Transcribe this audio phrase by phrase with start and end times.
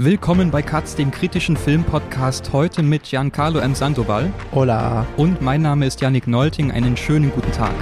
[0.00, 3.74] Willkommen bei Katz, dem kritischen Filmpodcast, heute mit Giancarlo M.
[3.74, 4.32] Sandoval.
[4.52, 5.04] Hola.
[5.16, 6.70] Und mein Name ist Yannick Nolting.
[6.70, 7.74] Einen schönen guten Tag.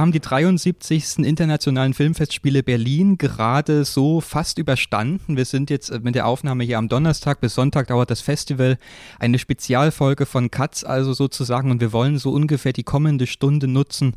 [0.00, 1.18] Haben die 73.
[1.18, 5.36] Internationalen Filmfestspiele Berlin gerade so fast überstanden.
[5.36, 7.40] Wir sind jetzt mit der Aufnahme hier am Donnerstag.
[7.40, 8.78] Bis Sonntag dauert das Festival.
[9.18, 11.70] Eine Spezialfolge von Katz also sozusagen.
[11.70, 14.14] Und wir wollen so ungefähr die kommende Stunde nutzen,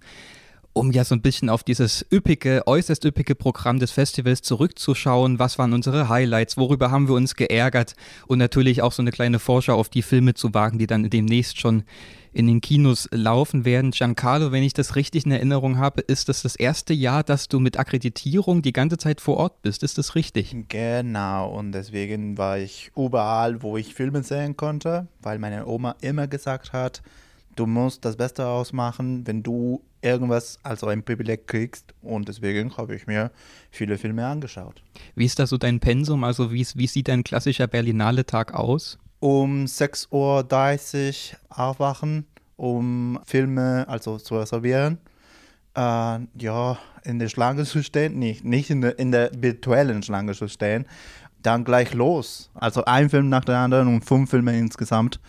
[0.72, 5.38] um ja so ein bisschen auf dieses üppige, äußerst üppige Programm des Festivals zurückzuschauen.
[5.38, 6.58] Was waren unsere Highlights?
[6.58, 7.96] Worüber haben wir uns geärgert?
[8.26, 11.60] Und natürlich auch so eine kleine Vorschau auf die Filme zu wagen, die dann demnächst
[11.60, 11.84] schon
[12.34, 13.92] in den Kinos laufen werden.
[13.92, 17.60] Giancarlo, wenn ich das richtig in Erinnerung habe, ist das das erste Jahr, dass du
[17.60, 19.84] mit Akkreditierung die ganze Zeit vor Ort bist.
[19.84, 20.56] Ist das richtig?
[20.68, 26.28] Genau, und deswegen war ich überall, wo ich Filme sehen konnte, weil meine Oma immer
[26.28, 27.02] gesagt hat,
[27.56, 31.94] du musst das Beste ausmachen, wenn du irgendwas als ein Privileg kriegst.
[32.02, 33.32] Und deswegen habe ich mir
[33.72, 34.84] viele Filme angeschaut.
[35.16, 36.24] Wie ist da so dein Pensum?
[36.24, 38.98] Also wie, wie sieht dein klassischer Berlinale-Tag aus?
[39.24, 42.26] Um 6.30 Uhr aufwachen,
[42.58, 44.98] um Filme also zu reservieren.
[45.76, 50.34] Äh, ja, in der Schlange zu stehen, nicht, nicht in, der, in der virtuellen Schlange
[50.34, 50.86] zu stehen,
[51.42, 52.52] dann gleich los.
[52.54, 55.22] Also ein Film nach dem anderen und fünf Filme insgesamt.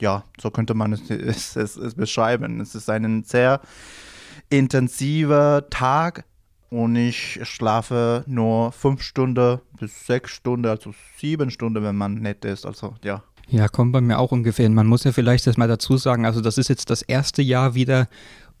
[0.00, 2.62] Ja, so könnte man es, es, es, es beschreiben.
[2.62, 3.60] Es ist ein sehr
[4.48, 6.24] intensiver Tag
[6.70, 12.46] und ich schlafe nur fünf Stunden bis sechs Stunden, also sieben Stunden, wenn man nett
[12.46, 12.64] ist.
[12.64, 13.22] Also ja.
[13.48, 14.68] Ja, kommt bei mir auch ungefähr.
[14.70, 17.74] Man muss ja vielleicht das mal dazu sagen, also das ist jetzt das erste Jahr
[17.74, 18.08] wieder,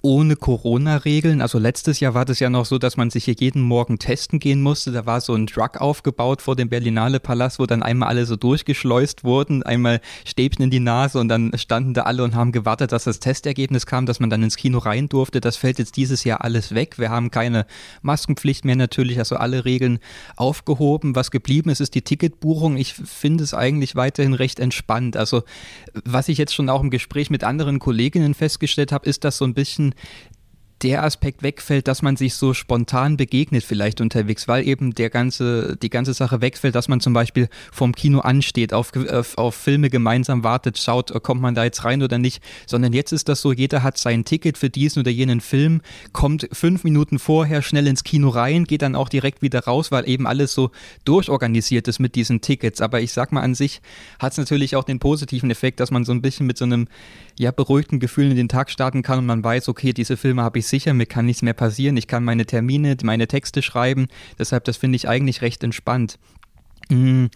[0.04, 1.40] ohne Corona-Regeln.
[1.40, 4.38] Also letztes Jahr war das ja noch so, dass man sich hier jeden Morgen testen
[4.38, 4.92] gehen musste.
[4.92, 8.36] Da war so ein Truck aufgebaut vor dem Berlinale Palast, wo dann einmal alle so
[8.36, 12.92] durchgeschleust wurden, einmal Stäbchen in die Nase und dann standen da alle und haben gewartet,
[12.92, 15.40] dass das Testergebnis kam, dass man dann ins Kino rein durfte.
[15.40, 16.98] Das fällt jetzt dieses Jahr alles weg.
[16.98, 17.64] Wir haben keine
[18.02, 20.00] Maskenpflicht mehr natürlich, also alle Regeln
[20.36, 21.16] aufgehoben.
[21.16, 22.76] Was geblieben ist, ist die Ticketbuchung.
[22.76, 25.16] Ich finde es eigentlich weiterhin recht entspannt.
[25.16, 25.44] Also
[26.04, 29.46] was ich jetzt schon auch im Gespräch mit anderen Kolleginnen festgestellt habe, ist, dass so
[29.46, 29.93] ein bisschen
[30.84, 35.76] der Aspekt wegfällt, dass man sich so spontan begegnet vielleicht unterwegs, weil eben der ganze,
[35.80, 39.88] die ganze Sache wegfällt, dass man zum Beispiel vom Kino ansteht, auf, auf, auf Filme
[39.88, 43.50] gemeinsam wartet, schaut, kommt man da jetzt rein oder nicht, sondern jetzt ist das so,
[43.50, 45.80] jeder hat sein Ticket für diesen oder jenen Film,
[46.12, 50.06] kommt fünf Minuten vorher schnell ins Kino rein, geht dann auch direkt wieder raus, weil
[50.06, 50.70] eben alles so
[51.06, 52.82] durchorganisiert ist mit diesen Tickets.
[52.82, 53.80] Aber ich sag mal, an sich
[54.18, 56.88] hat es natürlich auch den positiven Effekt, dass man so ein bisschen mit so einem
[57.38, 60.58] ja, beruhigten Gefühl in den Tag starten kann und man weiß, okay, diese Filme habe
[60.58, 64.06] ich sicher, mir kann nichts mehr passieren, ich kann meine Termine, meine Texte schreiben.
[64.38, 66.18] Deshalb, das finde ich eigentlich recht entspannt.
[66.88, 67.26] Mm,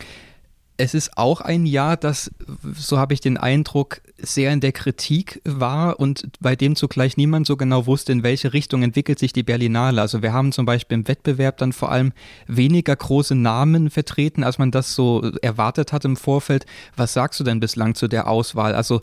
[0.81, 2.31] es ist auch ein Jahr, das,
[2.75, 7.49] so habe ich den Eindruck, sehr in der Kritik war und bei dem zugleich niemand
[7.49, 10.01] so genau wusste, in welche Richtung entwickelt sich die Berlinale.
[10.01, 12.13] Also wir haben zum Beispiel im Wettbewerb dann vor allem
[12.47, 16.65] weniger große Namen vertreten, als man das so erwartet hat im Vorfeld.
[16.97, 18.75] Was sagst du denn bislang zu der Auswahl?
[18.75, 19.03] Also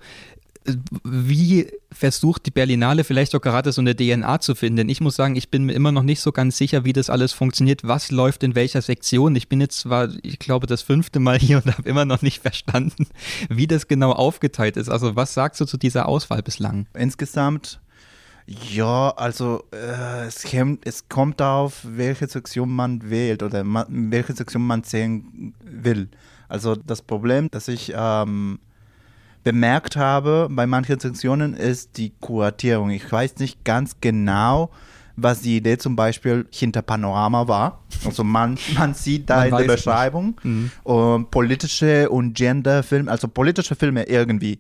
[1.04, 4.90] wie versucht die Berlinale vielleicht auch gerade so eine DNA zu finden?
[4.90, 7.34] Ich muss sagen, ich bin mir immer noch nicht so ganz sicher, wie das alles
[7.34, 9.36] funktioniert, was läuft in welcher Sektion.
[9.36, 12.42] Ich bin jetzt zwar, ich glaube, das fünfte Mal hier und habe immer noch nicht
[12.42, 13.08] verstanden,
[13.50, 14.90] wie das genau aufgeteilt ist.
[14.90, 16.88] Also was sagst du zu dieser Auswahl bislang?
[16.94, 17.80] Insgesamt
[18.48, 24.34] ja, also äh, es, kommt, es kommt darauf, welche Sektion man wählt oder man, welche
[24.34, 26.10] Sektion man sehen will.
[26.48, 28.60] Also das Problem, dass ich ähm,
[29.46, 32.90] bemerkt habe bei manchen Sektionen, ist die Kuratierung.
[32.90, 34.72] Ich weiß nicht ganz genau,
[35.16, 37.84] was die Idee zum Beispiel hinter Panorama war.
[38.04, 40.72] Also man, man sieht da man in der Beschreibung mhm.
[40.84, 44.58] und politische und Genderfilme, also politische Filme irgendwie.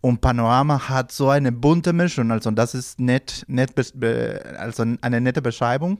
[0.00, 3.72] Und Panorama hat so eine bunte Mischung, also das ist nett, nett
[4.56, 5.98] also eine nette Beschreibung.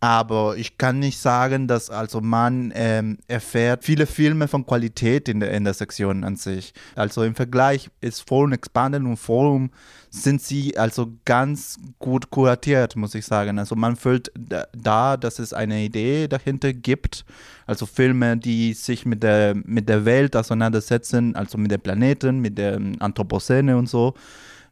[0.00, 5.40] Aber ich kann nicht sagen, dass also man ähm, erfährt viele Filme von Qualität in
[5.40, 6.72] der, in der Sektion an sich.
[6.94, 9.70] Also im Vergleich ist Forum Expanded und Forum
[10.10, 13.58] sind sie also ganz gut kuratiert, muss ich sagen.
[13.58, 14.30] Also man fühlt
[14.72, 17.24] da, dass es eine Idee dahinter gibt.
[17.66, 22.56] Also Filme, die sich mit der, mit der Welt auseinandersetzen, also mit dem Planeten, mit
[22.56, 24.14] der Anthropozäne und so.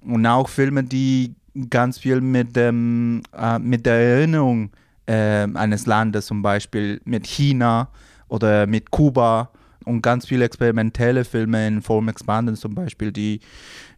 [0.02, 1.34] Und auch Filme, die
[1.68, 4.70] ganz viel mit, dem, äh, mit der Erinnerung
[5.06, 7.88] äh, eines Landes, zum Beispiel mit China
[8.28, 9.50] oder mit Kuba
[9.86, 13.40] und ganz viele experimentelle Filme in Form Expanded zum Beispiel, die,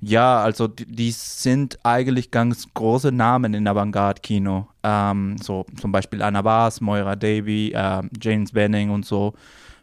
[0.02, 4.68] ja, also die, die sind eigentlich ganz große Namen in Avantgarde-Kino.
[4.82, 9.32] Ähm, so zum Beispiel Anna Bass, Moira Davy, äh, James Benning und so.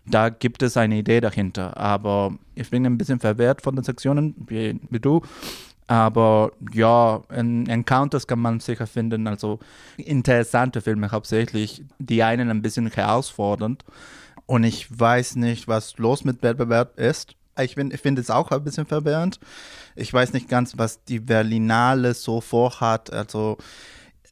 [0.05, 1.75] da gibt es eine Idee dahinter.
[1.75, 5.21] Aber ich bin ein bisschen verwehrt von den Sektionen, wie, wie du.
[5.87, 9.59] Aber ja, in Encounters kann man sicher finden, also
[9.97, 13.85] interessante Filme hauptsächlich, die einen ein bisschen herausfordernd.
[14.47, 17.35] Und ich weiß nicht, was los mit Wettbewerb ist.
[17.59, 19.39] Ich, ich finde es auch ein bisschen verwirrend.
[19.95, 23.57] Ich weiß nicht ganz, was die Berlinale so vorhat, also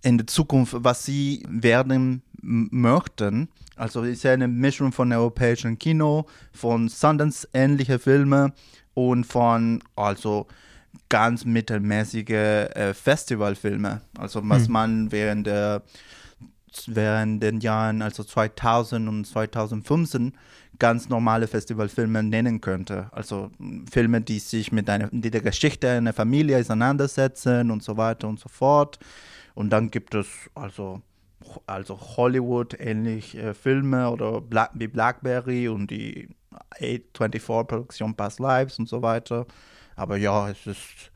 [0.01, 3.47] in der Zukunft, was sie werden möchten.
[3.75, 8.53] Also ist ja eine Mischung von europäischem Kino, von Sundance-ähnliche Filme
[8.93, 10.47] und von also
[11.09, 14.01] ganz mittelmäßige äh, Festivalfilme.
[14.17, 14.71] Also was hm.
[14.71, 15.83] man während der
[16.87, 20.33] während den Jahren also 2000 und 2015
[20.79, 23.09] ganz normale Festivalfilme nennen könnte.
[23.11, 23.51] Also
[23.91, 28.39] Filme, die sich mit einer die der Geschichte einer Familie auseinandersetzen und so weiter und
[28.39, 28.97] so fort.
[29.53, 31.01] Und dann gibt es also
[31.67, 36.29] also Hollywood-ähnliche äh, Filme oder Black, wie Blackberry und die
[36.79, 39.45] A24-Produktion Past Lives und so weiter.
[39.95, 41.11] Aber ja, es ist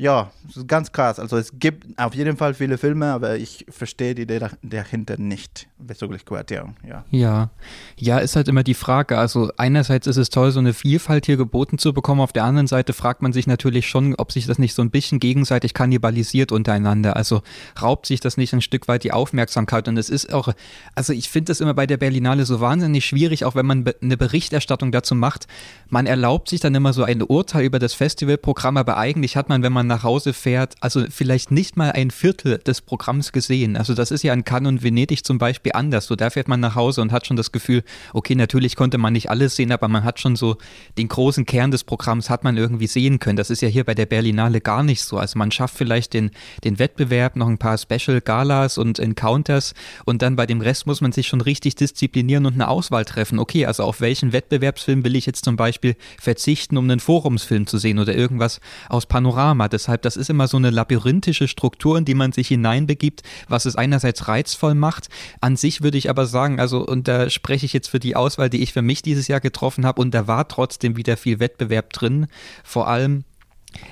[0.00, 0.30] ja,
[0.68, 1.18] ganz krass.
[1.18, 5.66] Also es gibt auf jeden Fall viele Filme, aber ich verstehe die Idee dahinter nicht
[5.76, 6.76] bezüglich Kuratierung.
[6.86, 7.04] Ja.
[7.10, 7.50] ja,
[7.96, 9.18] ja, ist halt immer die Frage.
[9.18, 12.20] Also einerseits ist es toll, so eine Vielfalt hier geboten zu bekommen.
[12.20, 14.92] Auf der anderen Seite fragt man sich natürlich schon, ob sich das nicht so ein
[14.92, 17.16] bisschen gegenseitig kannibalisiert untereinander.
[17.16, 17.42] Also
[17.82, 19.88] raubt sich das nicht ein Stück weit die Aufmerksamkeit.
[19.88, 20.52] Und es ist auch,
[20.94, 24.16] also ich finde das immer bei der Berlinale so wahnsinnig schwierig, auch wenn man eine
[24.16, 25.48] Berichterstattung dazu macht.
[25.88, 29.64] Man erlaubt sich dann immer so ein Urteil über das Festivalprogramm, aber eigentlich hat man,
[29.64, 33.76] wenn man nach Hause fährt, also vielleicht nicht mal ein Viertel des Programms gesehen.
[33.76, 36.06] Also das ist ja in Cannes und Venedig zum Beispiel anders.
[36.06, 37.82] So da fährt man nach Hause und hat schon das Gefühl,
[38.12, 40.56] okay, natürlich konnte man nicht alles sehen, aber man hat schon so
[40.96, 43.36] den großen Kern des Programms hat man irgendwie sehen können.
[43.36, 45.18] Das ist ja hier bei der Berlinale gar nicht so.
[45.18, 46.30] Also man schafft vielleicht den,
[46.64, 49.74] den Wettbewerb, noch ein paar Special Galas und Encounters
[50.04, 53.38] und dann bei dem Rest muss man sich schon richtig disziplinieren und eine Auswahl treffen.
[53.38, 57.78] Okay, also auf welchen Wettbewerbsfilm will ich jetzt zum Beispiel verzichten, um einen Forumsfilm zu
[57.78, 59.68] sehen oder irgendwas aus Panorama.
[59.68, 63.64] Das Deshalb, das ist immer so eine labyrinthische Struktur, in die man sich hineinbegibt, was
[63.64, 65.08] es einerseits reizvoll macht.
[65.40, 68.50] An sich würde ich aber sagen, also, und da spreche ich jetzt für die Auswahl,
[68.50, 71.92] die ich für mich dieses Jahr getroffen habe, und da war trotzdem wieder viel Wettbewerb
[71.92, 72.26] drin.
[72.64, 73.22] Vor allem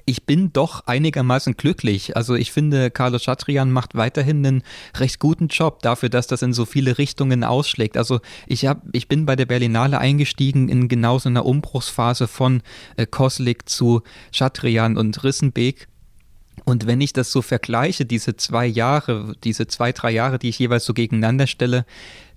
[0.05, 2.17] ich bin doch einigermaßen glücklich.
[2.17, 4.63] Also ich finde, Carlos Chatrian macht weiterhin einen
[4.97, 7.97] recht guten Job dafür, dass das in so viele Richtungen ausschlägt.
[7.97, 12.63] Also ich hab, ich bin bei der Berlinale eingestiegen in genau so einer Umbruchsphase von
[12.97, 14.03] äh, Koslik zu
[14.33, 15.89] Chatrian und Rissenbeek.
[16.65, 20.59] Und wenn ich das so vergleiche, diese zwei Jahre, diese zwei, drei Jahre, die ich
[20.59, 21.85] jeweils so gegeneinander stelle,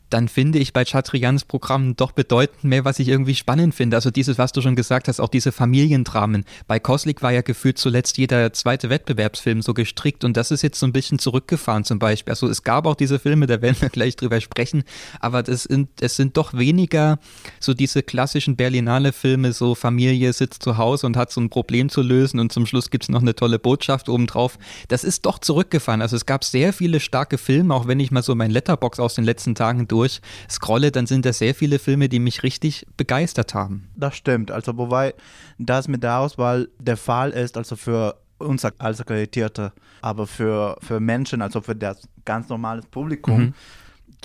[0.09, 3.97] dann finde ich bei Chatrians Programm doch bedeutend mehr, was ich irgendwie spannend finde.
[3.97, 6.45] Also dieses, was du schon gesagt hast, auch diese Familiendramen.
[6.67, 10.79] Bei Koslik war ja gefühlt zuletzt jeder zweite Wettbewerbsfilm so gestrickt und das ist jetzt
[10.79, 12.31] so ein bisschen zurückgefahren zum Beispiel.
[12.31, 14.83] Also es gab auch diese Filme, da werden wir gleich drüber sprechen,
[15.19, 17.19] aber das sind, es sind doch weniger
[17.59, 21.89] so diese klassischen Berlinale Filme, so Familie sitzt zu Hause und hat so ein Problem
[21.89, 24.57] zu lösen und zum Schluss gibt es noch eine tolle Botschaft obendrauf.
[24.87, 26.01] Das ist doch zurückgefahren.
[26.01, 29.15] Also es gab sehr viele starke Filme, auch wenn ich mal so mein Letterbox aus
[29.15, 33.53] den letzten Tagen durch durchscrolle, dann sind da sehr viele Filme, die mich richtig begeistert
[33.53, 33.89] haben.
[33.95, 34.51] Das stimmt.
[34.51, 35.13] Also wobei
[35.57, 40.99] das mit der Auswahl der Fall ist, also für uns als Akkreditierte, aber für, für
[40.99, 43.53] Menschen, also für das ganz normale Publikum, mhm.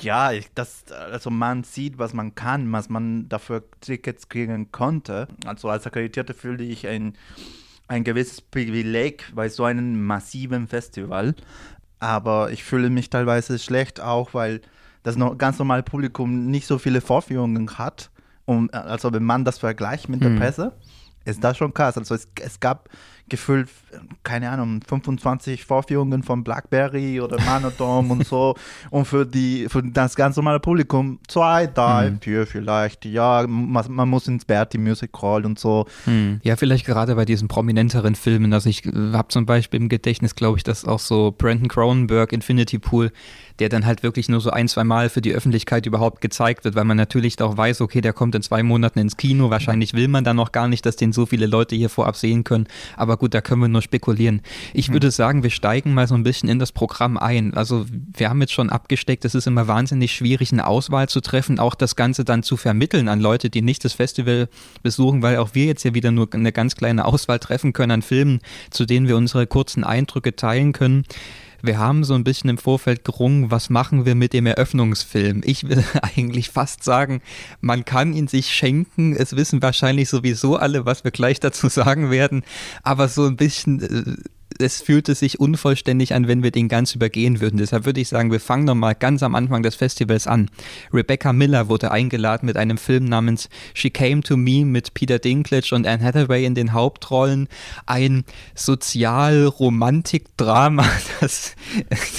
[0.00, 5.26] ja, ich, das, also man sieht, was man kann, was man dafür Tickets kriegen konnte.
[5.44, 7.14] Also als Akkreditierte fühle ich ein,
[7.88, 11.34] ein gewisses Privileg bei so einem massiven Festival.
[11.98, 14.60] Aber ich fühle mich teilweise schlecht auch, weil
[15.04, 18.10] das ganz normale Publikum nicht so viele Vorführungen hat.
[18.46, 20.38] Und, also wenn man das vergleicht mit der mhm.
[20.38, 20.72] Presse,
[21.24, 21.96] ist das schon krass.
[21.96, 22.88] Also es, es gab
[23.28, 23.70] gefühlt,
[24.22, 28.54] keine Ahnung, 25 Vorführungen von Blackberry oder Manodom und so.
[28.90, 32.20] Und für, die, für das ganz normale Publikum zwei, drei, mhm.
[32.20, 33.06] vier vielleicht.
[33.06, 35.86] Ja, man, man muss ins Bertie Music Hall und so.
[36.04, 36.40] Mhm.
[36.42, 38.52] Ja, vielleicht gerade bei diesen prominenteren Filmen.
[38.52, 42.78] Also ich habe zum Beispiel im Gedächtnis, glaube ich, dass auch so Brandon Cronenberg, Infinity
[42.78, 43.10] Pool,
[43.58, 46.74] der dann halt wirklich nur so ein, zwei Mal für die Öffentlichkeit überhaupt gezeigt wird,
[46.74, 49.50] weil man natürlich auch weiß, okay, der kommt in zwei Monaten ins Kino.
[49.50, 52.44] Wahrscheinlich will man dann noch gar nicht, dass den so viele Leute hier vorab sehen
[52.44, 52.66] können.
[52.96, 54.42] Aber gut, da können wir nur spekulieren.
[54.72, 57.54] Ich würde sagen, wir steigen mal so ein bisschen in das Programm ein.
[57.54, 61.58] Also wir haben jetzt schon abgesteckt, es ist immer wahnsinnig schwierig, eine Auswahl zu treffen,
[61.58, 64.48] auch das Ganze dann zu vermitteln an Leute, die nicht das Festival
[64.82, 68.02] besuchen, weil auch wir jetzt ja wieder nur eine ganz kleine Auswahl treffen können an
[68.02, 71.04] Filmen, zu denen wir unsere kurzen Eindrücke teilen können.
[71.64, 75.40] Wir haben so ein bisschen im Vorfeld gerungen, was machen wir mit dem Eröffnungsfilm?
[75.44, 77.22] Ich will eigentlich fast sagen,
[77.62, 79.16] man kann ihn sich schenken.
[79.16, 82.42] Es wissen wahrscheinlich sowieso alle, was wir gleich dazu sagen werden.
[82.82, 84.16] Aber so ein bisschen äh,
[84.58, 87.56] es fühlte sich unvollständig an, wenn wir den ganz übergehen würden.
[87.58, 90.50] Deshalb würde ich sagen, wir fangen nochmal ganz am Anfang des Festivals an.
[90.92, 95.74] Rebecca Miller wurde eingeladen mit einem Film namens She Came to Me mit Peter Dinklage
[95.74, 97.48] und Anne Hathaway in den Hauptrollen.
[97.86, 100.88] Ein Sozial-Romantik-Drama,
[101.20, 101.56] das,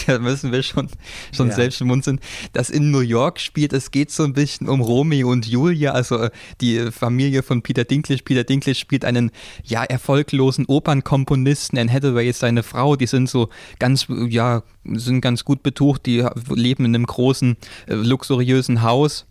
[0.07, 0.89] da müssen wir schon,
[1.31, 1.55] schon ja.
[1.55, 2.19] selbst schmunzeln,
[2.53, 3.73] das in New York spielt.
[3.73, 7.85] Es geht so ein bisschen um Romeo und Julia, also äh, die Familie von Peter
[7.85, 8.23] Dinklage.
[8.23, 9.31] Peter Dinklage spielt einen
[9.63, 11.79] ja erfolglosen Opernkomponisten.
[11.79, 12.95] Anne Hathaway ist seine Frau.
[12.95, 16.05] Die sind so ganz, ja, sind ganz gut betucht.
[16.05, 19.25] Die leben in einem großen, äh, luxuriösen Haus.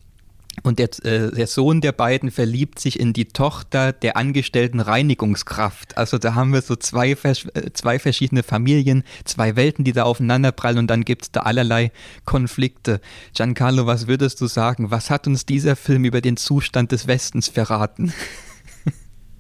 [0.63, 5.97] Und der, äh, der, Sohn der beiden verliebt sich in die Tochter der angestellten Reinigungskraft.
[5.97, 10.79] Also da haben wir so zwei, äh, zwei verschiedene Familien, zwei Welten, die da aufeinanderprallen
[10.79, 11.91] und dann gibt es da allerlei
[12.25, 13.01] Konflikte.
[13.35, 14.91] Giancarlo, was würdest du sagen?
[14.91, 18.13] Was hat uns dieser Film über den Zustand des Westens verraten?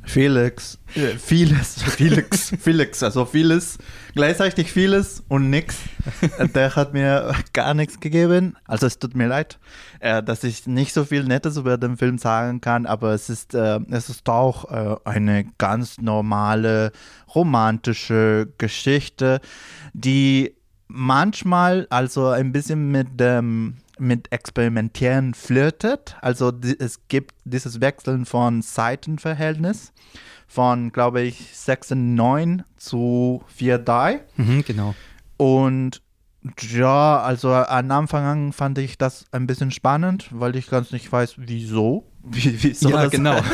[0.06, 3.78] Felix, äh, vieles, Felix, Felix, also vieles,
[4.14, 5.76] gleichzeitig vieles und nichts.
[6.54, 8.56] Der hat mir gar nichts gegeben.
[8.66, 9.58] Also es tut mir leid,
[10.00, 13.54] äh, dass ich nicht so viel Nettes über den Film sagen kann, aber es ist,
[13.54, 16.92] äh, es ist auch äh, eine ganz normale
[17.34, 19.40] romantische Geschichte,
[19.92, 20.54] die
[20.86, 26.16] manchmal also ein bisschen mit dem mit Experimentieren flirtet.
[26.20, 29.92] Also es gibt dieses Wechseln von Seitenverhältnis
[30.46, 34.20] von, glaube ich, 6 und 9 zu 4, 3.
[34.36, 34.94] Mhm, genau.
[35.36, 36.02] Und
[36.60, 41.10] ja, also am Anfang an fand ich das ein bisschen spannend, weil ich ganz nicht
[41.10, 42.04] weiß, wieso.
[42.22, 43.40] Wie, wieso ja, genau.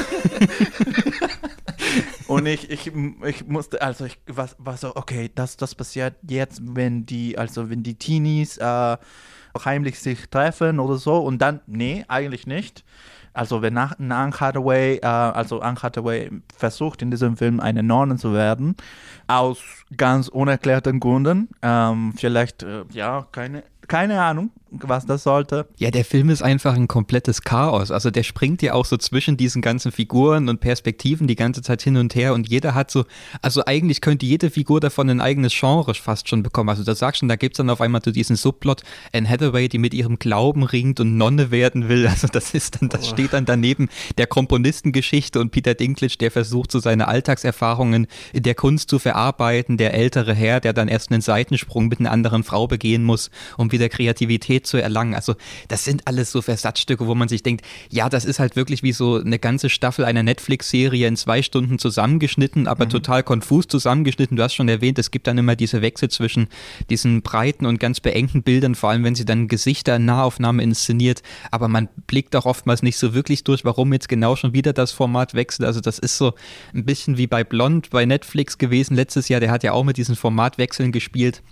[2.27, 2.93] Und ich, ich,
[3.25, 7.71] ich musste, also ich war, war so, okay, das, das passiert jetzt, wenn die, also
[7.71, 8.97] wenn die Teenies äh,
[9.65, 12.85] heimlich sich treffen oder so und dann, nee, eigentlich nicht.
[13.33, 18.33] Also wenn Anne Hathaway, äh, also Anne Hathaway versucht in diesem Film eine Nonne zu
[18.33, 18.77] werden,
[19.29, 19.59] aus
[19.97, 25.69] ganz unerklärten Gründen, ähm, vielleicht, äh, ja, keine, keine Ahnung, was das sollte.
[25.79, 27.91] Ja, der Film ist einfach ein komplettes Chaos.
[27.91, 31.83] Also der springt ja auch so zwischen diesen ganzen Figuren und Perspektiven die ganze Zeit
[31.83, 33.05] hin und her und jeder hat so,
[33.43, 36.69] also eigentlich könnte jede Figur davon ein eigenes Genre fast schon bekommen.
[36.69, 38.83] Also da sagst schon, da gibt es dann auf einmal so diesen Subplot,
[39.13, 42.07] Anne Hathaway, die mit ihrem Glauben ringt und Nonne werden will.
[42.07, 43.13] Also das ist dann, das oh.
[43.13, 48.55] steht dann daneben der Komponistengeschichte und Peter Dinklage, der versucht so seine Alltagserfahrungen in der
[48.55, 52.67] Kunst zu verarbeiten, der ältere Herr, der dann erst einen Seitensprung mit einer anderen Frau
[52.67, 55.15] begehen muss, um wieder Kreativität zu erlangen.
[55.15, 55.35] Also
[55.69, 58.93] das sind alles so Versatzstücke, wo man sich denkt, ja, das ist halt wirklich wie
[58.93, 62.91] so eine ganze Staffel einer Netflix-Serie in zwei Stunden zusammengeschnitten, aber mhm.
[62.91, 64.37] total konfus zusammengeschnitten.
[64.37, 66.49] Du hast schon erwähnt, es gibt dann immer diese Wechsel zwischen
[66.89, 71.23] diesen breiten und ganz beengten Bildern, vor allem wenn sie dann Gesichter in Nahaufnahme inszeniert,
[71.51, 74.93] aber man blickt auch oftmals nicht so wirklich durch, warum jetzt genau schon wieder das
[74.93, 75.67] Format wechselt.
[75.67, 76.35] Also das ist so
[76.75, 79.97] ein bisschen wie bei Blond bei Netflix gewesen letztes Jahr, der hat ja auch mit
[79.97, 81.43] diesen Formatwechseln gespielt.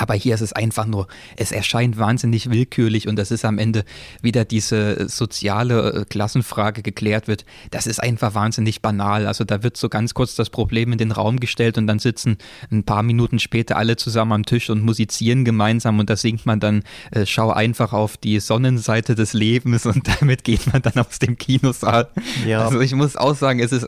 [0.00, 3.84] Aber hier ist es einfach nur, es erscheint wahnsinnig willkürlich und das ist am Ende
[4.22, 7.44] wieder diese soziale äh, Klassenfrage geklärt wird.
[7.70, 9.26] Das ist einfach wahnsinnig banal.
[9.26, 12.38] Also da wird so ganz kurz das Problem in den Raum gestellt und dann sitzen
[12.72, 16.60] ein paar Minuten später alle zusammen am Tisch und musizieren gemeinsam und da singt man
[16.60, 21.18] dann, äh, schau einfach auf die Sonnenseite des Lebens und damit geht man dann aus
[21.18, 22.08] dem Kinosaal.
[22.46, 22.64] Ja.
[22.64, 23.86] Also ich muss auch sagen, es ist,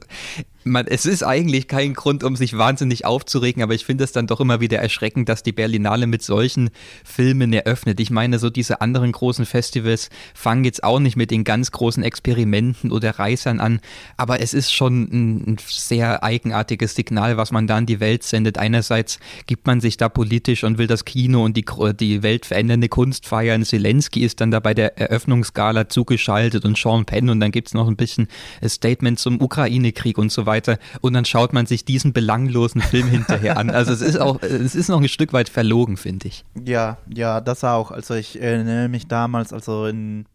[0.65, 4.27] man, es ist eigentlich kein Grund, um sich wahnsinnig aufzuregen, aber ich finde es dann
[4.27, 6.71] doch immer wieder erschreckend, dass die Berlinale mit solchen
[7.05, 8.01] Filmen eröffnet.
[8.01, 12.03] Ich meine, so diese anderen großen Festivals fangen jetzt auch nicht mit den ganz großen
[12.03, 13.81] Experimenten oder Reißern an,
[14.17, 18.23] aber es ist schon ein, ein sehr eigenartiges Signal, was man da in die Welt
[18.23, 18.59] sendet.
[18.59, 21.65] Einerseits gibt man sich da politisch und will das Kino und die,
[21.99, 23.65] die weltverändernde Kunst feiern.
[23.65, 27.75] Zelensky ist dann da bei der Eröffnungsgala zugeschaltet und Sean Penn und dann gibt es
[27.75, 28.29] noch ein bisschen
[28.65, 30.79] Statement zum Ukraine-Krieg und so weiter weiter.
[31.01, 33.71] Und dann schaut man sich diesen belanglosen Film hinterher an.
[33.71, 36.45] Also es ist auch, es ist noch ein Stück weit verlogen, finde ich.
[36.65, 37.91] Ja, ja, das auch.
[37.91, 40.27] Also ich erinnere mich damals, also in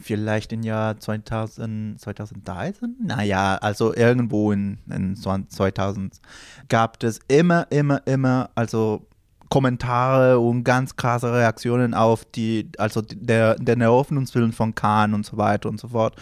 [0.00, 2.96] vielleicht im Jahr 2000, 2013?
[3.02, 6.20] Naja, also irgendwo in, in 2000
[6.68, 9.06] gab es immer, immer, immer, also
[9.48, 15.36] Kommentare und ganz krasse Reaktionen auf die, also der, der Eröffnungsfilm von Khan und so
[15.36, 16.16] weiter und so fort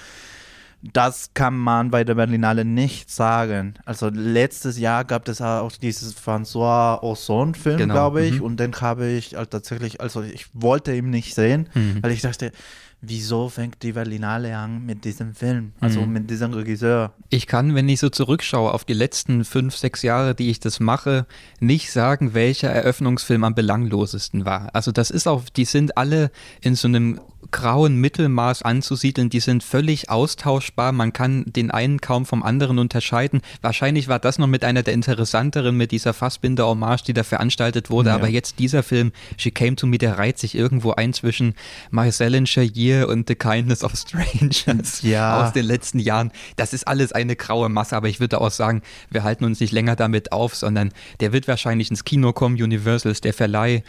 [0.83, 3.75] das kann man bei der Berlinale nicht sagen.
[3.85, 7.95] Also letztes Jahr gab es auch dieses François Ozon-Film, genau.
[7.95, 8.43] glaube ich, mhm.
[8.43, 12.03] und den habe ich also tatsächlich, also ich wollte ihn nicht sehen, mhm.
[12.03, 12.53] weil ich dachte,
[13.01, 16.13] wieso fängt die Berlinale an mit diesem Film, also mhm.
[16.13, 17.13] mit diesem Regisseur?
[17.31, 20.81] Ich kann, wenn ich so zurückschaue auf die letzten fünf, sechs Jahre, die ich das
[20.81, 21.27] mache,
[21.61, 24.71] nicht sagen, welcher Eröffnungsfilm am belanglosesten war.
[24.75, 26.31] Also das ist auch, die sind alle
[26.61, 29.31] in so einem grauen Mittelmaß anzusiedeln.
[29.31, 30.93] Die sind völlig austauschbar.
[30.93, 33.41] Man kann den einen kaum vom anderen unterscheiden.
[33.63, 38.11] Wahrscheinlich war das noch mit einer der interessanteren mit dieser Fassbinder-Hommage, die da veranstaltet wurde.
[38.11, 38.15] Ja.
[38.15, 41.55] Aber jetzt dieser Film, She Came to Me, der reiht sich irgendwo ein zwischen
[41.91, 42.27] Marcel
[42.75, 45.43] Year und The Kindness of Strangers ja.
[45.43, 46.33] aus den letzten Jahren.
[46.57, 47.97] Das ist alles eine graue Masse.
[47.97, 51.49] Aber ich würde auch sagen, wir halten uns nicht länger damit auf, sondern der wird
[51.49, 52.61] wahrscheinlich ins Kino kommen.
[52.61, 53.83] Universal ist der Verleih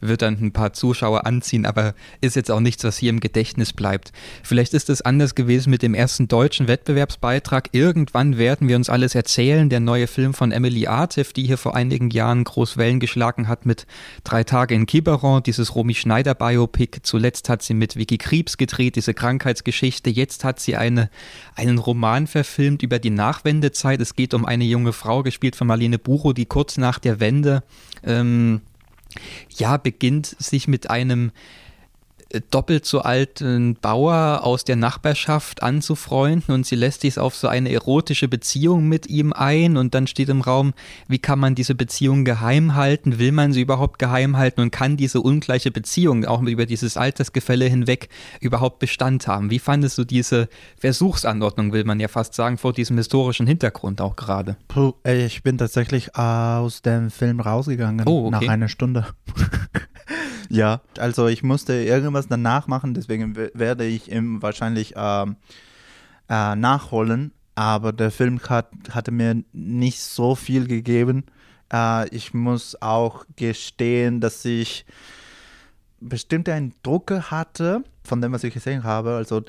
[0.00, 3.72] wird dann ein paar Zuschauer anziehen, aber ist jetzt auch nichts, was hier im Gedächtnis
[3.72, 4.12] bleibt.
[4.42, 7.70] Vielleicht ist es anders gewesen mit dem ersten deutschen Wettbewerbsbeitrag.
[7.72, 9.68] Irgendwann werden wir uns alles erzählen.
[9.68, 13.66] Der neue Film von Emily Artif, die hier vor einigen Jahren groß Wellen geschlagen hat
[13.66, 13.86] mit
[14.24, 17.00] Drei Tage in Quiberon, dieses Romy Schneider Biopic.
[17.02, 20.10] Zuletzt hat sie mit Vicky Krebs gedreht, diese Krankheitsgeschichte.
[20.10, 21.10] Jetzt hat sie eine,
[21.54, 24.00] einen Roman verfilmt über die Nachwendezeit.
[24.00, 27.62] Es geht um eine junge Frau, gespielt von Marlene Bucho, die kurz nach der Wende
[28.04, 28.60] ähm,
[29.56, 31.32] ja, beginnt sich mit einem
[32.50, 37.70] doppelt so alten Bauer aus der Nachbarschaft anzufreunden und sie lässt sich auf so eine
[37.70, 40.74] erotische Beziehung mit ihm ein und dann steht im Raum,
[41.08, 44.96] wie kann man diese Beziehung geheim halten, will man sie überhaupt geheim halten und kann
[44.96, 48.08] diese ungleiche Beziehung auch über dieses Altersgefälle hinweg
[48.40, 49.50] überhaupt Bestand haben?
[49.50, 50.48] Wie fandest du diese
[50.78, 54.56] Versuchsanordnung, will man ja fast sagen, vor diesem historischen Hintergrund auch gerade?
[54.68, 58.30] Puh, ich bin tatsächlich aus dem Film rausgegangen oh, okay.
[58.30, 59.06] nach einer Stunde.
[60.50, 65.26] Ja, also ich musste irgendwas danach machen, deswegen werde ich ihm wahrscheinlich äh,
[66.28, 67.32] äh, nachholen.
[67.54, 71.24] Aber der Film hat, hatte mir nicht so viel gegeben.
[71.72, 74.84] Äh, ich muss auch gestehen, dass ich
[76.00, 79.14] bestimmte Eindrücke hatte von dem, was ich gesehen habe.
[79.14, 79.42] Also,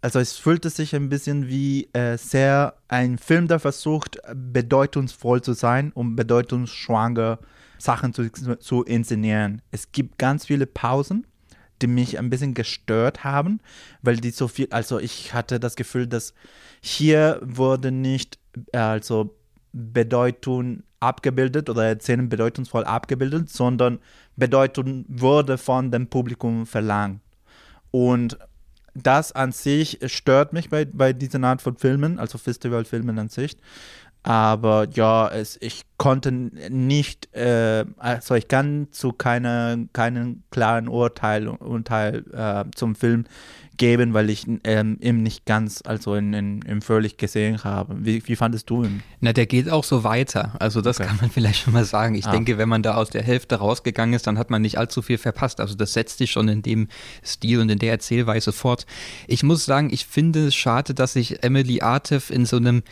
[0.00, 5.52] also es fühlte sich ein bisschen wie äh, sehr ein Film, der versucht, bedeutungsvoll zu
[5.52, 9.62] sein und bedeutungsschwanger zu Sachen zu, zu inszenieren.
[9.70, 11.26] Es gibt ganz viele Pausen,
[11.82, 13.60] die mich ein bisschen gestört haben,
[14.02, 16.34] weil die so viel, also ich hatte das Gefühl, dass
[16.80, 18.38] hier wurde nicht
[18.72, 19.36] äh, also
[19.72, 23.98] Bedeutung abgebildet oder Szenen bedeutungsvoll abgebildet, sondern
[24.36, 27.20] Bedeutung wurde von dem Publikum verlangt.
[27.90, 28.38] Und
[28.94, 33.56] das an sich stört mich bei, bei dieser Art von Filmen, also Festivalfilmen an sich,
[34.26, 41.46] aber ja, es, ich konnte nicht, äh, also ich kann zu keiner, keinen klaren Urteil,
[41.46, 43.26] Urteil äh, zum Film
[43.76, 47.94] geben, weil ich ähm, ihn nicht ganz, also in, in, in völlig gesehen habe.
[48.04, 49.04] Wie, wie fandest du ihn?
[49.20, 50.54] Na, der geht auch so weiter.
[50.58, 51.08] Also das okay.
[51.08, 52.16] kann man vielleicht schon mal sagen.
[52.16, 52.32] Ich ah.
[52.32, 55.18] denke, wenn man da aus der Hälfte rausgegangen ist, dann hat man nicht allzu viel
[55.18, 55.60] verpasst.
[55.60, 56.88] Also das setzt sich schon in dem
[57.24, 58.86] Stil und in der Erzählweise fort.
[59.28, 62.82] Ich muss sagen, ich finde es schade, dass sich Emily Artif in so einem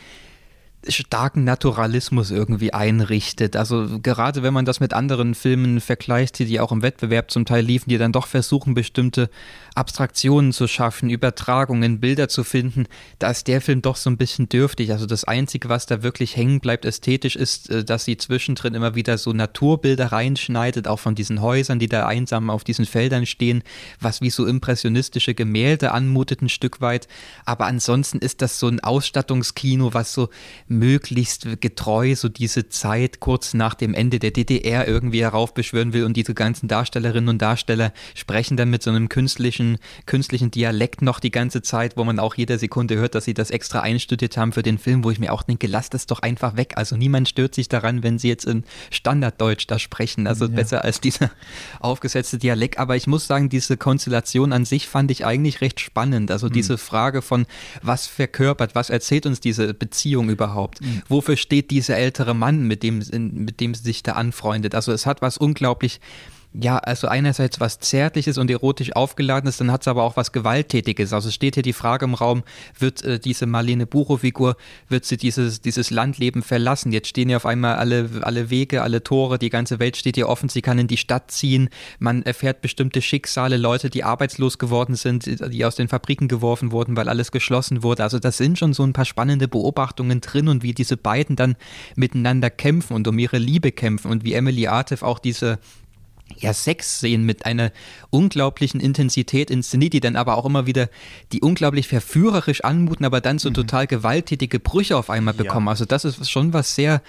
[0.87, 3.55] starken Naturalismus irgendwie einrichtet.
[3.55, 7.63] Also gerade wenn man das mit anderen Filmen vergleicht, die auch im Wettbewerb zum Teil
[7.63, 9.29] liefen, die dann doch versuchen, bestimmte
[9.75, 12.85] Abstraktionen zu schaffen, Übertragungen, Bilder zu finden,
[13.19, 14.91] da ist der Film doch so ein bisschen dürftig.
[14.91, 18.95] Also das Einzige, was da wirklich hängen bleibt ästhetisch, ist, äh, dass sie zwischendrin immer
[18.95, 23.63] wieder so Naturbilder reinschneidet, auch von diesen Häusern, die da einsam auf diesen Feldern stehen,
[23.99, 27.07] was wie so impressionistische Gemälde anmutet ein Stück weit.
[27.45, 30.29] Aber ansonsten ist das so ein Ausstattungskino, was so
[30.77, 36.15] möglichst getreu so diese Zeit kurz nach dem Ende der DDR irgendwie heraufbeschwören will und
[36.17, 41.31] diese ganzen Darstellerinnen und Darsteller sprechen dann mit so einem künstlichen, künstlichen Dialekt noch die
[41.31, 44.63] ganze Zeit, wo man auch jede Sekunde hört, dass sie das extra einstudiert haben für
[44.63, 46.73] den Film, wo ich mir auch denke, lasst das doch einfach weg.
[46.75, 50.27] Also niemand stört sich daran, wenn sie jetzt in Standarddeutsch da sprechen.
[50.27, 50.51] Also ja.
[50.51, 51.31] besser als dieser
[51.79, 52.77] aufgesetzte Dialekt.
[52.79, 56.31] Aber ich muss sagen, diese Konstellation an sich fand ich eigentlich recht spannend.
[56.31, 56.53] Also mhm.
[56.53, 57.45] diese Frage von,
[57.81, 60.64] was verkörpert, was erzählt uns diese Beziehung überhaupt?
[60.65, 60.81] Überhaupt?
[60.81, 61.01] Mhm.
[61.07, 64.75] Wofür steht dieser ältere Mann, mit dem, mit dem sie sich da anfreundet?
[64.75, 65.99] Also es hat was unglaublich
[66.61, 71.11] ja, also einerseits was Zärtliches und erotisch aufgeladenes, dann hat es aber auch was Gewalttätiges.
[71.11, 72.43] Also steht hier die Frage im Raum,
[72.79, 74.55] wird äh, diese Marlene Buchow-Figur,
[74.87, 76.91] wird sie dieses, dieses Landleben verlassen?
[76.91, 80.29] Jetzt stehen ja auf einmal alle, alle Wege, alle Tore, die ganze Welt steht hier
[80.29, 84.95] offen, sie kann in die Stadt ziehen, man erfährt bestimmte Schicksale, Leute, die arbeitslos geworden
[84.95, 88.03] sind, die aus den Fabriken geworfen wurden, weil alles geschlossen wurde.
[88.03, 91.55] Also das sind schon so ein paar spannende Beobachtungen drin und wie diese beiden dann
[91.95, 95.59] miteinander kämpfen und um ihre Liebe kämpfen und wie Emily Artif auch diese
[96.37, 97.71] ja, Sexszenen mit einer
[98.09, 100.89] unglaublichen Intensität inszeniert, die dann aber auch immer wieder,
[101.31, 103.53] die unglaublich verführerisch anmuten, aber dann so mhm.
[103.53, 105.67] total gewalttätige Brüche auf einmal bekommen.
[105.67, 105.71] Ja.
[105.71, 107.01] Also das ist schon was sehr,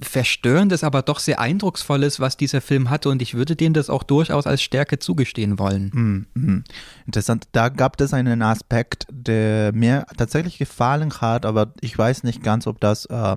[0.00, 4.02] Verstörendes, aber doch sehr Eindrucksvolles, was dieser Film hatte und ich würde dem das auch
[4.02, 6.26] durchaus als Stärke zugestehen wollen.
[6.34, 6.64] Mm, mm.
[7.06, 7.48] Interessant.
[7.52, 12.66] Da gab es einen Aspekt, der mir tatsächlich gefallen hat, aber ich weiß nicht ganz,
[12.66, 13.36] ob das äh,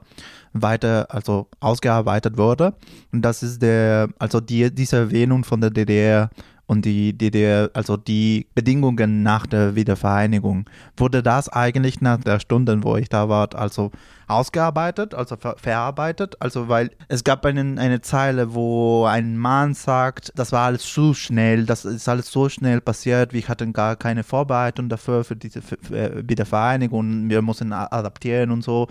[0.53, 2.75] weiter, also ausgearbeitet wurde.
[3.11, 6.29] Und das ist der, also die, diese Erwähnung von der DDR
[6.67, 10.69] und die DDR, also die Bedingungen nach der Wiedervereinigung.
[10.97, 13.91] Wurde das eigentlich nach der Stunde, wo ich da war, also
[14.27, 16.35] ausgearbeitet, also ver verarbeitet?
[16.41, 21.13] Also weil es gab einen, eine Zeile, wo ein Mann sagt, das war alles zu
[21.13, 25.61] schnell, das ist alles so schnell passiert, wir hatten gar keine Vorbereitung dafür für diese
[25.89, 28.87] Wiedervereinigung, wir mussten adaptieren und so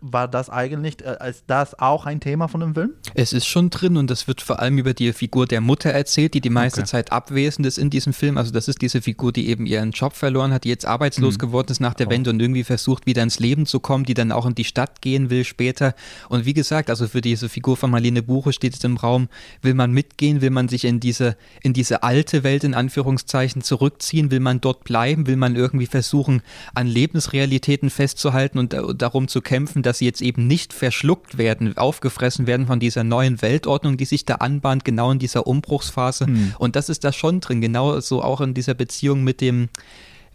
[0.00, 2.90] war das eigentlich, äh, ist das auch ein Thema von dem Film?
[3.14, 6.34] Es ist schon drin und das wird vor allem über die Figur der Mutter erzählt,
[6.34, 6.88] die die meiste okay.
[6.88, 8.38] Zeit abwesend ist in diesem Film.
[8.38, 11.38] Also das ist diese Figur, die eben ihren Job verloren hat, die jetzt arbeitslos mhm.
[11.38, 12.10] geworden ist nach der oh.
[12.10, 15.02] Wende und irgendwie versucht, wieder ins Leben zu kommen, die dann auch in die Stadt
[15.02, 15.94] gehen will später.
[16.28, 19.28] Und wie gesagt, also für diese Figur von Marlene Buche steht es im Raum,
[19.62, 24.30] will man mitgehen, will man sich in diese, in diese alte Welt in Anführungszeichen zurückziehen,
[24.30, 26.42] will man dort bleiben, will man irgendwie versuchen,
[26.74, 31.38] an Lebensrealitäten festzuhalten und, und darum zu kämpfen, kämpfen, dass sie jetzt eben nicht verschluckt
[31.38, 36.26] werden, aufgefressen werden von dieser neuen Weltordnung, die sich da anbahnt, genau in dieser Umbruchsphase.
[36.26, 36.54] Mhm.
[36.58, 39.68] Und das ist da schon drin, genau so auch in dieser Beziehung mit dem,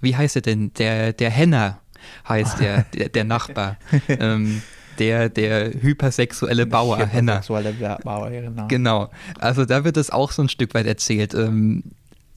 [0.02, 1.80] wie heißt er denn, der, der Henner
[2.28, 3.78] heißt der, der, der Nachbar.
[4.08, 4.62] ähm,
[5.00, 7.42] der, der hypersexuelle Bauer, Henner.
[8.04, 8.68] Bauer, genau.
[8.68, 9.10] Genau.
[9.40, 11.34] Also da wird es auch so ein Stück weit erzählt.
[11.34, 11.84] Ähm,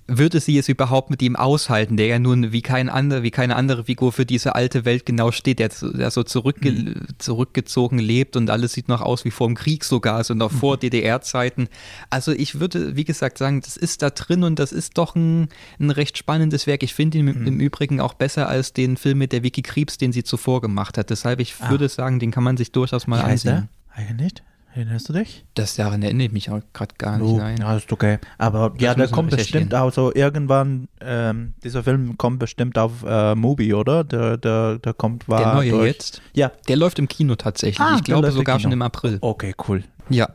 [0.07, 3.57] würde sie es überhaupt mit ihm aushalten, der ja nun wie kein andere, wie keine
[3.57, 6.95] andere Figur für diese alte Welt genau steht, der, der so zurückge mhm.
[7.19, 10.57] zurückgezogen lebt und alles sieht noch aus wie vor dem Krieg sogar, also noch mhm.
[10.57, 11.69] vor DDR-Zeiten.
[12.11, 15.49] Also ich würde, wie gesagt, sagen, das ist da drin und das ist doch ein,
[15.81, 16.83] ein recht spannendes Werk.
[16.83, 17.47] Ich finde ihn mhm.
[17.47, 20.99] im Übrigen auch besser als den Film mit der Vicky Kriebs, den sie zuvor gemacht
[20.99, 21.09] hat.
[21.09, 21.71] Deshalb, ich ah.
[21.71, 23.69] würde sagen, den kann man sich durchaus mal ansehen.
[23.91, 24.43] Eigentlich nicht?
[24.75, 25.45] Erinnerst du dich?
[25.55, 27.31] Das daran erinnere ich mich auch gerade gar nicht.
[27.31, 27.59] Oh, nein.
[27.59, 28.19] Ja, ist okay.
[28.39, 33.05] Aber das ja, der kommt bestimmt auch so irgendwann, ähm, dieser Film kommt bestimmt auf
[33.07, 34.03] äh, Movie, oder?
[34.03, 35.39] Der, der, der kommt war.
[35.39, 35.87] Der neue durch.
[35.87, 36.23] jetzt?
[36.33, 36.51] Ja.
[36.67, 37.79] Der läuft im Kino tatsächlich.
[37.79, 39.19] Ah, ich glaube sogar schon im April.
[39.21, 39.85] Okay, cool.
[40.09, 40.31] Ja.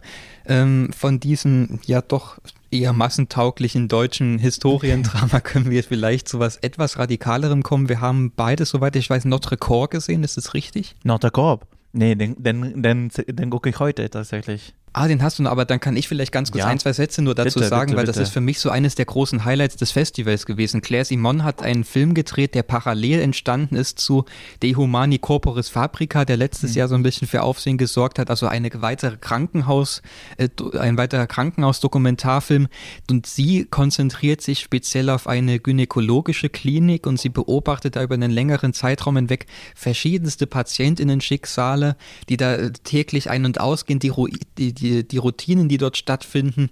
[0.45, 2.38] Ähm, von diesem ja doch
[2.71, 7.89] eher massentauglichen deutschen Historiendrama können wir jetzt vielleicht zu was etwas Radikalerem kommen.
[7.89, 10.95] Wir haben beide, soweit ich weiß, Notre Corps gesehen, ist das richtig?
[11.04, 11.60] Notre Corps?
[11.91, 14.75] Nee, den, den, den, den gucke ich heute tatsächlich.
[14.91, 16.67] Ah, den hast du noch, aber dann kann ich vielleicht ganz kurz ja.
[16.69, 18.19] ein, zwei Sätze nur dazu bitte, sagen, bitte, weil bitte.
[18.19, 20.82] das ist für mich so eines der großen Highlights des Festivals gewesen.
[20.82, 24.25] Claire Simon hat einen Film gedreht, der parallel entstanden ist zu
[24.63, 26.78] De Humani Corporis Fabrica, der letztes mhm.
[26.78, 30.02] Jahr so ein bisschen für Aufsehen gesorgt hat, also eine weitere Krankenhaus,
[30.38, 30.49] äh,
[30.80, 32.67] ein weiterer Krankenhaus-Dokumentarfilm.
[33.10, 38.32] Und sie konzentriert sich speziell auf eine gynäkologische Klinik und sie beobachtet da über einen
[38.32, 41.95] längeren Zeitraum hinweg verschiedenste Patientinnen-Schicksale,
[42.28, 44.12] die da äh, täglich ein- und ausgehen, die,
[44.58, 46.70] die die, die Routinen, die dort stattfinden.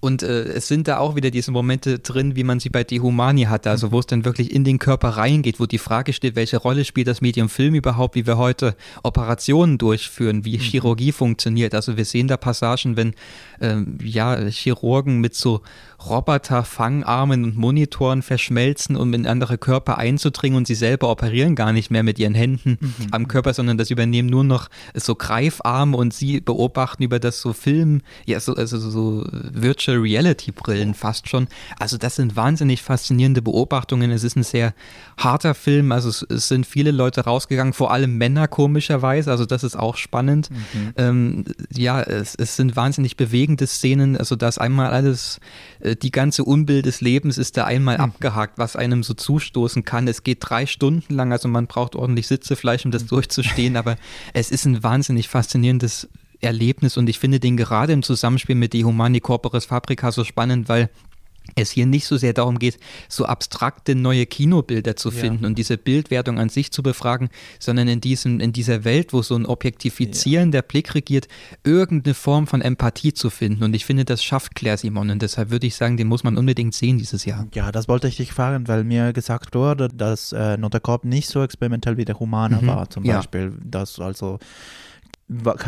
[0.00, 3.44] Und äh, es sind da auch wieder diese Momente drin, wie man sie bei Dehumani
[3.44, 6.56] hatte, also wo es dann wirklich in den Körper reingeht, wo die Frage steht, welche
[6.56, 10.62] Rolle spielt das Medium Film überhaupt, wie wir heute Operationen durchführen, wie mhm.
[10.62, 11.74] Chirurgie funktioniert.
[11.74, 13.14] Also wir sehen da Passagen, wenn
[13.60, 15.60] ähm, ja, Chirurgen mit so
[16.06, 21.90] Roboter-Fangarmen und Monitoren verschmelzen, um in andere Körper einzudringen und sie selber operieren gar nicht
[21.90, 22.94] mehr mit ihren Händen mhm.
[23.10, 27.52] am Körper, sondern das übernehmen nur noch so Greifarme und sie beobachten über das so
[27.52, 31.48] Film, ja, so, also so Virtual Reality Brillen fast schon.
[31.78, 34.10] Also das sind wahnsinnig faszinierende Beobachtungen.
[34.10, 34.74] Es ist ein sehr
[35.16, 39.64] harter Film, also es, es sind viele Leute rausgegangen, vor allem Männer komischerweise, also das
[39.64, 40.50] ist auch spannend.
[40.50, 40.92] Mhm.
[40.96, 45.40] Ähm, ja, es, es sind wahnsinnig bewegende Szenen, also das einmal alles
[46.02, 48.04] die ganze Unbild des Lebens ist da einmal mhm.
[48.04, 50.08] abgehakt, was einem so zustoßen kann.
[50.08, 53.08] Es geht drei Stunden lang, also man braucht ordentlich Sitzefleisch, um das hm.
[53.08, 53.96] durchzustehen, aber
[54.32, 56.08] es ist ein wahnsinnig faszinierendes
[56.40, 60.68] Erlebnis und ich finde den gerade im Zusammenspiel mit Die Humani Corporis Fabrica so spannend,
[60.68, 60.88] weil
[61.56, 65.48] es hier nicht so sehr darum geht, so abstrakte neue Kinobilder zu finden ja.
[65.48, 69.36] und diese Bildwertung an sich zu befragen, sondern in, diesem, in dieser Welt, wo so
[69.36, 70.62] ein objektifizierender ja.
[70.62, 71.28] Blick regiert,
[71.64, 73.64] irgendeine Form von Empathie zu finden.
[73.64, 75.10] Und ich finde, das schafft Claire Simon.
[75.10, 77.46] Und deshalb würde ich sagen, den muss man unbedingt sehen dieses Jahr.
[77.54, 81.28] Ja, das wollte ich dich fragen, weil mir gesagt wurde, dass äh, Notre Corp nicht
[81.28, 82.66] so experimentell wie der Humana mhm.
[82.66, 83.40] war, zum Beispiel.
[83.40, 83.50] Ja.
[83.64, 84.38] Dass also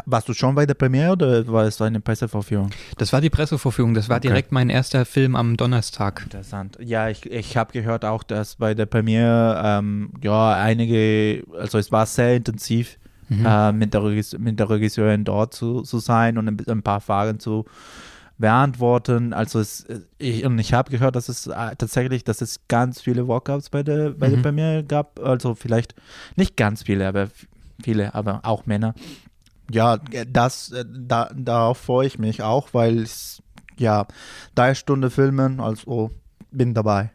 [0.07, 2.70] warst du schon bei der Premiere oder war es eine Pressevorführung?
[2.98, 4.29] Das war die Pressevorführung, das war okay.
[4.29, 6.22] direkt mein erster Film am Donnerstag.
[6.25, 6.79] Interessant.
[6.81, 11.92] Ja, ich, ich habe gehört auch, dass bei der Premiere ähm, ja einige, also es
[11.92, 12.98] war sehr intensiv
[13.29, 13.46] mhm.
[13.46, 14.03] äh, mit, der
[14.38, 17.64] mit der Regisseurin dort zu, zu sein und ein, ein paar Fragen zu
[18.38, 19.33] beantworten.
[19.33, 19.87] Also es,
[20.18, 23.85] ich, und ich habe gehört, dass es äh, tatsächlich, dass es ganz viele Walkouts bei
[23.85, 24.33] der, bei mhm.
[24.33, 25.20] der Premiere gab.
[25.20, 25.94] Also vielleicht
[26.35, 27.29] nicht ganz viele, aber
[27.81, 28.94] viele, aber auch Männer
[29.70, 33.42] ja, das, äh, da, darauf freue ich mich auch, weil es,
[33.79, 34.07] ja,
[34.55, 36.11] drei Stunden filmen, also
[36.51, 37.12] bin dabei.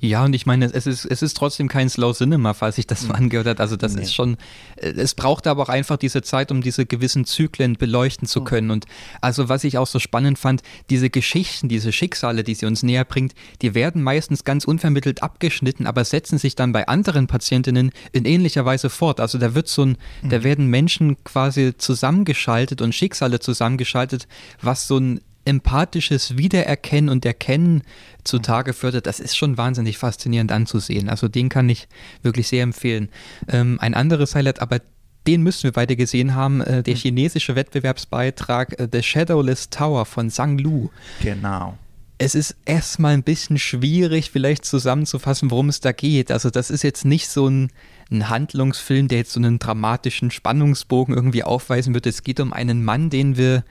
[0.00, 3.02] Ja, und ich meine, es ist, es ist trotzdem kein Slow Cinema, falls sich das
[3.02, 3.14] so mhm.
[3.14, 3.60] angehört hat.
[3.60, 4.02] Also das nee.
[4.02, 4.36] ist schon,
[4.76, 8.44] äh, es braucht aber auch einfach diese Zeit, um diese gewissen Zyklen beleuchten zu mhm.
[8.44, 8.70] können.
[8.70, 8.84] Und
[9.20, 13.04] also was ich auch so spannend fand, diese Geschichten, diese Schicksale, die sie uns näher
[13.04, 18.24] bringt, die werden meistens ganz unvermittelt abgeschnitten, aber setzen sich dann bei anderen Patientinnen in
[18.24, 19.18] ähnlicher Weise fort.
[19.18, 20.28] Also da wird so ein, mhm.
[20.28, 24.28] da werden Menschen quasi zusammengeschaltet und Schicksale zusammengeschaltet,
[24.62, 27.82] was so ein empathisches Wiedererkennen und Erkennen
[28.22, 31.08] zutage fördert, das ist schon wahnsinnig faszinierend anzusehen.
[31.08, 31.88] Also den kann ich
[32.22, 33.08] wirklich sehr empfehlen.
[33.48, 34.80] Ähm, ein anderes Highlight, aber
[35.26, 37.00] den müssen wir beide gesehen haben, äh, der hm.
[37.00, 40.90] chinesische Wettbewerbsbeitrag äh, The Shadowless Tower von Zhang Lu.
[41.22, 41.76] Genau.
[42.18, 46.32] Es ist erstmal ein bisschen schwierig, vielleicht zusammenzufassen, worum es da geht.
[46.32, 47.70] Also, das ist jetzt nicht so ein,
[48.10, 52.06] ein Handlungsfilm, der jetzt so einen dramatischen Spannungsbogen irgendwie aufweisen wird.
[52.06, 53.62] Es geht um einen Mann, den wir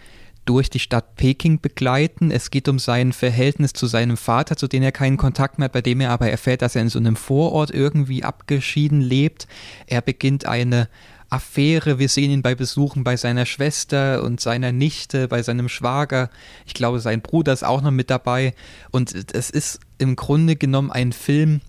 [0.47, 2.31] durch die Stadt Peking begleiten.
[2.31, 5.73] Es geht um sein Verhältnis zu seinem Vater, zu dem er keinen Kontakt mehr hat,
[5.73, 9.47] bei dem er aber erfährt, dass er in so einem Vorort irgendwie abgeschieden lebt.
[9.85, 10.87] Er beginnt eine
[11.29, 11.99] Affäre.
[11.99, 16.29] Wir sehen ihn bei Besuchen bei seiner Schwester und seiner Nichte, bei seinem Schwager.
[16.65, 18.53] Ich glaube, sein Bruder ist auch noch mit dabei.
[18.91, 21.61] Und es ist im Grunde genommen ein Film,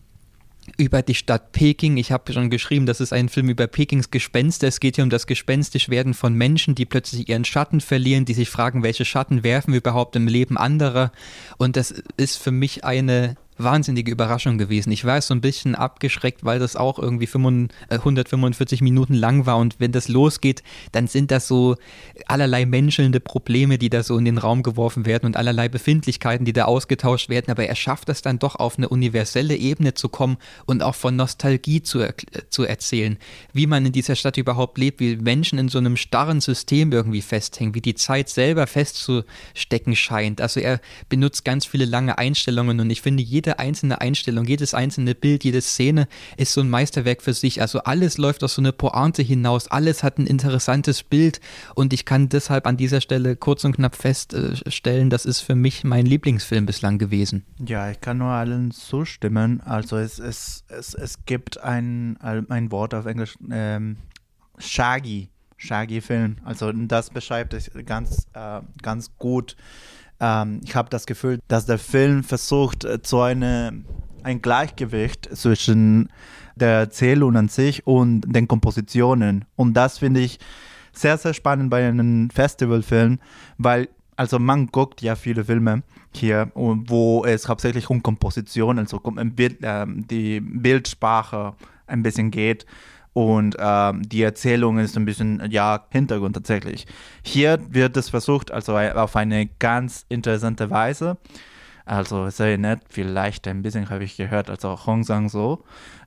[0.77, 1.97] über die Stadt Peking.
[1.97, 4.69] Ich habe schon geschrieben, das ist ein Film über Pekings Gespenster.
[4.69, 8.51] Es geht hier um das Gespenstischwerden von Menschen, die plötzlich ihren Schatten verlieren, die sich
[8.51, 11.13] fragen, welche Schatten werfen wir überhaupt im Leben anderer.
[11.57, 14.93] Und das ist für mich eine wahnsinnige Überraschung gewesen.
[14.93, 19.59] Ich war so ein bisschen abgeschreckt, weil das auch irgendwie 145 äh, Minuten lang war
[19.59, 21.77] und wenn das losgeht, dann sind das so
[22.27, 26.53] allerlei menschelnde Probleme, die da so in den Raum geworfen werden und allerlei Befindlichkeiten, die
[26.53, 30.39] da ausgetauscht werden, aber er schafft es dann doch auf eine universelle Ebene zu kommen
[30.67, 32.15] und auch von Nostalgie zu, er
[32.51, 33.19] zu erzählen,
[33.53, 37.23] wie man in dieser Stadt überhaupt lebt, wie Menschen in so einem starren System irgendwie
[37.23, 40.41] festhängen, wie die Zeit selber festzustecken scheint.
[40.41, 44.75] Also er benutzt ganz viele lange Einstellungen und ich finde, jeder jede einzelne Einstellung, jedes
[44.75, 46.07] einzelne Bild, jede Szene
[46.37, 47.63] ist so ein Meisterwerk für sich.
[47.63, 51.41] Also alles läuft auf so eine Pointe hinaus, alles hat ein interessantes Bild
[51.75, 55.83] und ich kann deshalb an dieser Stelle kurz und knapp feststellen, das ist für mich
[55.83, 57.45] mein Lieblingsfilm bislang gewesen.
[57.67, 59.63] Ja, ich kann nur allen zustimmen.
[59.63, 63.97] Also es, es, es, es gibt ein, ein Wort auf Englisch, ähm,
[64.59, 65.31] Shaggy.
[65.61, 66.37] Shaggy-Film.
[66.45, 69.57] Also das beschreibt es ganz, äh, ganz gut.
[70.21, 73.85] Ähm, ich habe das Gefühl, dass der Film versucht, äh, zu eine,
[74.23, 76.11] ein Gleichgewicht zwischen
[76.57, 79.45] der Erzählung an sich und den Kompositionen.
[79.57, 80.39] Und das finde ich
[80.93, 83.21] sehr, sehr spannend bei einem Festivalfilm,
[83.57, 89.17] weil also man guckt ja viele Filme hier, wo es hauptsächlich um Komposition, also um
[89.17, 91.55] äh, die Bildsprache
[91.87, 92.67] ein bisschen geht
[93.19, 96.87] und ähm, die Erzählung ist ein bisschen, ja, Hintergrund tatsächlich.
[97.25, 101.17] Hier wird es versucht, also auf eine ganz interessante Weise.
[101.85, 105.65] Also sehr nett, vielleicht ein bisschen habe ich gehört, also Hong Sang so.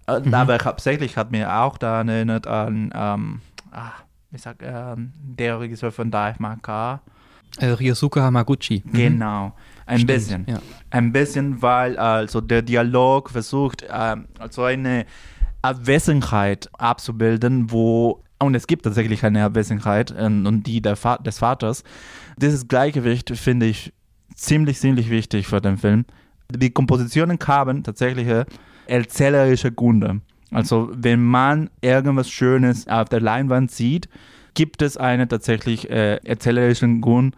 [0.08, 0.34] Äh, mhm.
[0.34, 5.92] Aber hauptsächlich hat mir auch da erinnert an, ähm, ach, ich sag, ähm, der Regisseur
[5.92, 7.02] von Dive Maka.
[7.58, 8.84] Äh, Ryosuke Hamaguchi.
[8.86, 8.94] Mhm.
[8.94, 9.52] Genau,
[9.86, 10.46] ein Stimmt, bisschen.
[10.48, 10.62] Ja.
[10.92, 15.06] Ein bisschen, weil also der Dialog versucht, ähm, also eine
[15.62, 21.84] Abwesenheit abzubilden, wo und es gibt tatsächlich eine Abwesenheit ähm, und die Va des Vaters.
[22.38, 23.94] Dieses Gleichgewicht finde ich
[24.36, 26.06] ziemlich, ziemlich wichtig für den Film.
[26.50, 28.28] Die Kompositionen haben tatsächlich
[28.88, 30.22] erzählerische Gründe.
[30.52, 34.10] Also wenn man irgendwas Schönes auf der Leinwand sieht,
[34.54, 37.36] gibt es einen tatsächlich äh, erzählerischen Grund,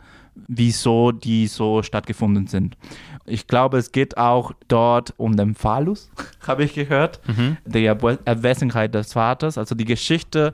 [0.47, 2.77] wieso die so stattgefunden sind.
[3.25, 6.09] Ich glaube, es geht auch dort um den Phallus,
[6.47, 7.57] habe ich gehört, mhm.
[7.65, 10.53] die Abwesenheit des Vaters, also die Geschichte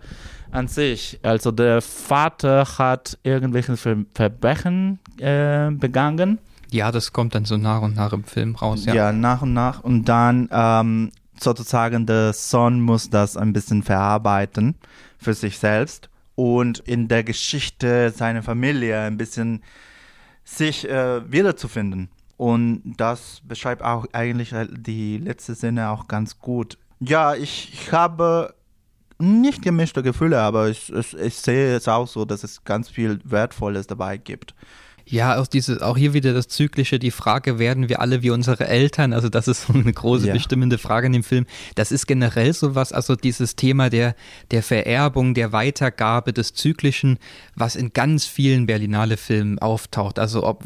[0.51, 1.19] an sich.
[1.23, 6.39] Also der Vater hat irgendwelche Ver Verbrechen äh, begangen.
[6.71, 8.85] Ja, das kommt dann so nach und nach im Film raus.
[8.85, 9.83] Ja, ja nach und nach.
[9.83, 14.75] Und dann ähm, sozusagen der Sohn muss das ein bisschen verarbeiten
[15.17, 19.61] für sich selbst und in der Geschichte seiner Familie ein bisschen
[20.45, 22.07] sich äh, wiederzufinden.
[22.37, 26.77] Und das beschreibt auch eigentlich die letzte Szene auch ganz gut.
[27.01, 28.55] Ja, ich, ich habe
[29.17, 33.19] nicht gemischte Gefühle, aber ich, ich, ich, sehe es auch so, dass es ganz viel
[33.25, 34.55] Wertvolles dabei gibt.
[35.11, 38.67] Ja, auch, diese, auch hier wieder das Zyklische, die Frage, werden wir alle wie unsere
[38.67, 39.11] Eltern?
[39.11, 40.33] Also das ist so eine große ja.
[40.33, 41.47] bestimmende Frage in dem Film.
[41.73, 44.15] Das ist generell sowas, also dieses Thema der,
[44.51, 47.17] der Vererbung, der Weitergabe des Zyklischen,
[47.55, 50.19] was in ganz vielen Berlinale-Filmen auftaucht.
[50.19, 50.63] Also ob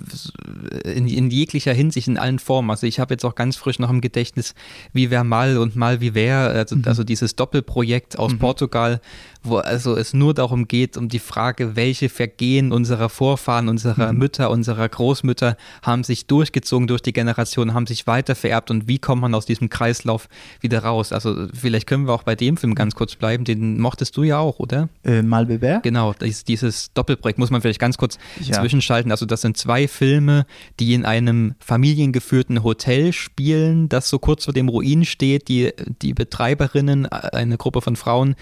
[0.84, 2.70] in, in jeglicher Hinsicht, in allen Formen.
[2.70, 4.56] Also ich habe jetzt auch ganz frisch noch im Gedächtnis
[4.92, 6.84] Wie wer mal und mal wie wer, also, mhm.
[6.86, 8.40] also dieses Doppelprojekt aus mhm.
[8.40, 9.00] Portugal,
[9.42, 14.20] wo also es nur darum geht, um die Frage, welche Vergehen unserer Vorfahren, unserer mhm.
[14.20, 18.88] Mütter Mütter, unserer Großmütter haben sich durchgezogen durch die Generation, haben sich weiter vererbt und
[18.88, 20.28] wie kommt man aus diesem Kreislauf
[20.60, 21.12] wieder raus?
[21.12, 24.40] Also vielleicht können wir auch bei dem Film ganz kurz bleiben, den mochtest du ja
[24.40, 24.90] auch, oder?
[25.04, 25.82] Äh, Malbewer?
[25.84, 28.60] Genau, dieses, dieses Doppelprojekt muss man vielleicht ganz kurz ja.
[28.60, 29.12] zwischenschalten.
[29.12, 30.48] Also das sind zwei Filme,
[30.80, 35.48] die in einem familiengeführten Hotel spielen, das so kurz vor dem Ruin steht.
[35.48, 38.36] Die, die Betreiberinnen, eine Gruppe von Frauen,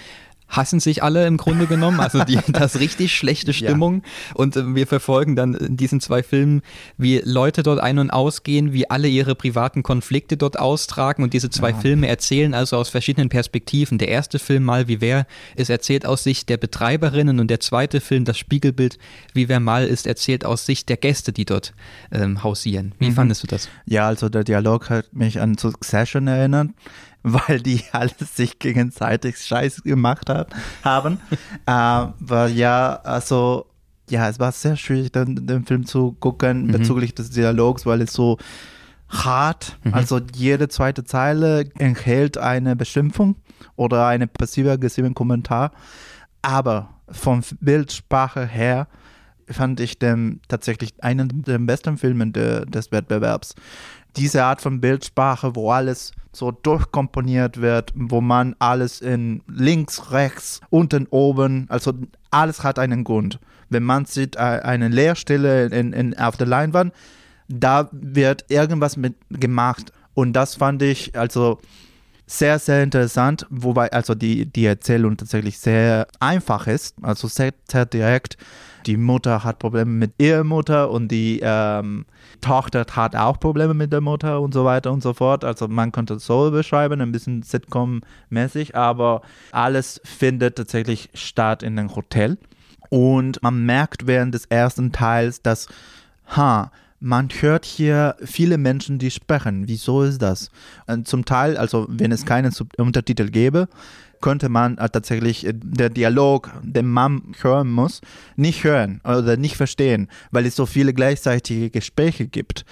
[0.52, 2.00] hassen sich alle im Grunde genommen.
[2.00, 4.04] Also die, das richtig schlechte Stimmung.
[4.04, 4.36] Ja.
[4.36, 6.62] Und äh, wir verfolgen dann in diesen zwei Filmen,
[6.98, 11.24] wie Leute dort ein- und ausgehen, wie alle ihre privaten Konflikte dort austragen.
[11.24, 11.78] Und diese zwei ja.
[11.78, 13.98] Filme erzählen also aus verschiedenen Perspektiven.
[13.98, 18.02] Der erste Film, Mal wie wer, ist erzählt aus Sicht der Betreiberinnen und der zweite
[18.02, 19.00] Film, das Spiegelbild,
[19.34, 21.74] wie wer mal, ist erzählt aus Sicht der Gäste, die dort
[22.12, 22.94] ähm, hausieren.
[23.00, 23.14] Wie mhm.
[23.14, 23.70] fandest du das?
[23.86, 26.70] Ja, also der Dialog hat mich an Succession erinnert
[27.48, 30.54] weil die alles sich gegenseitig Scheiß gemacht hat,
[30.84, 31.20] haben.
[31.66, 33.68] äh, weil ja, also,
[34.10, 36.72] ja, es war sehr schwierig, den, den Film zu gucken mhm.
[36.72, 38.38] bezüglich des Dialogs, weil es so
[39.10, 39.94] hart, mhm.
[39.94, 43.36] also jede zweite Zeile enthält eine Beschimpfung
[43.76, 45.72] oder eine passiv-aggressiven Kommentar.
[46.42, 48.88] Aber von Bildsprache her
[49.48, 53.56] fand ich den tatsächlich einen der besten Filme de, des Wettbewerbs
[54.16, 60.62] diese Art von Bildsprache, wo alles so durchkomponiert wird, wo man alles in links, rechts,
[60.70, 61.94] unten, oben, also
[62.30, 63.40] alles hat einen Grund.
[63.70, 66.94] Wenn man sieht äh, eine Leerstelle in, in, auf der Leinwand,
[67.48, 69.92] da wird irgendwas mit gemacht.
[70.14, 71.60] Und das fand ich also
[72.26, 77.86] sehr, sehr interessant, wobei also die, die Erzählung tatsächlich sehr einfach ist, also sehr, sehr
[77.86, 78.38] direkt
[78.86, 82.06] die Mutter hat Probleme mit ihrer Mutter und die ähm,
[82.42, 85.44] Tochter hat auch Probleme mit der Mutter und so weiter und so fort.
[85.44, 91.78] Also man könnte es so beschreiben, ein bisschen Sitcom-mäßig, aber alles findet tatsächlich statt in
[91.78, 92.38] einem Hotel.
[92.90, 95.68] Und man merkt während des ersten Teils, dass,
[96.36, 99.68] ha, man hört hier viele Menschen, die sprechen.
[99.68, 100.52] Wieso ist das?
[100.88, 103.68] Und zum Teil, also wenn es keinen Untertitel gäbe,
[104.22, 108.02] könnte man äh, tatsächlich äh, der Dialog, den man hören muss,
[108.36, 112.66] nicht hören oder nicht verstehen, weil es so viele gleichzeitige Gespräche gibt.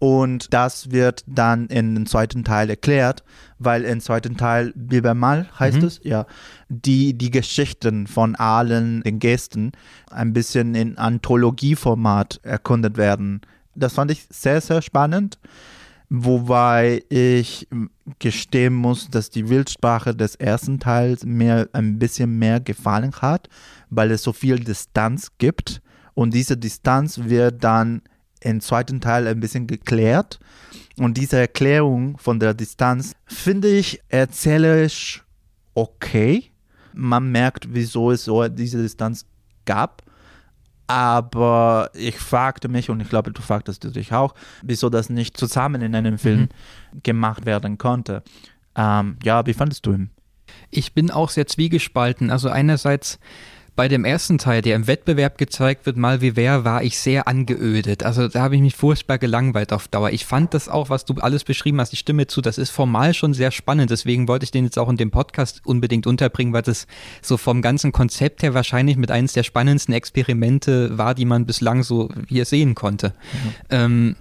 [0.00, 3.22] Und das wird dann in den zweiten Teil erklärt,
[3.58, 5.84] weil im zweiten Teil, wie mal heißt mhm.
[5.84, 6.24] es, ja,
[6.70, 9.72] die, die Geschichten von allen den Gästen
[10.10, 13.42] ein bisschen in Anthologieformat erkundet werden.
[13.74, 15.38] Das fand ich sehr, sehr spannend.
[16.12, 17.68] Wobei ich
[18.18, 23.48] gestehen muss, dass die Wildsprache des ersten Teils mir ein bisschen mehr gefallen hat,
[23.90, 25.80] weil es so viel Distanz gibt.
[26.14, 28.02] Und diese Distanz wird dann
[28.40, 30.40] im zweiten Teil ein bisschen geklärt.
[30.98, 35.24] Und diese Erklärung von der Distanz finde ich erzählerisch
[35.74, 36.50] okay.
[36.92, 39.26] Man merkt, wieso es so diese Distanz
[39.64, 40.02] gab.
[40.90, 45.82] Aber ich fragte mich, und ich glaube, du fragtest dich auch, wieso das nicht zusammen
[45.82, 47.02] in einem Film mhm.
[47.04, 48.24] gemacht werden konnte.
[48.74, 50.10] Ähm, ja, wie fandest du ihn?
[50.68, 52.30] Ich bin auch sehr zwiegespalten.
[52.30, 53.20] Also einerseits
[53.80, 57.26] bei dem ersten Teil, der im Wettbewerb gezeigt wird, mal wie wer, war ich sehr
[57.26, 58.02] angeödet.
[58.02, 60.10] Also da habe ich mich furchtbar gelangweilt auf Dauer.
[60.10, 63.14] Ich fand das auch, was du alles beschrieben hast, ich stimme zu, das ist formal
[63.14, 63.90] schon sehr spannend.
[63.90, 66.86] Deswegen wollte ich den jetzt auch in dem Podcast unbedingt unterbringen, weil das
[67.22, 71.82] so vom ganzen Konzept her wahrscheinlich mit eines der spannendsten Experimente war, die man bislang
[71.82, 73.14] so hier sehen konnte.
[73.32, 73.54] Mhm.
[73.70, 74.16] Ähm,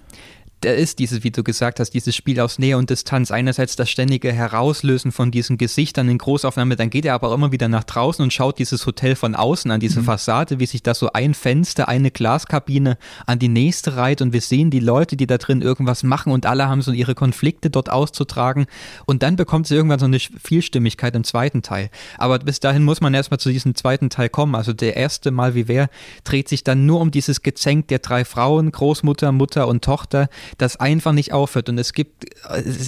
[0.62, 3.32] da ist dieses, wie du gesagt hast, dieses Spiel aus Nähe und Distanz.
[3.32, 7.52] Einerseits das ständige Herauslösen von diesen Gesichtern in Großaufnahme, dann geht er aber auch immer
[7.52, 10.06] wieder nach draußen und schaut dieses Hotel von außen an, diese mhm.
[10.06, 14.42] Fassade, wie sich da so ein Fenster, eine Glaskabine an die nächste reiht und wir
[14.42, 17.90] sehen die Leute, die da drin irgendwas machen und alle haben so ihre Konflikte dort
[17.90, 18.66] auszutragen
[19.06, 21.90] und dann bekommt sie irgendwann so eine Vielstimmigkeit im zweiten Teil.
[22.18, 24.56] Aber bis dahin muss man erstmal zu diesem zweiten Teil kommen.
[24.56, 25.90] Also der erste Mal wie wer
[26.24, 30.78] dreht sich dann nur um dieses Gezänk der drei Frauen, Großmutter, Mutter und Tochter, das
[30.78, 31.70] einfach nicht aufhört.
[31.70, 32.26] Und es gibt,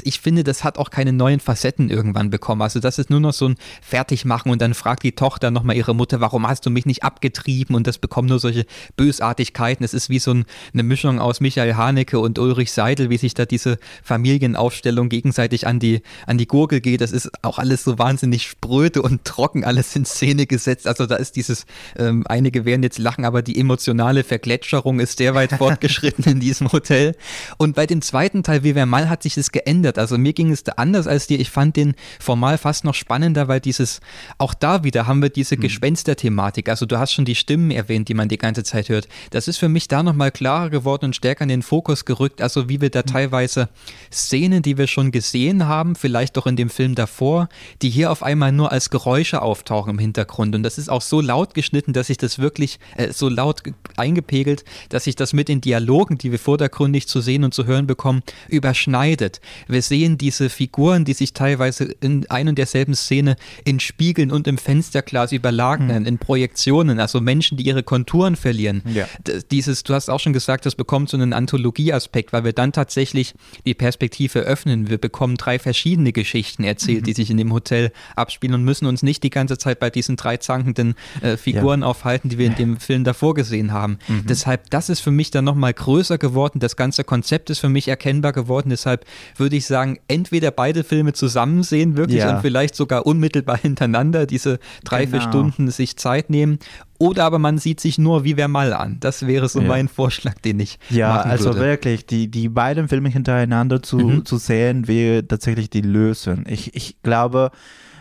[0.03, 2.61] ich finde, das hat auch keine neuen Facetten irgendwann bekommen.
[2.61, 5.95] Also das ist nur noch so ein Fertigmachen und dann fragt die Tochter nochmal ihre
[5.95, 7.75] Mutter, warum hast du mich nicht abgetrieben?
[7.75, 8.65] Und das bekommt nur solche
[8.97, 9.83] Bösartigkeiten.
[9.83, 13.33] Es ist wie so ein, eine Mischung aus Michael Haneke und Ulrich Seidel, wie sich
[13.33, 17.01] da diese Familienaufstellung gegenseitig an die, an die Gurgel geht.
[17.01, 20.87] Das ist auch alles so wahnsinnig spröde und trocken alles in Szene gesetzt.
[20.87, 21.65] Also da ist dieses,
[21.97, 26.71] ähm, einige werden jetzt lachen, aber die emotionale Vergletscherung ist sehr weit fortgeschritten in diesem
[26.71, 27.15] Hotel.
[27.57, 29.97] Und bei dem zweiten Teil, wie wer mal, hat sich das geändert.
[29.97, 31.39] Also mir ging es da anders als dir.
[31.39, 33.99] Ich fand den formal fast noch spannender, weil dieses,
[34.37, 35.61] auch da wieder haben wir diese mhm.
[35.61, 36.69] Gespenster-Thematik.
[36.69, 39.07] Also du hast schon die Stimmen erwähnt, die man die ganze Zeit hört.
[39.31, 42.41] Das ist für mich da nochmal klarer geworden und stärker in den Fokus gerückt.
[42.41, 43.05] Also wie wir da mhm.
[43.05, 43.69] teilweise
[44.11, 47.49] Szenen, die wir schon gesehen haben, vielleicht doch in dem Film davor,
[47.81, 50.55] die hier auf einmal nur als Geräusche auftauchen im Hintergrund.
[50.55, 53.63] Und das ist auch so laut geschnitten, dass sich das wirklich äh, so laut
[53.97, 57.87] eingepegelt, dass sich das mit den Dialogen, die wir vordergründig zu sehen und zu hören
[57.87, 59.41] bekommen, überschneidet.
[59.67, 63.35] Wir sehen diese Figuren, die sich teilweise in ein und derselben Szene
[63.65, 66.05] in Spiegeln und im Fensterglas überlagern, hm.
[66.05, 68.81] in Projektionen, also Menschen, die ihre Konturen verlieren.
[68.93, 69.07] Ja.
[69.51, 73.33] Dieses, du hast auch schon gesagt, das bekommt so einen Anthologieaspekt, weil wir dann tatsächlich
[73.65, 74.89] die Perspektive öffnen.
[74.89, 77.05] Wir bekommen drei verschiedene Geschichten erzählt, mhm.
[77.05, 80.15] die sich in dem Hotel abspielen und müssen uns nicht die ganze Zeit bei diesen
[80.15, 81.87] drei zankenden äh, Figuren ja.
[81.87, 83.97] aufhalten, die wir in dem Film davor gesehen haben.
[84.07, 84.25] Mhm.
[84.27, 86.59] Deshalb, das ist für mich dann nochmal größer geworden.
[86.59, 88.69] Das ganze Konzept ist für mich erkennbar geworden.
[88.69, 89.05] Deshalb
[89.37, 92.35] würde ich sagen, entweder beide Filme zusammen sehen, wirklich ja.
[92.35, 95.19] und vielleicht sogar unmittelbar hintereinander diese drei, genau.
[95.19, 96.59] vier Stunden sich Zeit nehmen
[97.01, 98.97] oder aber man sieht sich nur wie wer mal an.
[98.99, 99.67] Das wäre so ja.
[99.67, 101.61] mein Vorschlag, den ich Ja, also würde.
[101.61, 104.25] wirklich, die, die beiden Filme hintereinander zu, mhm.
[104.25, 106.45] zu sehen, wäre tatsächlich die Lösung.
[106.47, 107.49] Ich, ich glaube,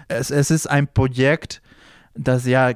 [0.09, 1.63] es, es ist ein Projekt,
[2.15, 2.73] das ja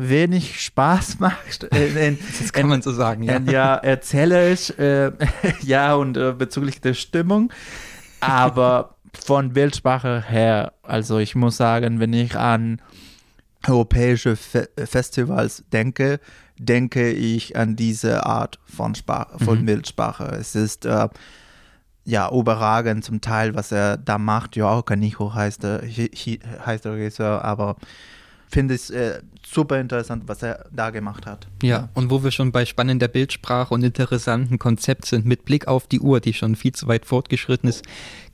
[0.00, 1.64] wenig Spaß macht.
[1.74, 3.38] In, das kann man so sagen, ja.
[3.38, 5.12] ja, erzählerisch, äh,
[5.62, 7.52] ja, und äh, bezüglich der Stimmung.
[8.20, 12.80] Aber von Bildsprache her, also ich muss sagen, wenn ich an
[13.66, 16.20] europäische Fe Festivals denke,
[16.58, 19.66] denke ich an diese Art von, Sprache, von mhm.
[19.66, 20.24] Bildsprache.
[20.38, 21.08] Es ist äh,
[22.04, 24.56] ja überragend zum Teil, was er da macht.
[24.56, 27.76] Ja, Kanicho heißt der, heißt der Regisseur, aber
[28.48, 31.46] finde es äh, super interessant, was er da gemacht hat.
[31.62, 35.86] Ja, und wo wir schon bei spannender Bildsprache und interessanten Konzept sind, mit Blick auf
[35.86, 37.84] die Uhr, die schon viel zu weit fortgeschritten ist,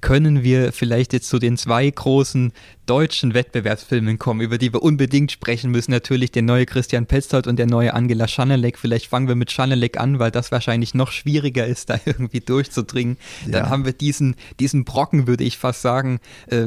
[0.05, 2.53] können wir vielleicht jetzt zu den zwei großen
[2.85, 5.91] deutschen Wettbewerbsfilmen kommen, über die wir unbedingt sprechen müssen.
[5.91, 8.79] Natürlich der neue Christian Petzold und der neue Angela Schanelek.
[8.79, 13.17] Vielleicht fangen wir mit Schanelek an, weil das wahrscheinlich noch schwieriger ist, da irgendwie durchzudringen.
[13.47, 13.53] Ja.
[13.53, 16.67] Dann haben wir diesen, diesen Brocken, würde ich fast sagen, äh,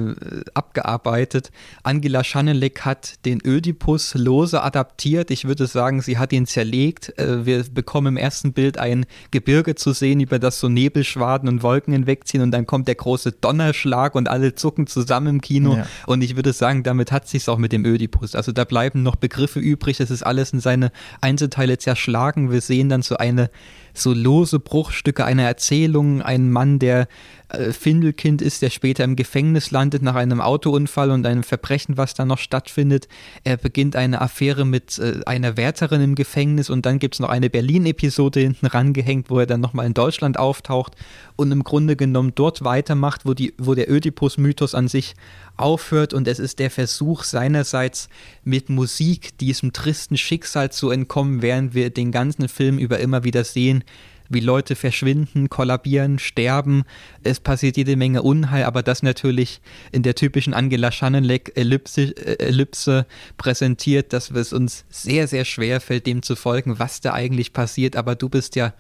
[0.56, 1.52] abgearbeitet.
[1.84, 5.30] Angela Schanelek hat den Ödipus lose adaptiert.
[5.30, 7.18] Ich würde sagen, sie hat ihn zerlegt.
[7.20, 11.62] Äh, wir bekommen im ersten Bild ein Gebirge zu sehen, über das so Nebelschwaden und
[11.62, 15.76] Wolken hinwegziehen und dann kommt der große große Donnerschlag und alle zucken zusammen im Kino.
[15.76, 15.88] Ja.
[16.06, 18.36] Und ich würde sagen, damit hat sich auch mit dem Ödipus.
[18.36, 20.00] Also da bleiben noch Begriffe übrig.
[20.00, 22.52] Es ist alles in seine Einzelteile zerschlagen.
[22.52, 23.50] Wir sehen dann so eine
[24.00, 26.22] so lose Bruchstücke einer Erzählung.
[26.22, 27.08] Ein Mann, der
[27.50, 32.14] äh, Findelkind ist, der später im Gefängnis landet nach einem Autounfall und einem Verbrechen, was
[32.14, 33.08] da noch stattfindet.
[33.44, 37.30] Er beginnt eine Affäre mit äh, einer Wärterin im Gefängnis und dann gibt es noch
[37.30, 40.94] eine Berlin-Episode hinten rangehängt, wo er dann nochmal in Deutschland auftaucht
[41.38, 45.16] und im Grunde genommen dort weitermacht, wo, die, wo der Ödipus-Mythos an sich
[45.58, 48.10] aufhört und es ist der Versuch seinerseits
[48.44, 53.44] mit Musik diesem tristen Schicksal zu entkommen, während wir den ganzen Film über immer wieder
[53.44, 53.84] sehen,
[54.30, 56.84] wie Leute verschwinden, kollabieren, sterben.
[57.24, 63.06] Es passiert jede Menge Unheil, aber das natürlich in der typischen Angela Schanelek-Ellipse Ellipse
[63.38, 67.96] präsentiert, dass es uns sehr, sehr schwer fällt, dem zu folgen, was da eigentlich passiert.
[67.96, 68.74] Aber du bist ja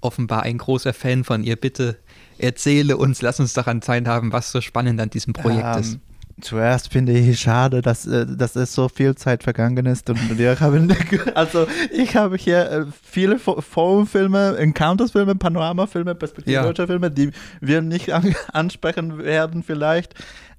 [0.00, 1.56] offenbar ein großer Fan von ihr.
[1.56, 1.96] Bitte
[2.38, 5.98] erzähle uns, lass uns daran teilhaben, was so spannend an diesem Projekt ähm, ist.
[6.40, 10.58] Zuerst finde ich schade, dass, äh, dass es so viel Zeit vergangen ist und wir
[10.60, 10.94] haben,
[11.34, 17.10] also ich habe hier äh, viele Forum-Filme, Encounters-Filme, Panorama-Filme, Perspektive-Filme, ja.
[17.10, 17.30] die
[17.60, 20.14] wir nicht an ansprechen werden vielleicht,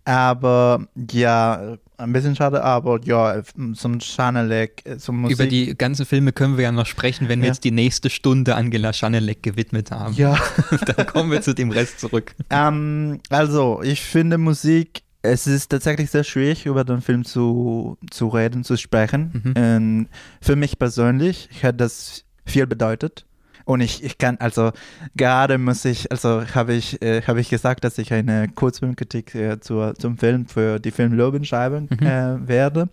[0.06, 3.42] aber ja, ein bisschen schade, aber ja,
[3.76, 5.38] zum Schanelek, zum Musik.
[5.38, 8.56] Über die ganzen Filme können wir ja noch sprechen, wenn wir jetzt die nächste Stunde
[8.56, 10.16] Angela Schanelek gewidmet haben.
[10.16, 10.38] Ja.
[10.86, 12.34] Dann kommen wir zu dem Rest zurück.
[12.50, 18.28] Ähm, also, ich finde Musik es ist tatsächlich sehr schwierig, über den Film zu, zu
[18.28, 19.42] reden, zu sprechen.
[19.44, 19.54] Mhm.
[19.56, 20.08] Ähm,
[20.42, 23.26] für mich persönlich hat das viel bedeutet.
[23.66, 24.72] Und ich, ich kann, also
[25.16, 29.60] gerade muss ich, also habe ich, äh, habe ich gesagt, dass ich eine Kurzfilmkritik äh,
[29.60, 32.06] zur, zum Film für die Film Loben schreiben mhm.
[32.06, 32.90] äh, werde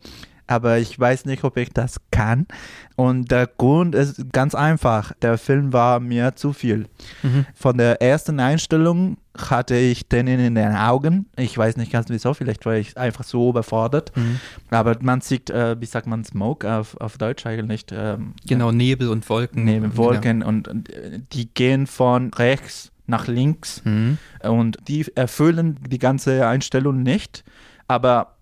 [0.46, 2.46] aber ich weiß nicht, ob ich das kann.
[2.94, 5.12] Und der Grund ist ganz einfach.
[5.22, 6.86] Der Film war mir zu viel.
[7.22, 7.46] Mhm.
[7.54, 11.26] Von der ersten Einstellung hatte ich den in den Augen.
[11.36, 14.16] Ich weiß nicht ganz wieso, vielleicht war ich einfach so überfordert.
[14.16, 14.40] Mhm.
[14.70, 17.86] Aber man sieht, äh, wie sagt man, Smoke auf, auf Deutsch eigentlich.
[17.90, 19.64] Ähm, genau, Nebel und Wolken.
[19.64, 20.46] Nebel, Wolken ja.
[20.46, 24.18] und, und, äh, die gehen von rechts nach links mhm.
[24.42, 27.44] und die erfüllen die ganze Einstellung nicht.
[27.86, 28.36] Aber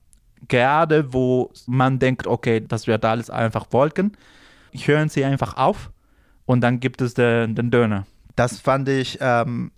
[0.49, 4.17] gerade wo man denkt, okay, das wird alles einfach Wolken,
[4.73, 5.91] hören sie einfach auf
[6.47, 8.07] und dann gibt es den, den Döner.
[8.37, 9.71] Das fand ich, ähm,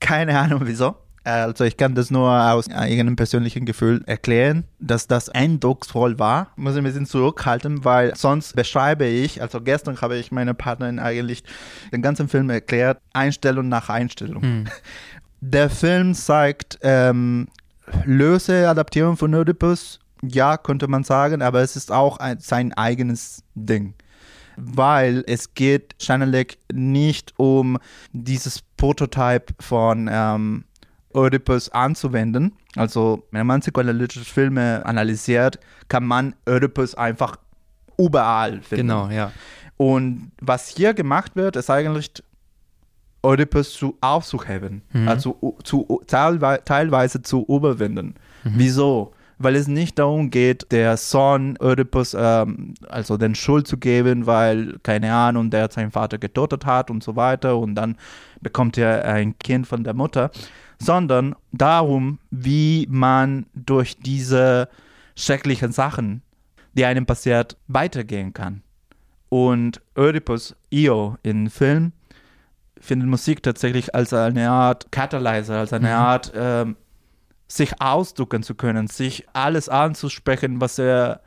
[0.00, 0.96] keine Ahnung wieso.
[1.24, 6.52] Also ich kann das nur aus eigenem persönlichen Gefühl erklären, dass das eindrucksvoll war.
[6.56, 10.98] Muss ich ein bisschen zurückhalten, weil sonst beschreibe ich, also gestern habe ich meiner Partnerin
[10.98, 11.44] eigentlich
[11.92, 14.42] den ganzen Film erklärt, Einstellung nach Einstellung.
[14.42, 14.64] Mhm.
[15.40, 17.48] Der Film zeigt ähm,
[18.04, 23.44] löse Adaptierung von Oedipus, ja, könnte man sagen, aber es ist auch ein, sein eigenes
[23.54, 23.94] Ding
[24.58, 27.78] weil es geht Chanelec nicht um
[28.12, 30.64] dieses Prototype von ähm,
[31.12, 32.52] Oedipus anzuwenden.
[32.76, 37.36] Also, wenn man psychoanalytische Filme analysiert, kann man Oedipus einfach
[37.98, 38.88] überall finden.
[38.88, 39.32] Genau, ja.
[39.76, 42.12] Und was hier gemacht wird, ist eigentlich
[43.22, 45.08] Oedipus zu aufzuheben, mhm.
[45.08, 48.14] also zu, teilweise zu überwinden.
[48.44, 48.52] Mhm.
[48.54, 49.12] Wieso?
[49.38, 54.78] Weil es nicht darum geht, der Sohn Oedipus ähm, also den Schuld zu geben, weil,
[54.82, 57.96] keine Ahnung, der seinen Vater getötet hat und so weiter und dann
[58.40, 60.30] bekommt er ein Kind von der Mutter,
[60.80, 64.68] sondern darum, wie man durch diese
[65.16, 66.22] schrecklichen Sachen,
[66.74, 68.62] die einem passiert, weitergehen kann.
[69.28, 71.92] Und Oedipus, Io in Film,
[72.80, 75.94] findet Musik tatsächlich als eine Art Katalyzer, als eine mhm.
[75.94, 76.66] Art, äh,
[77.48, 81.20] sich ausdrücken zu können, sich alles anzusprechen, was er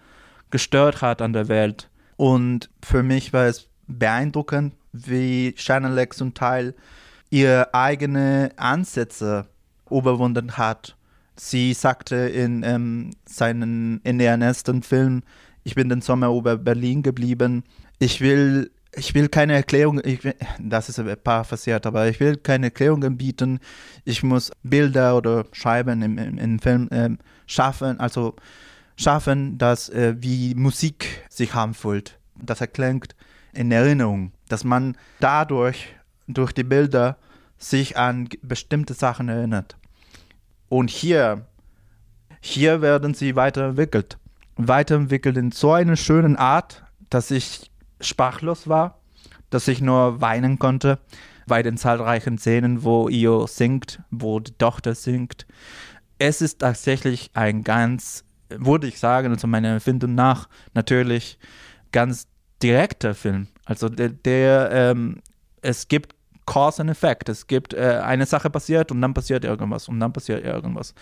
[0.52, 1.90] gestört hat an der Welt.
[2.16, 6.76] Und für mich war es beeindruckend, wie Shannon Lex zum Teil
[7.30, 9.48] ihre eigene Ansätze
[9.90, 10.96] überwunden hat.
[11.36, 15.24] Sie sagte in, ähm, seinen, in ihrem ersten Film,
[15.64, 17.64] ich bin den Sommer über Berlin geblieben.
[18.00, 22.38] Ich will, ich will keine Erklärung, will, das ist ein paar passiert, aber ich will
[22.38, 23.60] keine Erklärungen bieten.
[24.04, 27.10] Ich muss Bilder oder Scheiben im, im, im Film äh,
[27.46, 28.36] schaffen, also
[28.98, 32.20] schaffen, dass äh, wie Musik sich anfühlt.
[32.36, 33.16] Das erklingt
[33.54, 35.88] in Erinnerung, dass man dadurch
[36.28, 37.18] durch die Bilder
[37.58, 39.78] sich an bestimmte Sachen erinnert.
[40.68, 41.46] Und hier,
[42.42, 44.18] hier werden sie weiterentwickelt.
[44.56, 47.71] Weiterentwickelt in so einer schönen Art, dass ich
[48.02, 49.00] sprachlos war,
[49.50, 51.00] dass ich nur weinen konnte
[51.48, 55.46] bei den zahlreichen Szenen, wo Io singt, wo die Tochter singt.
[56.18, 61.40] Es ist tatsächlich ein ganz, würde ich sagen, also meiner Empfindung nach, natürlich
[61.92, 62.28] ganz
[62.62, 63.48] direkter Film.
[63.66, 65.22] Also der, der ähm,
[65.62, 67.30] es gibt Cause and Effect.
[67.30, 70.94] Es gibt äh, eine Sache passiert und dann passiert irgendwas und dann passiert irgendwas.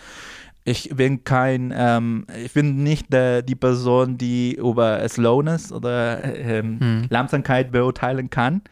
[0.70, 6.78] Ich bin kein, ähm, ich bin nicht der, die Person, die über Slowness oder ähm,
[6.78, 7.06] hm.
[7.10, 8.62] Langsamkeit beurteilen kann.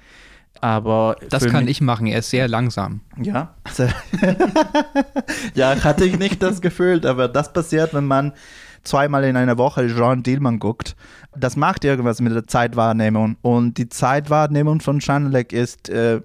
[0.61, 3.01] Aber das kann mich, ich machen, er ist sehr langsam.
[3.20, 3.55] Ja.
[5.55, 8.32] ja, hatte ich nicht das Gefühl, aber das passiert, wenn man
[8.84, 10.94] zweimal in einer Woche Jean Dielmann guckt.
[11.36, 13.36] Das macht irgendwas mit der Zeitwahrnehmung.
[13.42, 16.20] Und die Zeitwahrnehmung von Schanelek ist äh,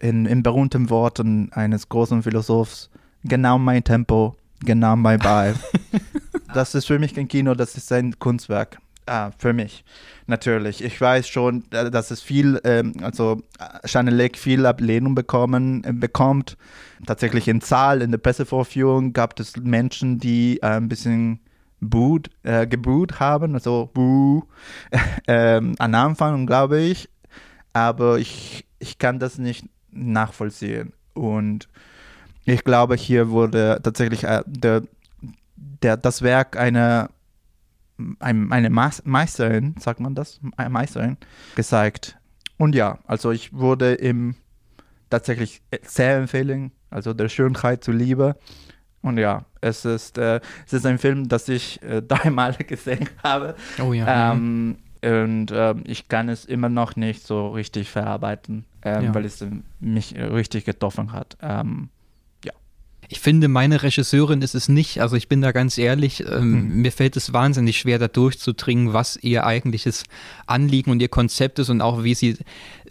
[0.00, 2.90] in, in berühmten Worten eines großen Philosophs,
[3.24, 5.58] genau mein Tempo, genau mein Vibe.
[6.54, 8.78] das ist für mich kein Kino, das ist ein Kunstwerk.
[9.08, 9.84] Ah, für mich,
[10.26, 10.82] natürlich.
[10.82, 13.40] Ich weiß schon, äh, dass es viel, ähm, also
[13.84, 16.56] Chanelec viel Ablehnung bekommen, äh, bekommt.
[17.06, 21.38] Tatsächlich in Zahl, in der Pressevorführung gab es Menschen, die äh, ein bisschen
[21.80, 24.42] boot, äh, geboot haben, also buh,
[25.28, 27.08] ähm, am Anfang, glaube ich.
[27.72, 30.94] Aber ich, ich kann das nicht nachvollziehen.
[31.14, 31.68] Und
[32.54, 34.82] ich glaube, hier wurde tatsächlich äh, der,
[35.56, 37.10] der, das Werk einer
[38.20, 41.16] ein, eine Meisterin, sagt man das, eine Meisterin,
[41.54, 42.18] gezeigt.
[42.58, 44.36] Und ja, also ich wurde ihm
[45.10, 48.36] tatsächlich sehr empfehlen, also der Schönheit zuliebe.
[49.02, 53.54] Und ja, es ist, äh, es ist ein Film, das ich äh, dreimal gesehen habe.
[53.82, 54.32] Oh ja.
[54.32, 59.14] Ähm, und äh, ich kann es immer noch nicht so richtig verarbeiten, ähm, ja.
[59.14, 59.44] weil es
[59.78, 61.36] mich richtig getroffen hat.
[61.40, 61.90] Ähm,
[63.08, 65.00] ich finde, meine Regisseurin ist es nicht.
[65.00, 66.82] Also ich bin da ganz ehrlich, ähm, hm.
[66.82, 70.04] mir fällt es wahnsinnig schwer, da durchzudringen, was ihr eigentliches
[70.46, 72.36] Anliegen und ihr Konzept ist und auch wie sie,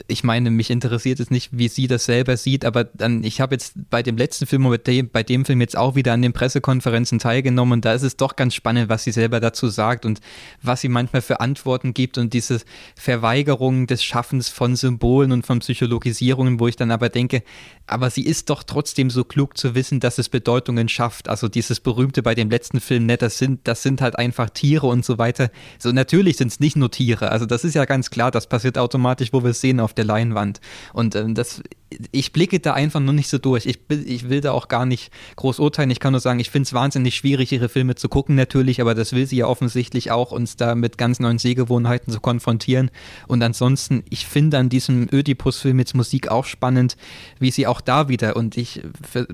[0.07, 3.55] ich meine, mich interessiert es nicht, wie sie das selber sieht, aber dann, ich habe
[3.55, 7.19] jetzt bei dem letzten Film und bei dem Film jetzt auch wieder an den Pressekonferenzen
[7.19, 10.21] teilgenommen und da ist es doch ganz spannend, was sie selber dazu sagt und
[10.61, 12.61] was sie manchmal für Antworten gibt und diese
[12.95, 17.43] Verweigerung des Schaffens von Symbolen und von Psychologisierungen, wo ich dann aber denke,
[17.87, 21.27] aber sie ist doch trotzdem so klug zu wissen, dass es Bedeutungen schafft.
[21.27, 24.85] Also dieses berühmte bei dem letzten Film, ne, das sind, das sind halt einfach Tiere
[24.85, 25.49] und so weiter.
[25.79, 27.31] So natürlich sind es nicht nur Tiere.
[27.31, 30.05] Also das ist ja ganz klar, das passiert automatisch, wo wir es sehen auf der
[30.05, 30.61] Leinwand.
[30.93, 31.63] Und ähm, das
[32.11, 33.65] ich blicke da einfach nur nicht so durch.
[33.65, 35.91] Ich, ich will da auch gar nicht groß urteilen.
[35.91, 38.95] Ich kann nur sagen, ich finde es wahnsinnig schwierig, ihre Filme zu gucken, natürlich, aber
[38.95, 42.89] das will sie ja offensichtlich auch, uns da mit ganz neuen Sehgewohnheiten zu konfrontieren.
[43.27, 46.97] Und ansonsten, ich finde an diesem Ödipus-Film jetzt Musik auch spannend,
[47.39, 48.81] wie sie auch da wieder, und ich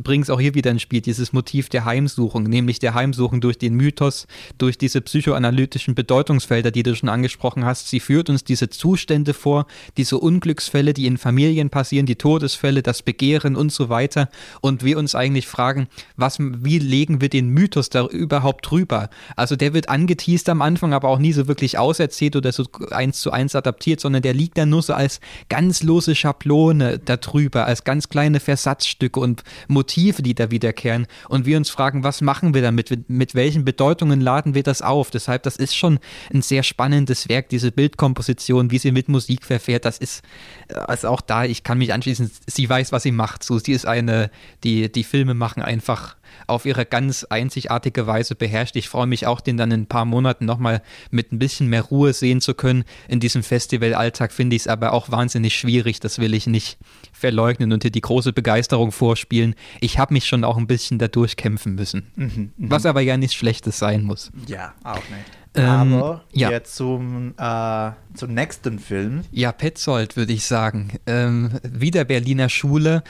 [0.04, 3.58] bringe es auch hier wieder ins Spiel, dieses Motiv der Heimsuchung, nämlich der Heimsuchung durch
[3.58, 4.28] den Mythos,
[4.58, 7.88] durch diese psychoanalytischen Bedeutungsfelder, die du schon angesprochen hast.
[7.88, 13.04] Sie führt uns diese Zustände vor, diese Unglücksfälle, die in Familien passieren, die Todesfälle, das
[13.04, 14.30] Begehren und so weiter.
[14.62, 19.10] Und wir uns eigentlich fragen, was, wie legen wir den Mythos da überhaupt drüber?
[19.36, 23.22] Also der wird angeteased am Anfang, aber auch nie so wirklich auserzählt oder so eins
[23.22, 25.20] zu eins adaptiert, sondern der liegt dann nur so als
[25.50, 31.06] ganz lose Schablone darüber, als ganz kleine Versatzstücke und Motive, die da wiederkehren.
[31.30, 33.08] Und wir uns fragen, was machen wir damit?
[33.08, 35.12] Mit welchen Bedeutungen laden wir das auf?
[35.12, 36.00] Deshalb, das ist schon
[36.34, 39.86] ein sehr spannendes Werk, diese Bildkomposition, wie sie mit Musik verfährt.
[39.86, 40.24] Das ist,
[40.70, 43.44] also auch da, ich kann mich anschließen, sie weiß, was sie macht.
[43.44, 44.30] So, sie ist eine,
[44.64, 46.16] die, die Filme machen einfach
[46.48, 48.76] auf ihre ganz einzigartige Weise beherrscht.
[48.76, 51.82] Ich freue mich auch, den dann in ein paar Monaten nochmal mit ein bisschen mehr
[51.82, 52.84] Ruhe sehen zu können.
[53.08, 56.78] In diesem Festivalalltag finde ich es aber auch wahnsinnig schwierig, das will ich nicht
[57.12, 59.56] verleugnen und dir die große Begeisterung vorspielen.
[59.80, 62.08] Ich habe mich schon auch ein bisschen dadurch kämpfen müssen.
[62.16, 62.70] Mhm, mh.
[62.70, 64.32] Was aber ja nichts Schlechtes sein muss.
[64.48, 65.41] Ja, auch nicht.
[65.54, 66.50] Ähm, aber ja.
[66.50, 69.24] jetzt zum, äh, zum nächsten Film.
[69.32, 70.94] Ja, Petzold würde ich sagen.
[71.06, 73.04] Ähm, wieder Berliner Schule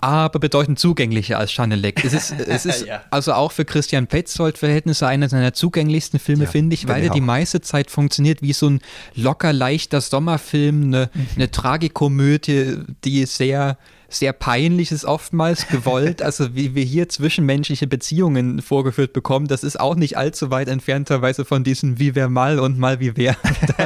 [0.00, 2.04] aber bedeutend zugänglicher als Schanelek.
[2.04, 3.02] Es ist, es ist ja.
[3.10, 7.20] also auch für Christian Petzold-Verhältnisse einer seiner zugänglichsten Filme, ja, finde ich, weil er die
[7.20, 8.80] meiste Zeit funktioniert wie so ein
[9.14, 11.26] locker leichter Sommerfilm, eine, mhm.
[11.36, 13.78] eine Tragikomödie, die sehr
[14.08, 16.22] sehr peinliches oftmals gewollt.
[16.26, 21.44] Also wie wir hier zwischenmenschliche Beziehungen vorgeführt bekommen, das ist auch nicht allzu weit entfernterweise
[21.44, 23.36] von diesen wie wer mal und mal wie wer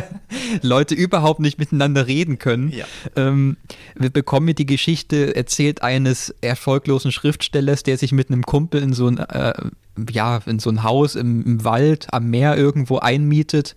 [0.63, 2.71] Leute überhaupt nicht miteinander reden können.
[2.71, 2.87] Ja.
[3.15, 3.59] Ähm,
[3.95, 9.07] wir bekommen die Geschichte erzählt eines erfolglosen Schriftstellers, der sich mit einem Kumpel in so
[9.07, 9.53] ein äh,
[10.11, 13.77] ja, in so ein Haus im, im, Wald am Meer irgendwo einmietet,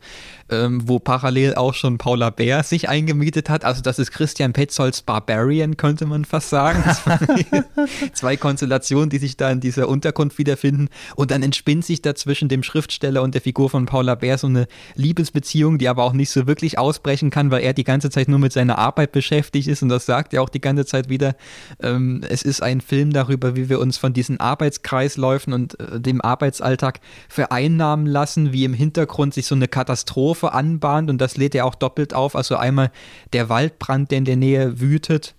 [0.49, 3.65] ähm, wo parallel auch schon Paula Bär sich eingemietet hat.
[3.65, 6.83] Also das ist Christian Petzolds Barbarian, könnte man fast sagen.
[8.13, 10.89] Zwei Konstellationen, die sich da in dieser Unterkunft wiederfinden.
[11.15, 14.47] Und dann entspinnt sich da zwischen dem Schriftsteller und der Figur von Paula Bär so
[14.47, 18.27] eine Liebesbeziehung, die aber auch nicht so wirklich ausbrechen kann, weil er die ganze Zeit
[18.27, 19.81] nur mit seiner Arbeit beschäftigt ist.
[19.81, 21.35] Und das sagt er auch die ganze Zeit wieder.
[21.81, 26.12] Ähm, es ist ein Film darüber, wie wir uns von diesen Arbeitskreisläufen und äh, dem
[26.21, 26.99] Arbeitsalltag
[27.29, 31.75] vereinnahmen lassen, wie im Hintergrund sich so eine Katastrophe anbahnt und das lädt er auch
[31.75, 32.35] doppelt auf.
[32.35, 32.91] Also einmal
[33.33, 35.35] der Waldbrand, der in der Nähe wütet,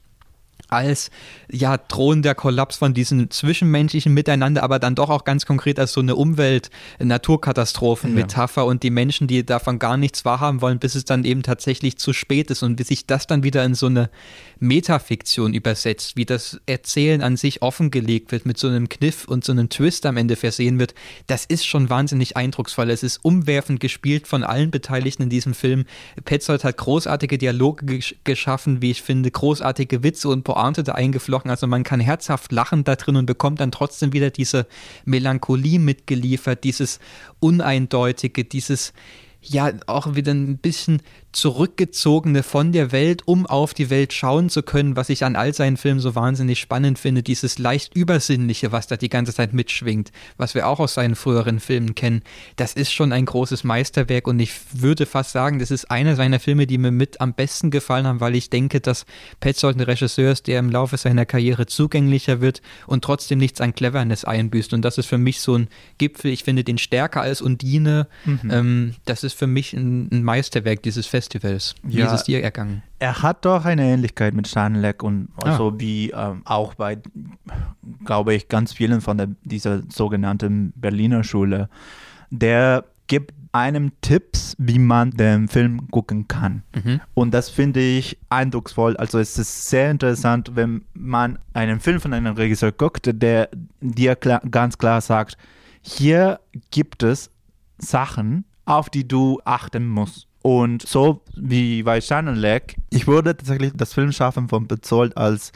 [0.69, 1.11] als
[1.51, 6.01] ja drohender Kollaps von diesem zwischenmenschlichen Miteinander, aber dann doch auch ganz konkret als so
[6.01, 8.69] eine Umwelt-Naturkatastrophen-Metapher ja.
[8.69, 12.13] und die Menschen, die davon gar nichts wahrhaben wollen, bis es dann eben tatsächlich zu
[12.13, 14.11] spät ist und wie sich das dann wieder in so eine
[14.59, 19.53] Metafiktion übersetzt, wie das Erzählen an sich offengelegt wird, mit so einem Kniff und so
[19.53, 20.95] einem Twist am Ende versehen wird,
[21.27, 22.91] das ist schon wahnsinnig eindrucksvoll.
[22.91, 25.85] Es ist umwerfend gespielt von allen Beteiligten in diesem Film.
[26.25, 31.51] Petzold hat großartige Dialoge gesch geschaffen, wie ich finde, großartige Witze und Pointe da eingeflochten.
[31.51, 34.67] Also man kann herzhaft lachen da drin und bekommt dann trotzdem wieder diese
[35.05, 37.01] Melancholie mitgeliefert, dieses
[37.41, 38.93] Uneindeutige, dieses
[39.43, 41.03] ja auch wieder ein bisschen
[41.35, 45.53] zurückgezogene von der Welt, um auf die Welt schauen zu können, was ich an all
[45.53, 50.13] seinen Filmen so wahnsinnig spannend finde, dieses leicht Übersinnliche, was da die ganze Zeit mitschwingt,
[50.37, 52.23] was wir auch aus seinen früheren Filmen kennen,
[52.57, 56.41] das ist schon ein großes Meisterwerk und ich würde fast sagen, das ist einer seiner
[56.41, 59.07] Filme, die mir mit am besten gefallen haben, weil ich denke, dass
[59.41, 63.75] Petzold ein Regisseur ist, der im Laufe seiner Karriere zugänglicher wird und trotzdem nichts an
[63.75, 64.73] Cleverness einbüßt.
[64.73, 65.69] Und das ist für mich so ein
[65.99, 68.51] Gipfel, ich finde den stärker als Undine, mhm.
[68.51, 71.75] ähm, das ist für mich ein, ein Meisterwerk, dieses Fest Festivals.
[71.83, 72.83] Wie ja, ist es dir ergangen?
[72.99, 75.75] Er hat doch eine Ähnlichkeit mit Schanleck und also ah.
[75.79, 76.99] wie ähm, auch bei,
[78.05, 81.69] glaube ich, ganz vielen von der, dieser sogenannten Berliner Schule.
[82.31, 86.63] Der gibt einem Tipps, wie man den Film gucken kann.
[86.75, 87.01] Mhm.
[87.15, 88.97] Und das finde ich eindrucksvoll.
[88.97, 93.49] Also es ist sehr interessant, wenn man einen Film von einem Regisseur guckt, der
[93.81, 95.39] dir klar, ganz klar sagt,
[95.83, 97.31] hier gibt es
[97.79, 100.27] Sachen, auf die du achten musst.
[100.47, 105.53] Und so wie bei Shannonleg, ich würde tatsächlich das Filmschaffen von Bezzold als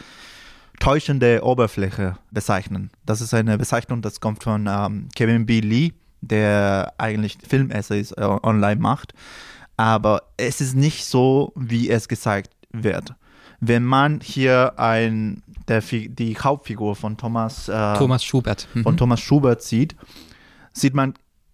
[0.80, 2.90] täuschende Oberfläche bezeichnen.
[3.04, 5.60] Das ist eine Bezeichnung, das kommt von ähm, Kevin B.
[5.60, 9.12] Lee, der eigentlich Filmessays äh, online macht.
[9.76, 13.12] Aber es ist nicht so, wie es gezeigt wird.
[13.60, 18.66] Wenn man hier ein, der, die Hauptfigur von Thomas, äh, Thomas Schubert.
[18.72, 18.84] Mhm.
[18.84, 19.96] von Thomas Schubert sieht,
[20.72, 21.12] sieht man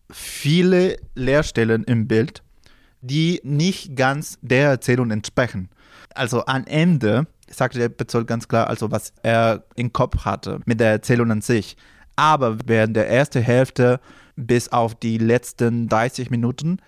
[0.08, 2.43] viele Leerstellen im Bild
[3.04, 5.68] die nicht ganz der Erzählung entsprechen.
[6.14, 10.80] Also am Ende sagte der Petzold ganz klar, also was er im Kopf hatte mit
[10.80, 11.76] der Erzählung an sich.
[12.16, 14.00] Aber während der ersten Hälfte
[14.36, 16.78] bis auf die letzten 30 Minuten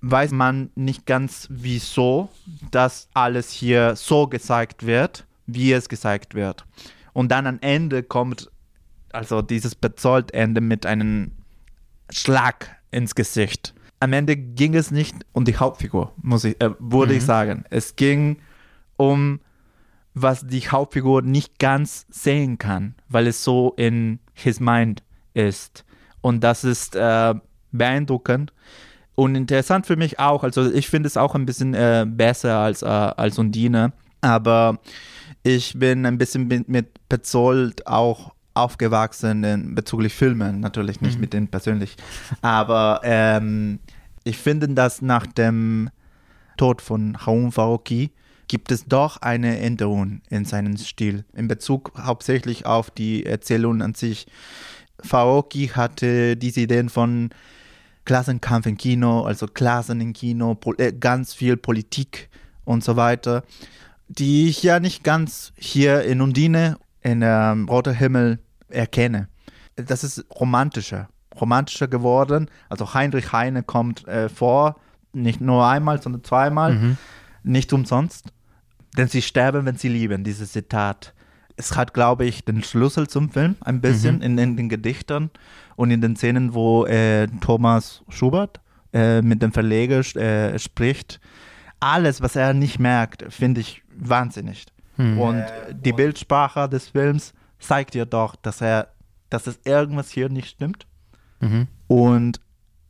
[0.00, 2.28] weiß man nicht ganz, wieso
[2.70, 6.64] das alles hier so gezeigt wird, wie es gezeigt wird.
[7.12, 8.50] Und dann am Ende kommt
[9.12, 11.32] also dieses Bezollt-Ende mit einem
[12.10, 13.74] Schlag ins Gesicht.
[13.98, 17.18] Am Ende ging es nicht um die Hauptfigur, muss ich, äh, würde mhm.
[17.18, 17.64] ich sagen.
[17.70, 18.38] Es ging
[18.96, 19.40] um
[20.18, 25.02] was die Hauptfigur nicht ganz sehen kann, weil es so in his mind
[25.34, 25.84] ist.
[26.22, 27.34] Und das ist äh,
[27.70, 28.54] beeindruckend
[29.14, 30.42] und interessant für mich auch.
[30.42, 33.92] Also ich finde es auch ein bisschen äh, besser als, äh, als Undine,
[34.22, 34.78] aber
[35.42, 41.20] ich bin ein bisschen mit, mit Petzold auch aufgewachsen in, bezüglich Filmen, natürlich nicht mhm.
[41.20, 41.96] mit denen persönlich.
[42.42, 43.78] Aber ähm,
[44.24, 45.90] ich finde, dass nach dem
[46.56, 48.10] Tod von Raoul Farouki
[48.48, 53.94] gibt es doch eine Änderung in seinem Stil, in Bezug hauptsächlich auf die Erzählung an
[53.94, 54.26] sich.
[55.00, 57.30] Farouki hatte diese Ideen von
[58.04, 62.30] Klassenkampf im Kino, also Klassen im Kino, äh, ganz viel Politik
[62.64, 63.42] und so weiter,
[64.08, 68.38] die ich ja nicht ganz hier in Undine, in ähm, Roter Himmel
[68.76, 69.28] erkenne.
[69.76, 71.08] Das ist romantischer,
[71.38, 72.50] romantischer geworden.
[72.68, 74.76] Also Heinrich Heine kommt äh, vor,
[75.12, 76.96] nicht nur einmal, sondern zweimal, mhm.
[77.42, 78.32] nicht umsonst.
[78.96, 81.14] Denn sie sterben, wenn sie lieben, dieses Zitat.
[81.56, 84.22] Es hat, glaube ich, den Schlüssel zum Film ein bisschen mhm.
[84.22, 85.30] in, in, den Gedichtern
[85.74, 88.60] und in den Szenen, wo äh, Thomas Schubert
[88.92, 91.20] äh, mit dem Verleger äh, spricht.
[91.80, 94.66] Alles, was er nicht merkt, finde ich wahnsinnig.
[94.96, 95.18] Mhm.
[95.18, 97.34] Und die Bildsprache des Films
[97.66, 98.88] zeigt dir doch, dass er,
[99.30, 100.86] dass es irgendwas hier nicht stimmt.
[101.40, 101.66] Mhm.
[101.88, 102.40] Und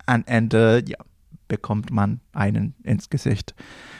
[0.06, 0.98] am Ende, ja,
[1.48, 3.54] bekommt man einen ins Gesicht.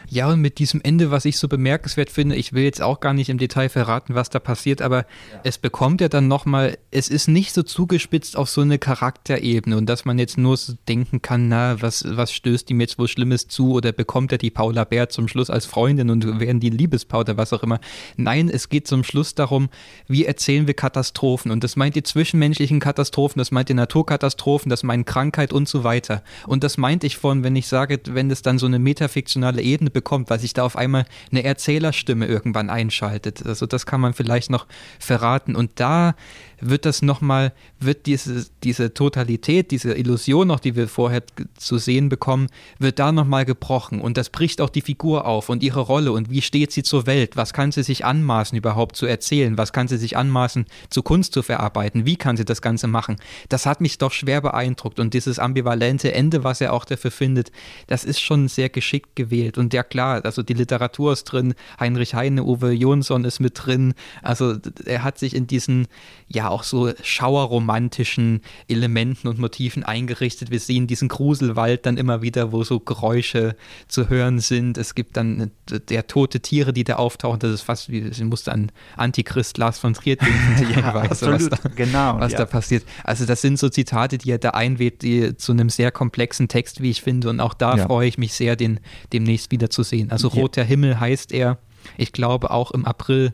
[0.09, 3.13] Ja, und mit diesem Ende, was ich so bemerkenswert finde, ich will jetzt auch gar
[3.13, 5.05] nicht im Detail verraten, was da passiert, aber ja.
[5.43, 9.87] es bekommt ja dann nochmal, es ist nicht so zugespitzt auf so eine Charakterebene und
[9.87, 13.49] dass man jetzt nur so denken kann, na, was, was stößt ihm jetzt wohl Schlimmes
[13.49, 17.21] zu oder bekommt er die Paula Bär zum Schluss als Freundin und werden die Liebespaar
[17.21, 17.81] oder was auch immer.
[18.17, 19.69] Nein, es geht zum Schluss darum,
[20.07, 24.85] wie erzählen wir Katastrophen und das meint die zwischenmenschlichen Katastrophen, das meint die Naturkatastrophen, das
[24.85, 26.23] meint Krankheit und so weiter.
[26.47, 29.91] Und das meint ich von, wenn ich sage, wenn es dann so eine metafiktionale Ebene
[29.97, 33.47] bekommt, weil sich da auf einmal eine Erzählerstimme irgendwann einschaltet.
[33.47, 34.67] Also das kann man vielleicht noch
[34.99, 35.57] verraten.
[35.57, 36.15] Und da
[36.61, 41.23] wird das nochmal, wird diese, diese Totalität, diese Illusion noch, die wir vorher
[41.57, 42.49] zu sehen bekommen,
[42.79, 44.01] wird da nochmal gebrochen.
[44.01, 46.13] Und das bricht auch die Figur auf und ihre Rolle.
[46.13, 49.73] Und wie steht sie zur Welt, was kann sie sich anmaßen überhaupt zu erzählen, was
[49.73, 53.17] kann sie sich anmaßen zu Kunst zu verarbeiten, wie kann sie das Ganze machen.
[53.49, 54.99] Das hat mich doch schwer beeindruckt.
[54.99, 57.53] Und dieses ambivalente Ende, was er auch dafür findet,
[57.87, 59.59] das ist schon sehr geschickt gewählt.
[59.59, 63.95] Und ja klar, also die Literatur ist drin, Heinrich Heine, Uwe Jonsson ist mit drin,
[64.23, 65.89] also er hat sich in diesen,
[66.29, 70.51] ja, auch so schauerromantischen Elementen und Motiven eingerichtet.
[70.51, 73.57] Wir sehen diesen Gruselwald dann immer wieder, wo so Geräusche
[73.89, 74.79] zu hören sind.
[74.79, 77.39] Es gibt dann der tote Tiere, die da auftauchen.
[77.41, 80.75] Das ist fast wie, sie musste an Antichrist Lars von Trier denken.
[80.81, 82.39] ja, absolut, was da, genau, was ja.
[82.39, 82.85] da passiert.
[83.05, 86.81] Also das sind so Zitate, die er da einweht, die, zu einem sehr komplexen Text,
[86.81, 87.31] wie ich finde.
[87.31, 87.87] Und auch da ja.
[87.87, 88.81] freue ich mich sehr, den
[89.13, 90.11] demnächst wieder zu sehen.
[90.11, 91.59] Also Roter Himmel heißt er
[91.97, 93.33] ich glaube auch im April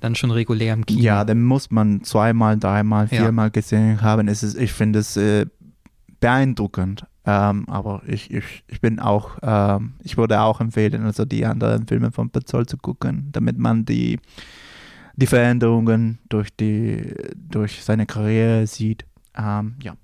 [0.00, 1.00] dann schon regulär im Kino.
[1.00, 3.50] Ja, den muss man zweimal, dreimal, viermal ja.
[3.50, 4.28] gesehen haben.
[4.28, 5.46] Es ist, ich finde es äh,
[6.20, 7.06] beeindruckend.
[7.26, 11.86] Ähm, aber ich, ich, ich bin auch, ähm, ich würde auch empfehlen, also die anderen
[11.86, 14.18] Filme von Petzold zu gucken, damit man die,
[15.16, 19.06] die Veränderungen durch, die, durch seine Karriere sieht.
[19.36, 19.94] Ähm, ja.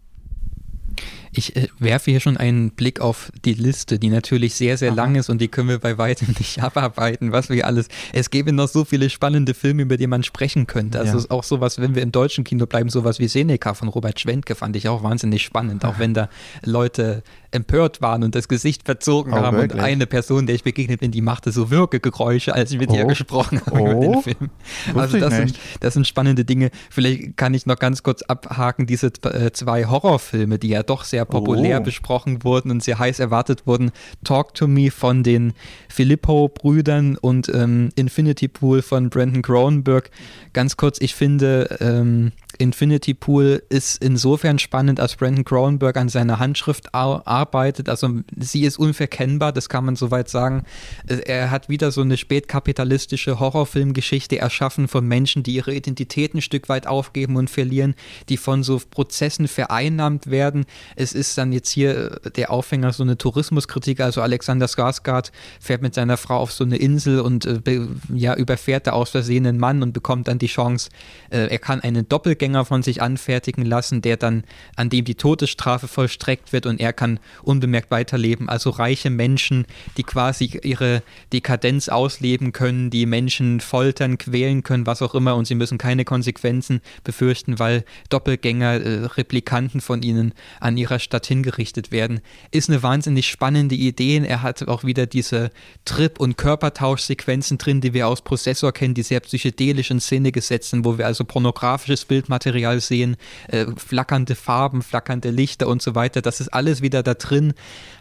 [1.32, 4.96] Ich äh, werfe hier schon einen Blick auf die Liste, die natürlich sehr, sehr Aha.
[4.96, 7.88] lang ist und die können wir bei weitem nicht abarbeiten, was wir alles.
[8.12, 10.98] Es gäbe noch so viele spannende Filme, über die man sprechen könnte.
[10.98, 11.30] Also ja.
[11.30, 14.76] auch sowas, wenn wir im deutschen Kino bleiben, sowas wie Seneca von Robert Schwentke fand
[14.76, 16.28] ich auch wahnsinnig spannend, auch wenn da
[16.64, 17.22] Leute
[17.52, 19.80] empört waren und das Gesicht verzogen oh, haben wirklich?
[19.80, 22.94] und eine Person, der ich begegnet bin, die machte so Würgegeräusche, als ich mit oh.
[22.94, 23.90] ihr gesprochen habe oh.
[23.90, 24.20] über den oh.
[24.22, 24.50] Film.
[24.94, 26.70] Also das sind, das sind spannende Dinge.
[26.90, 31.24] Vielleicht kann ich noch ganz kurz abhaken, diese äh, zwei Horrorfilme, die ja doch sehr
[31.24, 31.84] populär oh.
[31.84, 33.90] besprochen wurden und sehr heiß erwartet wurden.
[34.24, 35.52] Talk to Me von den
[35.88, 40.10] Filippo-Brüdern und ähm, Infinity Pool von Brandon Cronenberg.
[40.52, 46.38] Ganz kurz, ich finde, ähm, Infinity Pool ist insofern spannend, als Brandon Cronenberg an seiner
[46.38, 47.88] Handschrift arbeitet arbeitet.
[47.88, 50.64] Also sie ist unverkennbar, das kann man soweit sagen.
[51.06, 56.68] Er hat wieder so eine spätkapitalistische Horrorfilmgeschichte erschaffen von Menschen, die ihre Identität ein Stück
[56.68, 57.94] weit aufgeben und verlieren,
[58.28, 60.66] die von so Prozessen vereinnahmt werden.
[60.96, 64.00] Es ist dann jetzt hier der Aufhänger so eine Tourismuskritik.
[64.00, 65.30] Also Alexander Skarsgård
[65.60, 69.46] fährt mit seiner Frau auf so eine Insel und äh, ja, überfährt da aus Versehen
[69.46, 70.90] einen Mann und bekommt dann die Chance,
[71.30, 72.08] äh, er kann einen
[72.40, 76.94] Doppelgänger von sich anfertigen lassen, der dann, an dem die Todesstrafe vollstreckt wird und er
[76.94, 78.48] kann unbemerkt weiterleben.
[78.48, 79.66] Also reiche Menschen,
[79.98, 81.02] die quasi ihre
[81.34, 86.06] Dekadenz ausleben können, die Menschen foltern, quälen können, was auch immer und sie müssen keine
[86.06, 92.20] Konsequenzen befürchten, weil Doppelgänger, äh, Replikanten von ihnen an ihrer Stadt hingerichtet werden.
[92.50, 94.22] Ist eine wahnsinnig spannende Idee.
[94.24, 95.50] Er hat auch wieder diese
[95.84, 100.70] Trip- und Körpertauschsequenzen drin, die wir aus Prozessor kennen, die sehr psychedelisch in Szene gesetzt
[100.70, 103.16] sind, wo wir also pornografisches Bildmaterial sehen,
[103.48, 106.22] äh, flackernde Farben, flackernde Lichter und so weiter.
[106.22, 107.54] Das ist alles wieder da drin.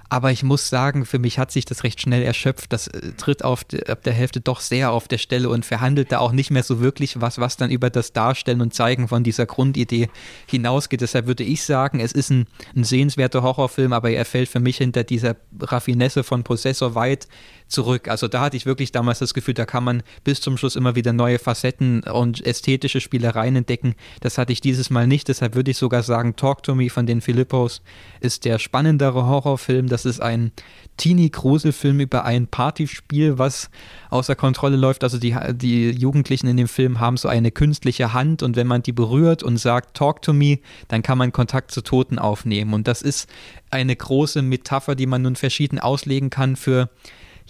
[0.10, 2.74] Aber ich muss sagen, für mich hat sich das recht schnell erschöpft.
[2.74, 6.32] Das äh, tritt auf der Hälfte doch sehr auf der Stelle und verhandelt da auch
[6.32, 10.10] nicht mehr so wirklich was, was dann über das Darstellen und Zeigen von dieser Grundidee
[10.47, 11.01] hinausgeht.
[11.01, 14.78] Deshalb würde ich sagen, es ist ein, ein sehenswerter Horrorfilm, aber er fällt für mich
[14.78, 17.28] hinter dieser Raffinesse von Possessor weit
[17.70, 18.07] zurück.
[18.07, 20.95] Also da hatte ich wirklich damals das Gefühl, da kann man bis zum Schluss immer
[20.95, 23.95] wieder neue Facetten und ästhetische Spielereien entdecken.
[24.22, 25.28] Das hatte ich dieses Mal nicht.
[25.28, 27.82] Deshalb würde ich sogar sagen, Talk to Me von den Philippos
[28.20, 29.88] ist der spannendere Horrorfilm.
[29.88, 30.51] Das ist ein
[30.97, 33.69] Teenie-Gruselfilm über ein Partyspiel, was
[34.09, 35.03] außer Kontrolle läuft.
[35.03, 38.83] Also die, die Jugendlichen in dem Film haben so eine künstliche Hand und wenn man
[38.83, 42.73] die berührt und sagt, Talk to me, dann kann man Kontakt zu Toten aufnehmen.
[42.73, 43.29] Und das ist
[43.69, 46.89] eine große Metapher, die man nun verschieden auslegen kann für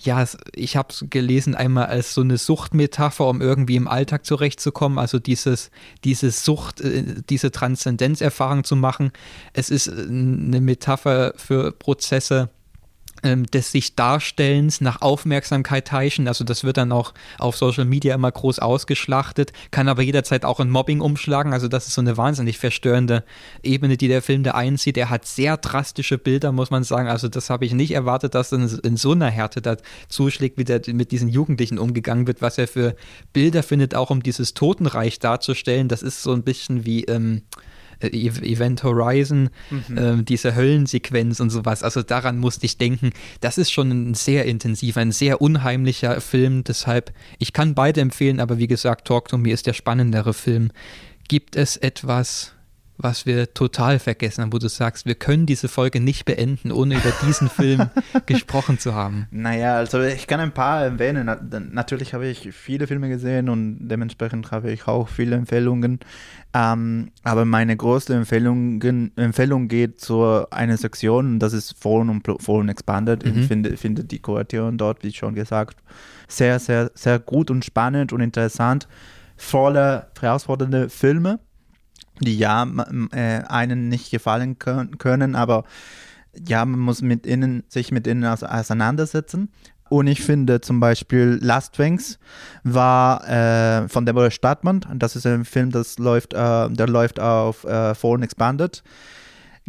[0.04, 4.98] ja, ich habe es gelesen einmal als so eine Suchtmetapher, um irgendwie im Alltag zurechtzukommen,
[4.98, 5.72] also dieses,
[6.04, 9.12] diese Sucht, äh, diese Transzendenzerfahrung zu machen.
[9.54, 12.50] Es ist äh, eine Metapher für Prozesse,
[13.24, 16.28] des sich Darstellens nach Aufmerksamkeit heischen.
[16.28, 20.60] Also das wird dann auch auf Social Media immer groß ausgeschlachtet, kann aber jederzeit auch
[20.60, 21.54] in Mobbing umschlagen.
[21.54, 23.24] Also das ist so eine wahnsinnig verstörende
[23.64, 24.98] Ebene, die der Film da einzieht.
[24.98, 27.08] Er hat sehr drastische Bilder, muss man sagen.
[27.08, 30.64] Also das habe ich nicht erwartet, dass in, in so einer Härte da zuschlägt, wie
[30.64, 32.96] der mit diesen Jugendlichen umgegangen wird, was er für
[33.34, 35.88] Bilder findet, auch um dieses Totenreich darzustellen.
[35.88, 37.69] Das ist so ein bisschen wie ähm, äh,
[38.02, 39.98] Event Horizon, mhm.
[39.98, 41.84] äh, diese Höllensequenz und sowas.
[41.84, 43.12] Also daran musste ich denken.
[43.42, 46.64] Das ist schon ein sehr intensiver, ein sehr unheimlicher Film.
[46.64, 50.72] Deshalb, ich kann beide empfehlen, aber wie gesagt, Talk to Me ist der spannendere Film.
[51.28, 52.54] Gibt es etwas,
[53.02, 56.96] was wir total vergessen haben, wo du sagst, wir können diese Folge nicht beenden, ohne
[56.96, 57.90] über diesen Film
[58.26, 59.28] gesprochen zu haben?
[59.32, 61.30] Naja, also ich kann ein paar erwähnen.
[61.72, 66.00] Natürlich habe ich viele Filme gesehen und dementsprechend habe ich auch viele Empfehlungen.
[66.54, 68.82] Ähm, aber meine größte Empfehlung,
[69.16, 73.26] Empfehlung geht zu einer Sektion, das ist Fallen und Fallen Expanded.
[73.26, 73.40] Mhm.
[73.40, 75.78] Ich finde, finde die Kuration dort, wie schon gesagt,
[76.28, 78.90] sehr, sehr, sehr gut und spannend und interessant.
[79.38, 81.40] Voller herausfordernde Filme
[82.20, 82.68] die ja
[83.12, 85.64] äh, einen nicht gefallen können, aber
[86.48, 89.50] ja, man muss mit ihnen, sich mit ihnen auseinandersetzen.
[89.90, 92.20] Und ich finde zum Beispiel Last Wings
[92.64, 94.82] war äh, von Deborah Stadtmann.
[94.96, 98.84] Das ist ein Film, das läuft, äh, der läuft auf äh, Fallen Expanded.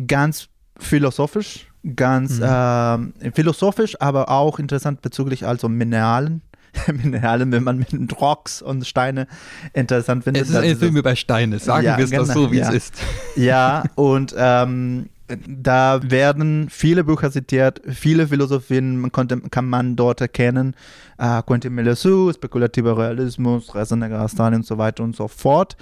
[0.06, 0.48] Ganz
[0.78, 3.14] philosophisch, ganz mhm.
[3.22, 6.42] äh, philosophisch, aber auch interessant bezüglich also Mineralen
[6.92, 9.26] Mineralen, wenn man mit Rocks und Steine
[9.72, 10.44] interessant findet.
[10.44, 12.68] Es ist ein Film über Steine, sagen ja, wir es genau, doch so, wie ja.
[12.68, 12.94] es ist.
[13.36, 15.08] Ja, und ähm,
[15.46, 20.74] da werden viele Bücher zitiert, viele Philosophien konnte, kann man dort erkennen.
[21.18, 25.76] Äh, Quentin Melissu, spekulativer Realismus, Reise und so weiter und so fort.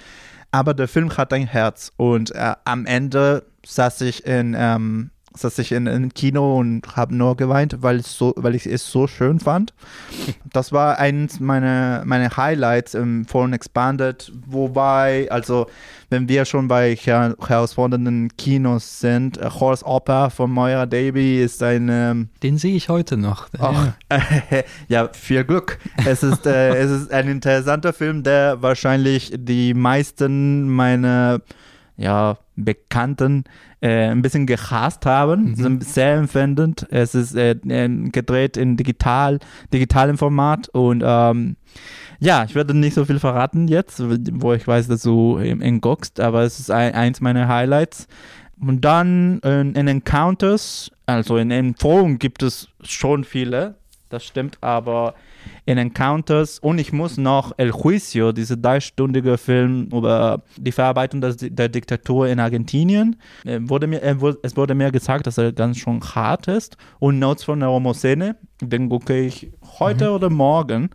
[0.51, 5.11] Aber der Film hat ein Herz und äh, am Ende saß ich in ähm,
[5.41, 9.07] saß ich in, in Kino und habe nur geweint, weil, so, weil ich es so
[9.07, 9.73] schön fand.
[10.51, 15.67] Das war eins meiner meine Highlights im Fallen Expanded, wobei, also
[16.09, 21.61] wenn wir schon bei her herausfordernden Kinos sind, äh, Horse Opera von Moira Davy ist
[21.61, 21.87] ein...
[21.89, 23.47] Ähm, Den sehe ich heute noch.
[23.59, 25.77] Ach, äh, ja, viel Glück.
[26.05, 31.41] Es ist, äh, es ist ein interessanter Film, der wahrscheinlich die meisten meiner
[31.99, 33.43] ja, Bekannten
[33.81, 35.81] äh, ein bisschen gehasst haben, mhm.
[35.81, 36.87] sehr empfindend.
[36.89, 39.39] Es ist äh, gedreht in digital,
[39.73, 41.55] digitalem Format und ähm,
[42.19, 46.19] ja, ich werde nicht so viel verraten jetzt, wo ich weiß, dass du in guckst,
[46.19, 48.07] aber es ist ein, eins meiner Highlights.
[48.59, 53.75] Und dann in, in Encounters, also in, in Forum gibt es schon viele
[54.09, 55.13] das stimmt, aber
[55.69, 61.37] in Encounters und ich muss noch El Juicio, dieser dreistündige Film über die Verarbeitung des,
[61.37, 65.77] der Diktatur in Argentinien, äh, wurde mir, äh, es wurde mir gesagt, dass er ganz
[65.77, 70.15] schon hart ist und Notes von der Homosene, den gucke ich heute mhm.
[70.15, 70.89] oder morgen,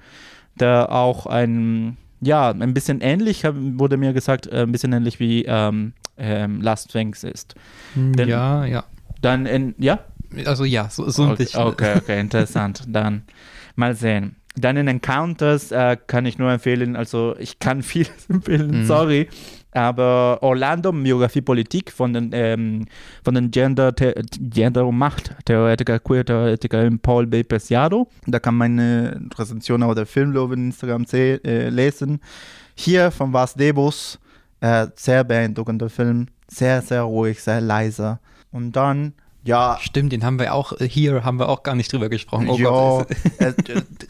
[0.59, 5.45] der auch ein, ja, ein bisschen ähnlich, wurde mir gesagt, äh, ein bisschen ähnlich wie
[5.45, 7.55] ähm, ähm, Last Wings ist.
[7.95, 8.83] Denn, ja, ja.
[9.21, 10.01] Dann in, ja?
[10.47, 11.63] Also ja, so, so ein okay, bisschen.
[11.63, 12.83] Okay, okay, interessant.
[12.89, 13.23] Dann
[13.77, 14.35] mal sehen.
[14.57, 18.87] Dann in Encounters äh, kann ich nur empfehlen, also ich kann vieles empfehlen, mhm.
[18.87, 19.29] sorry,
[19.75, 22.87] aber Orlando, Biografie Politik von den, ähm,
[23.25, 27.43] von den Gender, Gender- und Macht-Theoretiker, Queer-Theoretiker Paul B.
[27.43, 28.09] Preciado.
[28.27, 32.21] Da kann man eine Rezension auf der Filmlobe in Instagram äh, lesen.
[32.77, 34.21] Hier von Vas Debus,
[34.61, 38.21] äh, sehr beeindruckender Film, sehr, sehr ruhig, sehr leiser.
[38.53, 39.15] Und dann
[39.45, 39.79] ja.
[39.81, 42.49] Stimmt, den haben wir auch, äh, hier haben wir auch gar nicht drüber gesprochen.
[42.49, 43.03] Oh ja,
[43.39, 43.53] äh,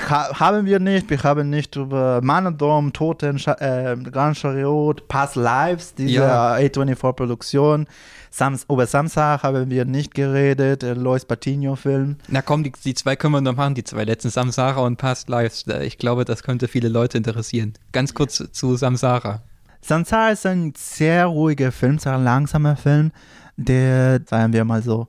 [0.09, 1.11] haben wir nicht.
[1.11, 6.55] Wir haben nicht über Manadom, Toten, äh, Grand Chariot, Past Lives, diese ja.
[6.55, 7.87] A24-Produktion.
[8.31, 12.17] Sams über Samstag haben wir nicht geredet, der Lois Patino-Film.
[12.27, 15.29] Na komm, die, die, zwei können wir noch machen, die zwei letzten, Samsara und Past
[15.29, 15.67] Lives.
[15.83, 17.75] Ich glaube, das könnte viele Leute interessieren.
[17.93, 19.43] Ganz kurz zu Samsara.
[19.83, 23.13] Samsara ist ein sehr ruhiger Film, sehr langsamer Film,
[23.57, 25.07] der, sagen wir mal so,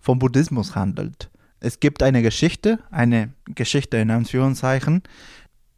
[0.00, 1.30] vom Buddhismus handelt.
[1.60, 5.02] Es gibt eine Geschichte, eine Geschichte in Anführungszeichen.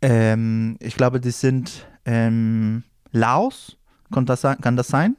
[0.03, 3.77] Ähm, ich glaube, die sind ähm, Laos.
[4.13, 5.17] Kann das, kann das sein?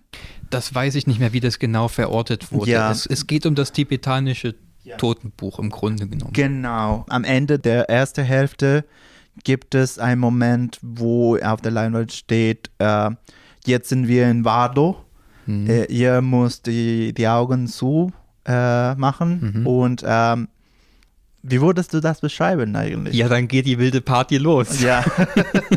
[0.50, 2.72] Das weiß ich nicht mehr, wie das genau verortet wurde.
[2.72, 2.92] Ja.
[2.92, 4.98] Es, es geht um das tibetanische ja.
[4.98, 6.34] Totenbuch im Grunde genommen.
[6.34, 7.06] Genau.
[7.08, 8.84] Am Ende der ersten Hälfte
[9.44, 13.12] gibt es einen Moment, wo auf der Leinwand steht, äh,
[13.66, 15.06] jetzt sind wir in Vado.
[15.46, 15.70] Mhm.
[15.70, 18.12] Äh, ihr müsst die, die Augen zu
[18.52, 19.54] äh, machen.
[19.62, 19.68] Mhm.
[19.68, 20.48] Und ähm,
[21.44, 23.16] wie würdest du das beschreiben eigentlich?
[23.16, 24.80] Ja, dann geht die wilde Party los.
[24.82, 25.04] Ja.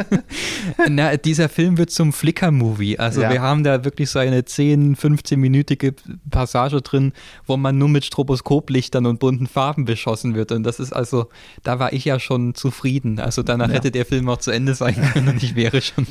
[0.91, 2.99] Na, dieser Film wird zum Flicker-Movie.
[2.99, 3.31] Also ja.
[3.31, 5.95] wir haben da wirklich so eine 10, 15-minütige
[6.31, 7.12] Passage drin,
[7.47, 10.53] wo man nur mit Stroboskoplichtern und bunten Farben beschossen wird.
[10.53, 11.31] Und das ist also,
[11.62, 13.19] da war ich ja schon zufrieden.
[13.19, 13.75] Also danach ja.
[13.77, 16.07] hätte der Film auch zu Ende sein können und ich wäre schon.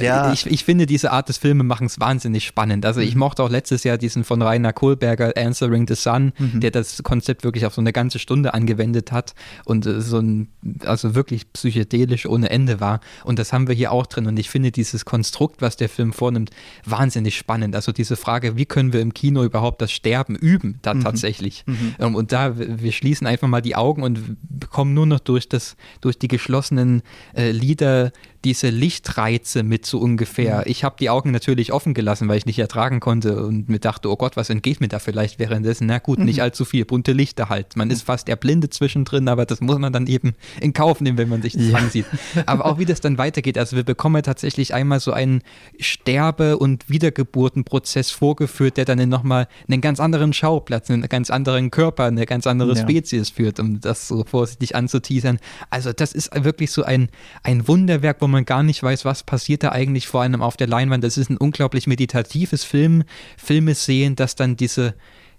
[0.00, 0.32] Ja.
[0.32, 2.86] Ich, ich finde diese Art des Filmemachens wahnsinnig spannend.
[2.86, 3.20] Also ich mhm.
[3.20, 6.60] mochte auch letztes Jahr diesen von Rainer Kohlberger Answering the Sun, mhm.
[6.60, 10.18] der das Konzept wirklich auf so eine ganze Stunde angewendet verwendet hat und äh, so
[10.18, 10.48] ein,
[10.84, 13.00] also wirklich psychedelisch ohne Ende war.
[13.24, 14.26] Und das haben wir hier auch drin.
[14.26, 16.50] Und ich finde dieses Konstrukt, was der Film vornimmt,
[16.84, 17.74] wahnsinnig spannend.
[17.74, 21.02] Also diese Frage, wie können wir im Kino überhaupt das Sterben üben, da mhm.
[21.02, 21.64] tatsächlich.
[21.66, 21.94] Mhm.
[21.98, 25.76] Ähm, und da, wir schließen einfach mal die Augen und bekommen nur noch durch das,
[26.00, 27.02] durch die geschlossenen
[27.34, 28.12] äh, Lieder
[28.44, 30.58] diese Lichtreize mit so ungefähr.
[30.58, 30.64] Mhm.
[30.66, 34.10] Ich habe die Augen natürlich offen gelassen, weil ich nicht ertragen konnte und mir dachte,
[34.10, 35.86] oh Gott, was entgeht mir da vielleicht währenddessen?
[35.86, 36.26] Na gut, mhm.
[36.26, 37.76] nicht allzu viel, bunte Lichter halt.
[37.76, 37.94] Man mhm.
[37.94, 41.42] ist fast erblindet zwischendrin, aber das muss man dann eben in Kauf nehmen, wenn man
[41.42, 41.78] sich das ja.
[41.78, 42.06] ansieht.
[42.46, 45.42] Aber auch wie das dann weitergeht, also wir bekommen tatsächlich einmal so einen
[45.78, 52.04] Sterbe- und Wiedergeburtenprozess vorgeführt, der dann nochmal einen ganz anderen Schauplatz, einen ganz anderen Körper,
[52.04, 52.82] eine ganz andere ja.
[52.82, 55.38] Spezies führt, um das so vorsichtig anzuteasern.
[55.70, 57.08] Also das ist wirklich so ein,
[57.42, 60.56] ein Wunderwerk, wo man man gar nicht weiß, was passiert da eigentlich vor einem auf
[60.56, 61.02] der Leinwand.
[61.02, 63.04] Das ist ein unglaublich meditatives Film,
[63.36, 64.94] Filme sehen, dass dann diese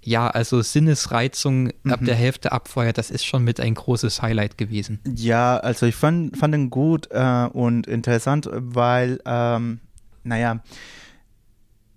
[0.05, 1.91] ja, also Sinnesreizung mhm.
[1.91, 4.99] ab der Hälfte abfeuert, das ist schon mit ein großes Highlight gewesen.
[5.15, 9.79] Ja, also ich fand, fand ihn gut äh, und interessant, weil, ähm,
[10.23, 10.61] naja,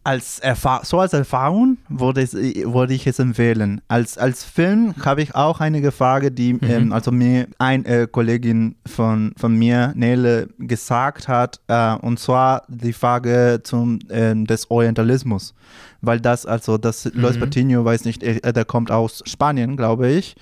[0.09, 0.41] als
[0.85, 3.83] so als Erfahrung würde ich, würde ich es empfehlen.
[3.89, 6.61] Als, als Film habe ich auch einige Fragen, die mhm.
[6.63, 12.63] ähm, also mir eine äh, Kollegin von, von mir, Nele, gesagt hat, äh, und zwar
[12.69, 15.55] die Frage zum, äh, des Orientalismus.
[16.01, 17.21] Weil das, also das mhm.
[17.21, 20.37] Luis Patino, weiß nicht, äh, der kommt aus Spanien, glaube ich.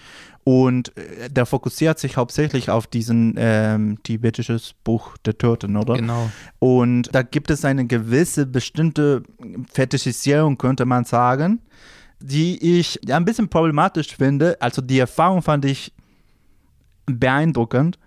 [0.49, 5.95] Und äh, der fokussiert sich hauptsächlich auf diesen ähm, tibetisches Buch der Toten, oder?
[5.95, 6.31] Genau.
[6.61, 9.25] Und da gibt es eine gewisse bestimmte
[9.73, 11.63] Fetischisierung, könnte man sagen,
[12.21, 14.57] die ich ein bisschen problematisch finde.
[14.61, 15.93] Also die Erfahrung fand ich
[17.07, 17.99] beeindruckend,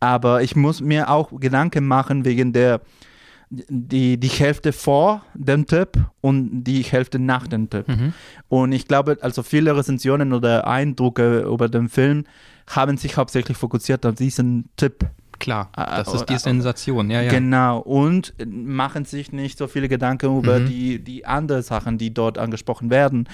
[0.00, 2.80] aber ich muss mir auch Gedanken machen wegen der
[3.68, 7.88] die, die Hälfte vor dem Tipp und die Hälfte nach dem Tipp.
[7.88, 8.12] Mhm.
[8.48, 12.24] Und ich glaube, also viele Rezensionen oder Eindrücke über den Film
[12.66, 15.06] haben sich hauptsächlich fokussiert auf diesen Tipp.
[15.38, 17.30] Klar, äh, das ist die Sensation, ja, ja.
[17.30, 20.66] Genau, und machen sich nicht so viele Gedanken über mhm.
[20.66, 23.28] die, die anderen Sachen, die dort angesprochen werden.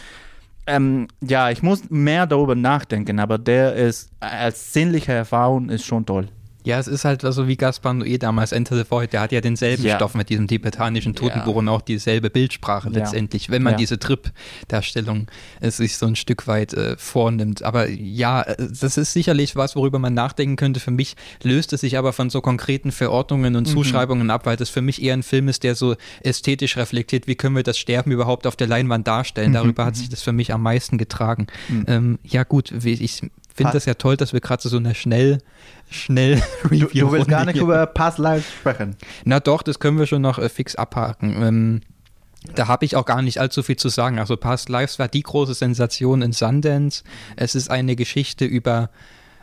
[0.67, 6.07] Ähm, ja, ich muss mehr darüber nachdenken, aber der ist als sinnliche Erfahrung ist schon
[6.07, 6.29] toll.
[6.65, 9.41] Ja, es ist halt so wie Gaspar Noé damals Enter the Void, der hat ja
[9.41, 9.97] denselben ja.
[9.97, 11.59] Stoff mit diesem tibetanischen Totenbuch ja.
[11.59, 15.27] und auch dieselbe Bildsprache letztendlich, wenn man diese Trip-Darstellung
[15.63, 17.63] sich so ein Stück weit äh, vornimmt.
[17.63, 20.81] Aber ja, äh, das ist sicherlich was, worüber man nachdenken könnte.
[20.81, 23.73] Für mich löst es sich aber von so konkreten Verordnungen und mhm.
[23.73, 24.31] Zuschreibungen mhm.
[24.31, 27.57] ab, weil das für mich eher ein Film ist, der so ästhetisch reflektiert, wie können
[27.57, 29.51] wir das Sterben überhaupt auf der Leinwand darstellen.
[29.51, 29.55] Mhm.
[29.55, 29.99] Darüber hat mhm.
[29.99, 31.47] sich das für mich am meisten getragen.
[31.69, 31.85] Mhm.
[31.89, 33.23] Ähm, ja gut, ich
[33.55, 35.39] finde das ja toll, dass wir gerade so eine schnell,
[35.91, 38.97] schnell Review Du, du willst gar nicht über Past Lives sprechen.
[39.25, 41.43] Na doch, das können wir schon noch äh, fix abhaken.
[41.43, 41.81] Ähm,
[42.55, 44.19] da habe ich auch gar nicht allzu viel zu sagen.
[44.19, 47.05] Also Past Lives war die große Sensation in Sundance.
[47.37, 48.91] Es ist eine Geschichte über,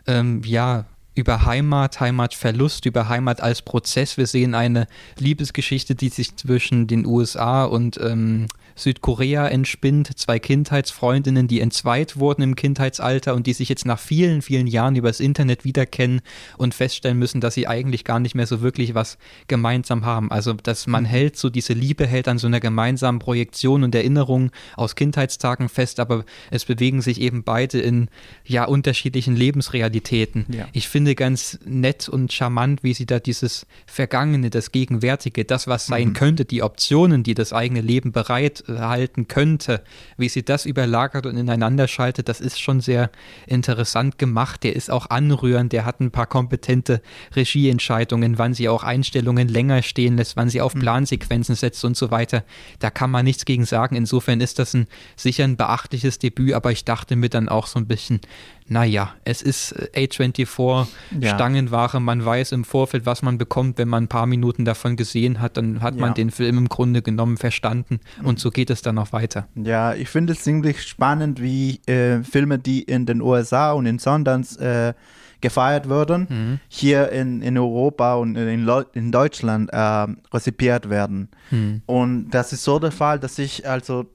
[0.07, 0.85] ähm, ja,
[1.17, 4.17] über Heimat, Heimatverlust, über Heimat als Prozess.
[4.17, 4.87] Wir sehen eine
[5.17, 8.47] Liebesgeschichte, die sich zwischen den USA und ähm,
[8.77, 14.41] Südkorea entspinnt, zwei Kindheitsfreundinnen, die entzweit wurden im Kindheitsalter und die sich jetzt nach vielen,
[14.41, 16.21] vielen Jahren übers Internet wiederkennen
[16.57, 20.31] und feststellen müssen, dass sie eigentlich gar nicht mehr so wirklich was gemeinsam haben.
[20.31, 21.07] Also, dass man mhm.
[21.07, 25.99] hält, so diese Liebe hält an so einer gemeinsamen Projektion und Erinnerung aus Kindheitstagen fest,
[25.99, 28.09] aber es bewegen sich eben beide in
[28.45, 30.45] ja unterschiedlichen Lebensrealitäten.
[30.49, 30.67] Ja.
[30.71, 35.85] Ich finde ganz nett und charmant, wie sie da dieses Vergangene, das Gegenwärtige, das, was
[35.85, 36.13] sein mhm.
[36.13, 39.83] könnte, die Optionen, die das eigene Leben bereit halten könnte,
[40.17, 43.11] wie sie das überlagert und ineinander schaltet, das ist schon sehr
[43.45, 44.63] interessant gemacht.
[44.63, 47.01] Der ist auch anrührend, der hat ein paar kompetente
[47.35, 50.81] Regieentscheidungen, wann sie auch Einstellungen länger stehen lässt, wann sie auf hm.
[50.81, 52.43] Plansequenzen setzt und so weiter.
[52.79, 53.95] Da kann man nichts gegen sagen.
[53.95, 57.79] Insofern ist das ein sicher ein beachtliches Debüt, aber ich dachte mir dann auch so
[57.79, 58.21] ein bisschen,
[58.69, 60.87] naja, es ist äh, A24
[61.19, 61.35] ja.
[61.35, 65.39] Stangenware, man weiß im Vorfeld, was man bekommt, wenn man ein paar Minuten davon gesehen
[65.39, 66.01] hat, dann hat ja.
[66.01, 69.47] man den Film im Grunde genommen verstanden und so geht es dann auch weiter.
[69.55, 73.99] Ja, ich finde es ziemlich spannend, wie äh, Filme, die in den USA und in
[73.99, 74.93] Sundance äh,
[75.41, 76.59] gefeiert würden, mhm.
[76.67, 81.29] hier in, in Europa und in, in Deutschland äh, rezipiert werden.
[81.51, 81.81] Mhm.
[81.85, 84.05] Und das ist so der Fall, dass ich also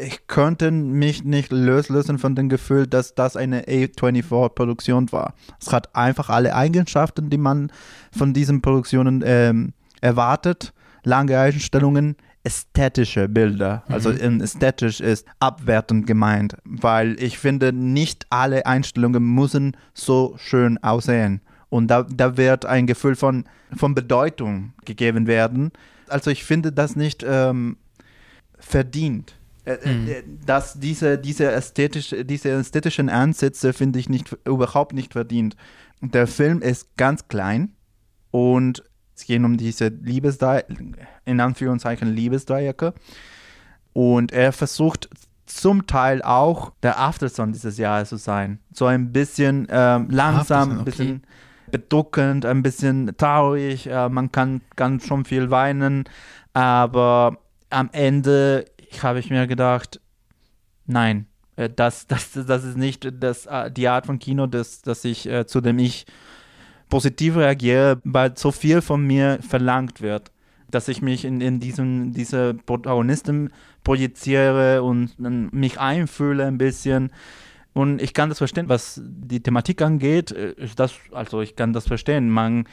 [0.00, 5.34] ich könnte mich nicht lösen von dem Gefühl, dass das eine A24-Produktion war.
[5.60, 7.70] Es hat einfach alle Eigenschaften, die man
[8.10, 10.72] von diesen Produktionen ähm, erwartet.
[11.04, 13.84] Lange Einstellungen, ästhetische Bilder.
[13.88, 14.18] Also mhm.
[14.20, 21.40] Also ästhetisch ist abwertend gemeint, weil ich finde, nicht alle Einstellungen müssen so schön aussehen.
[21.68, 23.44] Und da, da wird ein Gefühl von,
[23.76, 25.72] von Bedeutung gegeben werden.
[26.08, 27.78] Also ich finde das nicht ähm,
[28.58, 29.34] verdient.
[29.64, 30.08] Äh, äh, mhm.
[30.08, 35.56] Äh, dass diese, diese, ästhetisch, diese ästhetischen Ansätze finde ich nicht, überhaupt nicht verdient.
[36.00, 37.72] Der Film ist ganz klein
[38.30, 38.82] und
[39.14, 40.74] es geht um diese Liebesdreiecke,
[41.24, 42.94] in Anführungszeichen Liebesdreiecke.
[43.92, 45.08] Und er versucht
[45.46, 48.58] zum Teil auch der Afterson dieses Jahres zu sein.
[48.72, 50.78] So ein bisschen ähm, langsam, okay.
[50.78, 51.22] ein bisschen
[51.70, 53.86] bedrückend, ein bisschen traurig.
[53.86, 56.04] Äh, man kann ganz schon viel weinen,
[56.52, 57.38] aber
[57.70, 58.66] am Ende
[59.02, 60.00] habe ich mir gedacht,
[60.86, 61.26] nein,
[61.56, 65.28] äh, das, das, das ist nicht das, äh, die Art von Kino, das, das ich,
[65.28, 66.06] äh, zu dem ich
[66.88, 70.30] positiv reagiere, weil so viel von mir verlangt wird,
[70.70, 73.50] dass ich mich in, in diesem, diese Protagonisten
[73.82, 77.10] projiziere und mich einfühle ein bisschen.
[77.72, 80.34] Und ich kann das verstehen, was die Thematik angeht.
[80.76, 82.28] Das, also ich kann das verstehen.
[82.28, 82.64] Man,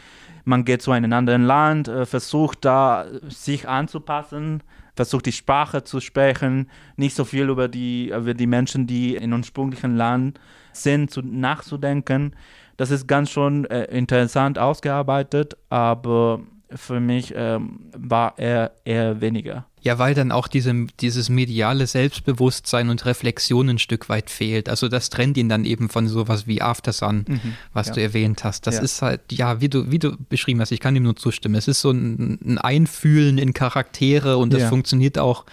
[0.44, 4.62] man geht zu einem anderen Land, versucht da sich anzupassen
[5.00, 9.32] versucht die Sprache zu sprechen, nicht so viel über die, über die Menschen, die in
[9.32, 10.42] ursprünglichen Land
[10.74, 12.36] sind, zu, nachzudenken.
[12.76, 19.68] Das ist ganz schon äh, interessant ausgearbeitet, aber für mich ähm, war er eher weniger.
[19.82, 24.68] Ja, weil dann auch diese, dieses mediale Selbstbewusstsein und Reflexion ein Stück weit fehlt.
[24.68, 27.94] Also das trennt ihn dann eben von sowas wie Aftersun, mhm, was ja.
[27.94, 28.68] du erwähnt hast.
[28.68, 28.82] Das ja.
[28.82, 31.56] ist halt, ja, wie du, wie du beschrieben hast, ich kann ihm nur zustimmen.
[31.56, 34.70] Es ist so ein, ein Einfühlen in Charaktere und das ja.
[34.70, 35.46] funktioniert auch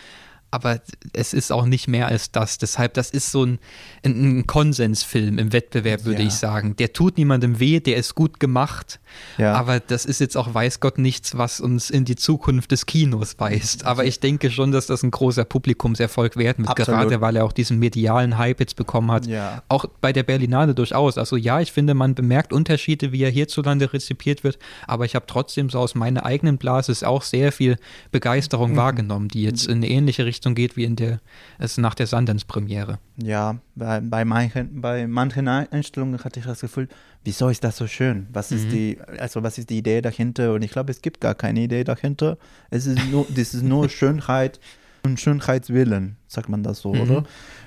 [0.50, 0.80] aber
[1.12, 2.58] es ist auch nicht mehr als das.
[2.58, 3.58] Deshalb, das ist so ein,
[4.04, 6.28] ein Konsensfilm im Wettbewerb, würde ja.
[6.28, 6.76] ich sagen.
[6.76, 9.00] Der tut niemandem weh, der ist gut gemacht,
[9.38, 9.54] ja.
[9.54, 13.38] aber das ist jetzt auch, weiß Gott, nichts, was uns in die Zukunft des Kinos
[13.38, 13.84] weist.
[13.84, 17.00] Aber ich denke schon, dass das ein großer Publikumserfolg werden wird, Absolut.
[17.00, 19.26] gerade weil er auch diesen medialen Hype jetzt bekommen hat.
[19.26, 19.62] Ja.
[19.68, 21.18] Auch bei der Berlinale durchaus.
[21.18, 25.26] Also ja, ich finde, man bemerkt Unterschiede, wie er hierzulande rezipiert wird, aber ich habe
[25.26, 27.76] trotzdem so aus meiner eigenen Blase auch sehr viel
[28.12, 28.76] Begeisterung mhm.
[28.76, 31.20] wahrgenommen, die jetzt in eine ähnliche Richtung Richtung geht wie in der
[31.58, 32.98] es nach der Sundance-Premiere.
[33.16, 36.88] Ja, bei, bei, manchen, bei manchen Einstellungen hatte ich das Gefühl,
[37.24, 38.26] wieso ist das so schön?
[38.32, 38.70] Was ist mhm.
[38.70, 40.52] die, also was ist die Idee dahinter?
[40.52, 42.36] Und ich glaube, es gibt gar keine Idee dahinter.
[42.70, 44.60] Es ist nur, das ist nur Schönheit
[45.04, 47.00] und Schönheitswillen, sagt man das so, mhm.
[47.00, 47.24] oder?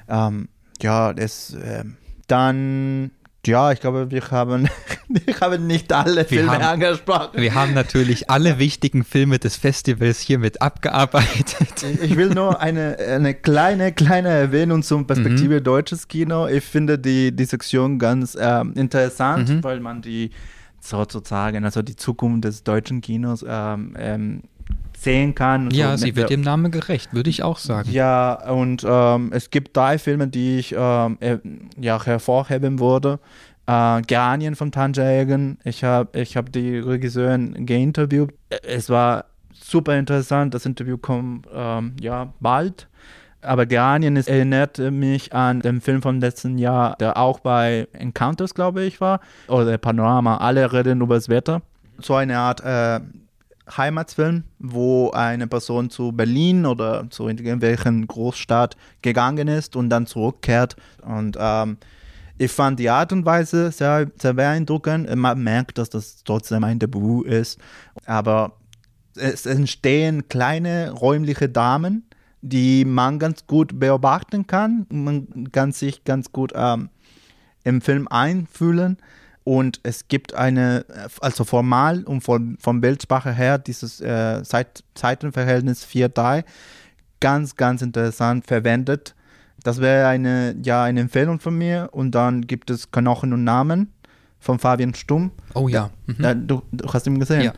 [0.07, 0.49] Ähm,
[0.81, 1.83] ja, es, äh,
[2.27, 3.11] dann
[3.45, 4.69] Ja, ich glaube, wir haben,
[5.07, 7.41] wir haben nicht alle Filme haben, angesprochen.
[7.41, 11.85] Wir haben natürlich alle wichtigen Filme des Festivals hiermit abgearbeitet.
[12.01, 15.63] Ich will nur eine, eine kleine, kleine Erwähnung zum Perspektive mhm.
[15.63, 16.47] deutsches Kino.
[16.47, 19.63] Ich finde die, die Sektion ganz äh, interessant, mhm.
[19.63, 20.31] weil man die
[20.81, 24.41] sozusagen, also die Zukunft des deutschen Kinos ähm, ähm,
[24.99, 25.71] sehen kann.
[25.71, 26.05] Ja, so.
[26.05, 27.89] sie wird dem Namen gerecht, würde ich auch sagen.
[27.91, 31.37] Ja, und ähm, es gibt drei Filme, die ich ähm, äh,
[31.79, 33.19] ja, hervorheben würde.
[33.65, 35.57] Äh, Geranien von Tanjagen.
[35.63, 38.33] Ich habe ich hab die Regisseurin geinterviewt.
[38.63, 40.53] Es war super interessant.
[40.53, 42.87] Das Interview kommt ähm, ja bald.
[43.41, 48.83] Aber Geranien erinnerte mich an den Film vom letzten Jahr, der auch bei Encounters, glaube
[48.83, 49.21] ich, war.
[49.47, 50.37] Oder Panorama.
[50.37, 51.61] Alle reden über das Wetter.
[51.99, 52.99] So eine Art äh,
[53.75, 60.75] Heimatsfilm, wo eine Person zu Berlin oder zu irgendwelchen Großstadt gegangen ist und dann zurückkehrt.
[61.03, 61.77] Und ähm,
[62.37, 65.13] ich fand die Art und Weise sehr, sehr beeindruckend.
[65.15, 67.59] Man merkt, dass das trotzdem ein Debüt ist.
[68.05, 68.53] Aber
[69.15, 72.07] es entstehen kleine räumliche Damen,
[72.41, 74.85] die man ganz gut beobachten kann.
[74.89, 76.89] Man kann sich ganz gut ähm,
[77.63, 78.97] im Film einfühlen.
[79.49, 80.85] Und es gibt eine,
[81.21, 86.43] also formal und von, von Bildsprache her, dieses äh, Zeit, Zeitenverhältnis 4-3
[87.19, 89.15] ganz, ganz interessant verwendet.
[89.63, 91.89] Das wäre eine, ja, eine Empfehlung von mir.
[91.93, 93.91] Und dann gibt es Knochen und Namen
[94.39, 95.31] von Fabian Stumm.
[95.55, 95.89] Oh ja.
[96.05, 96.23] Mhm.
[96.23, 97.51] Äh, du, du, hast ihn gesehen.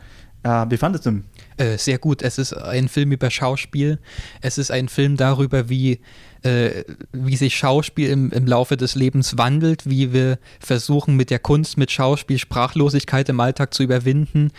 [0.44, 0.62] Ja.
[0.64, 1.24] Äh, wie fandest du ihn?
[1.58, 2.22] Äh, sehr gut.
[2.22, 3.98] Es ist ein Film über Schauspiel.
[4.40, 6.00] Es ist ein Film darüber, wie
[6.42, 11.38] äh, wie sich Schauspiel im, im Laufe des Lebens wandelt, wie wir versuchen mit der
[11.38, 14.50] Kunst, mit Schauspiel Sprachlosigkeit im Alltag zu überwinden,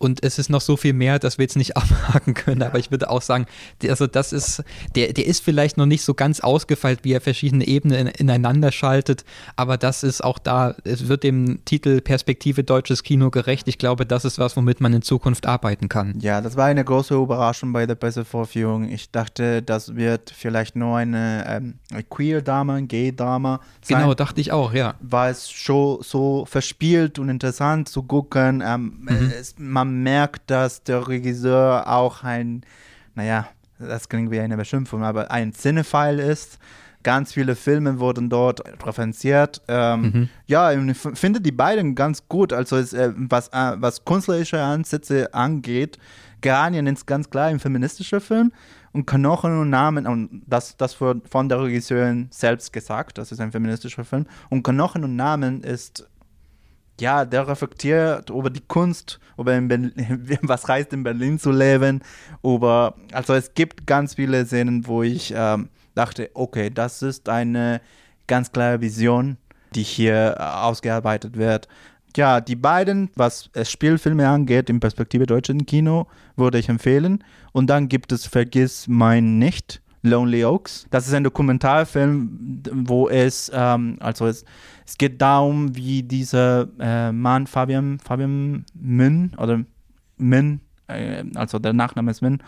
[0.00, 2.62] und es ist noch so viel mehr, dass wir jetzt nicht abhaken können.
[2.62, 3.46] Aber ich würde auch sagen,
[3.86, 4.64] also das ist,
[4.96, 9.24] der, der ist vielleicht noch nicht so ganz ausgefeilt, wie er verschiedene Ebenen ineinander schaltet.
[9.56, 13.68] Aber das ist auch da, es wird dem Titel Perspektive deutsches Kino gerecht.
[13.68, 16.18] Ich glaube, das ist was, womit man in Zukunft arbeiten kann.
[16.18, 18.88] Ja, das war eine große Überraschung bei der Pressevorführung.
[18.88, 23.60] Ich dachte, das wird vielleicht nur eine, ähm, eine Queer-Dame, ein Gay-Dame.
[23.86, 24.94] Genau, dachte ich auch, ja.
[25.00, 28.62] War es schon so verspielt und interessant zu gucken.
[28.64, 29.32] Ähm, mhm.
[29.38, 32.62] es, man merkt, dass der Regisseur auch ein,
[33.14, 33.48] naja,
[33.78, 36.58] das klingt wie eine Beschimpfung, aber ein Cinephile ist.
[37.02, 39.62] Ganz viele Filme wurden dort referenziert.
[39.68, 40.28] Ähm, mhm.
[40.46, 42.52] Ja, ich finde die beiden ganz gut.
[42.52, 45.98] Also es, äh, was, äh, was künstlerische Ansätze angeht,
[46.42, 48.52] Geranien ist ganz klar ein feministischer Film
[48.92, 53.40] und Knochen und Namen, und das, das wird von der Regisseurin selbst gesagt, das ist
[53.40, 54.26] ein feministischer Film.
[54.48, 56.08] Und Knochen und Namen ist
[57.00, 59.52] ja, der reflektiert über die Kunst, über
[60.42, 62.00] was heißt in Berlin zu leben,
[62.42, 67.80] über, also es gibt ganz viele Szenen, wo ich ähm, dachte, okay, das ist eine
[68.26, 69.36] ganz klare Vision,
[69.74, 71.68] die hier äh, ausgearbeitet wird.
[72.16, 77.22] Ja, die beiden, was Spielfilme angeht, in Perspektive deutschen Kino, würde ich empfehlen.
[77.52, 80.86] Und dann gibt es Vergiss mein nicht, Lonely Oaks.
[80.90, 84.44] Das ist ein Dokumentarfilm, wo es, ähm, also es,
[84.86, 89.62] es geht darum, wie dieser äh, Mann Fabian, Fabian Münn oder
[90.16, 92.42] Münn, äh, also der Nachname ist Münn,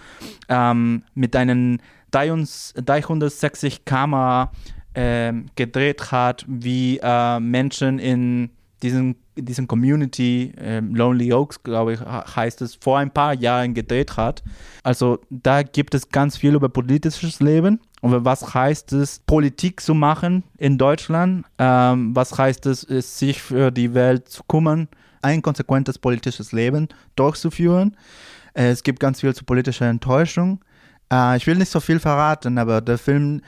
[0.49, 1.79] ähm, mit einem
[2.11, 4.53] 360 Kamera
[4.95, 8.51] äh, gedreht hat, wie äh, Menschen in
[8.83, 14.17] diesen, diesen Community, äh, Lonely Oaks, glaube ich, heißt es, vor ein paar Jahren gedreht
[14.17, 14.43] hat.
[14.83, 17.81] Also da gibt es ganz viel über politisches Leben.
[18.01, 21.47] Und was heißt es, Politik zu machen in Deutschland?
[21.59, 24.89] Ähm, was heißt es, sich für die Welt zu kümmern,
[25.23, 27.97] ein konsequentes politisches Leben durchzuführen?
[28.55, 30.61] Äh, es gibt ganz viel zu politischer Enttäuschung.
[31.11, 33.41] Äh, ich will nicht so viel verraten, aber der Film,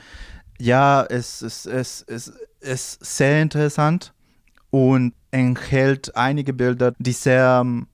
[0.58, 4.14] ja, ist, es, es, es ist sehr interessant
[4.74, 7.86] und enthält einige Bilder, die sehr ähm,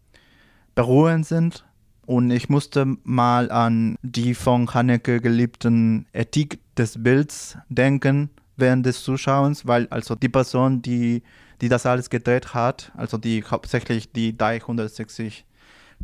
[0.75, 1.67] beruhigend sind.
[2.07, 9.05] Und ich musste mal an die von Haneke geliebten Ethik des Bilds denken während des
[9.05, 11.23] Zuschauens, weil also die Person, die,
[11.61, 15.45] die das alles gedreht hat, also die hauptsächlich die 360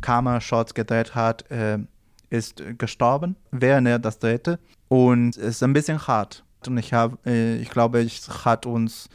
[0.01, 1.79] Kamera-Shots gedreht hat, äh,
[2.29, 4.59] ist gestorben, während er das drehte.
[4.89, 6.43] Und es ist ein bisschen hart.
[6.67, 9.09] Und ich, hab, äh, ich glaube, es hat uns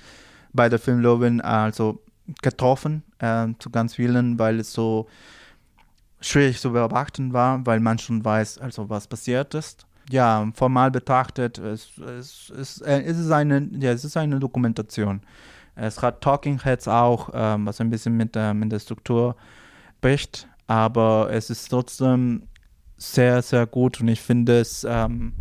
[0.52, 2.02] bei der Filmlobin also
[2.42, 5.08] getroffen, äh, zu ganz vielen, weil es so
[6.20, 9.86] schwierig zu beobachten war, weil man schon weiß, also was passiert ist.
[10.10, 15.20] Ja, formal betrachtet, es, es, es, äh, es, ist, eine, ja, es ist eine Dokumentation.
[15.74, 19.36] Es hat Talking Heads auch, ähm, was ein bisschen mit der, mit der Struktur
[20.00, 22.42] bricht, aber es ist trotzdem
[22.96, 25.32] sehr, sehr gut und ich finde es ähm,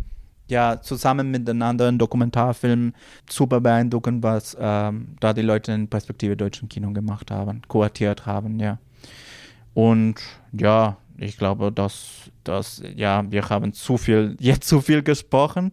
[0.52, 2.94] ja, zusammen mit den anderen Dokumentarfilmen
[3.28, 8.60] super beeindruckend, was ähm, da die Leute in Perspektive deutschen Kino gemacht haben, kuratiert haben,
[8.60, 8.78] ja.
[9.72, 10.16] Und
[10.52, 15.72] ja, ich glaube, dass, dass ja, wir haben zu viel, jetzt zu viel gesprochen.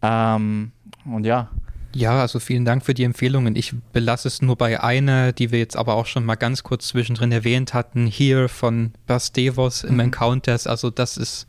[0.00, 0.72] Ähm,
[1.04, 1.50] und ja.
[1.94, 3.54] Ja, also vielen Dank für die Empfehlungen.
[3.54, 6.88] Ich belasse es nur bei einer, die wir jetzt aber auch schon mal ganz kurz
[6.88, 10.00] zwischendrin erwähnt hatten, hier von Bas Devos im mhm.
[10.00, 10.66] Encounters.
[10.66, 11.46] Also das ist,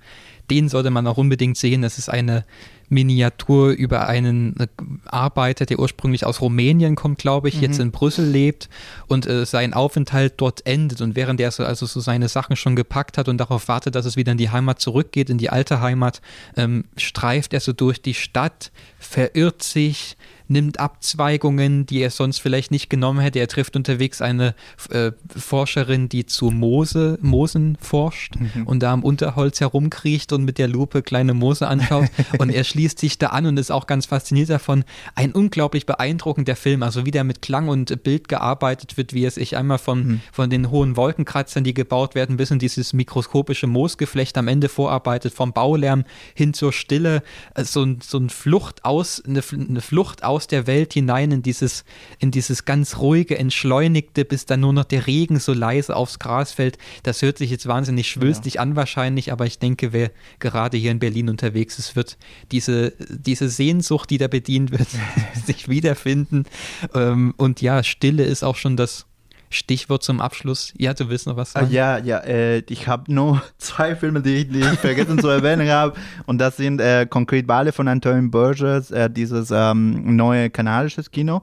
[0.50, 1.82] den sollte man auch unbedingt sehen.
[1.82, 2.46] Das ist eine
[2.90, 4.68] Miniatur über einen äh,
[5.06, 7.62] Arbeiter, der ursprünglich aus Rumänien kommt, glaube ich, mhm.
[7.64, 8.70] jetzt in Brüssel lebt
[9.08, 11.02] und äh, sein Aufenthalt dort endet.
[11.02, 14.06] Und während er so, also so seine Sachen schon gepackt hat und darauf wartet, dass
[14.06, 16.22] es wieder in die Heimat zurückgeht, in die alte Heimat,
[16.56, 20.18] ähm, streift er so durch die Stadt, verirrt sich,
[20.48, 23.40] nimmt Abzweigungen, die er sonst vielleicht nicht genommen hätte.
[23.40, 24.56] Er trifft unterwegs eine
[24.90, 28.68] äh, Forscherin, die zu Moose, Moosen forscht mhm.
[28.68, 32.08] und da am Unterholz herumkriecht und mit der Lupe kleine Moose anschaut.
[32.38, 34.84] und er schließt sich da an und ist auch ganz fasziniert davon.
[35.16, 39.36] Ein unglaublich beeindruckender Film, also wie der mit Klang und Bild gearbeitet wird, wie es
[39.36, 40.22] sich einmal von, mhm.
[40.34, 45.34] von den hohen Wolkenkratzern, die gebaut werden, bis in dieses mikroskopische Moosgeflecht am Ende vorarbeitet,
[45.34, 46.04] vom Baulärm
[46.34, 47.24] hin zur Stille,
[47.54, 51.86] äh, so, so ein Flucht aus, eine, eine Flucht aus der Welt hinein in dieses,
[52.20, 56.52] in dieses ganz ruhige, entschleunigte, bis dann nur noch der Regen so leise aufs Gras
[56.52, 56.78] fällt.
[57.04, 58.62] Das hört sich jetzt wahnsinnig schwülstig ja.
[58.62, 62.18] an wahrscheinlich, aber ich denke, wer gerade hier in Berlin unterwegs ist, wird
[62.66, 64.88] diese, diese Sehnsucht, die da bedient wird,
[65.46, 66.46] sich wiederfinden.
[66.94, 69.06] Ähm, und ja, Stille ist auch schon das
[69.50, 70.74] Stichwort zum Abschluss.
[70.76, 71.72] Ja, du willst noch was sagen?
[71.72, 75.70] Ja, ja, äh, ich habe nur zwei Filme, die ich, die ich vergessen zu erwähnen
[75.70, 75.94] habe.
[76.26, 81.42] Und das sind äh, Concrete Bale von Antoine Burgess, äh, dieses ähm, neue kanadisches Kino.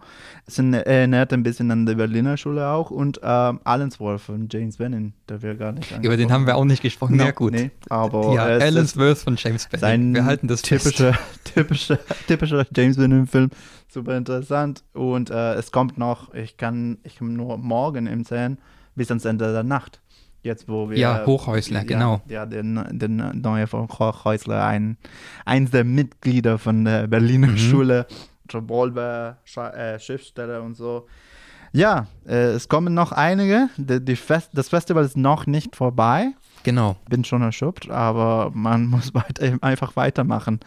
[0.58, 2.90] Es erinnert ein bisschen an die Berliner Schule auch.
[2.90, 6.64] Und ähm, Allensworth von James Bannon, der wir gar nicht Über den haben wir auch
[6.64, 7.16] nicht gesprochen.
[7.16, 7.52] No, ja, gut.
[7.52, 10.14] Nee, aber ja, Allensworth von James Bannon.
[10.14, 13.50] Wir halten das typischer, typischer, typischer James Bannon-Film
[13.92, 14.82] super interessant.
[14.92, 18.58] Und äh, es kommt noch, ich kann, ich kann nur morgen im Zehn
[18.94, 20.00] bis ans Ende der Nacht.
[20.42, 20.98] Jetzt, wo wir.
[20.98, 22.20] Ja, Hochhäusler, ja, genau.
[22.26, 24.96] Ja, den, den neue von Hochhäusler, ein,
[25.44, 27.58] eins der Mitglieder von der Berliner mhm.
[27.58, 28.06] Schule,
[28.54, 31.06] Revolver, äh, Schriftsteller und so.
[31.72, 33.68] Ja, äh, es kommen noch einige.
[33.76, 36.32] Die, die Fest, das Festival ist noch nicht vorbei.
[36.64, 36.96] Genau.
[37.08, 40.60] Bin schon erschöpft, aber man muss weiter, einfach weitermachen.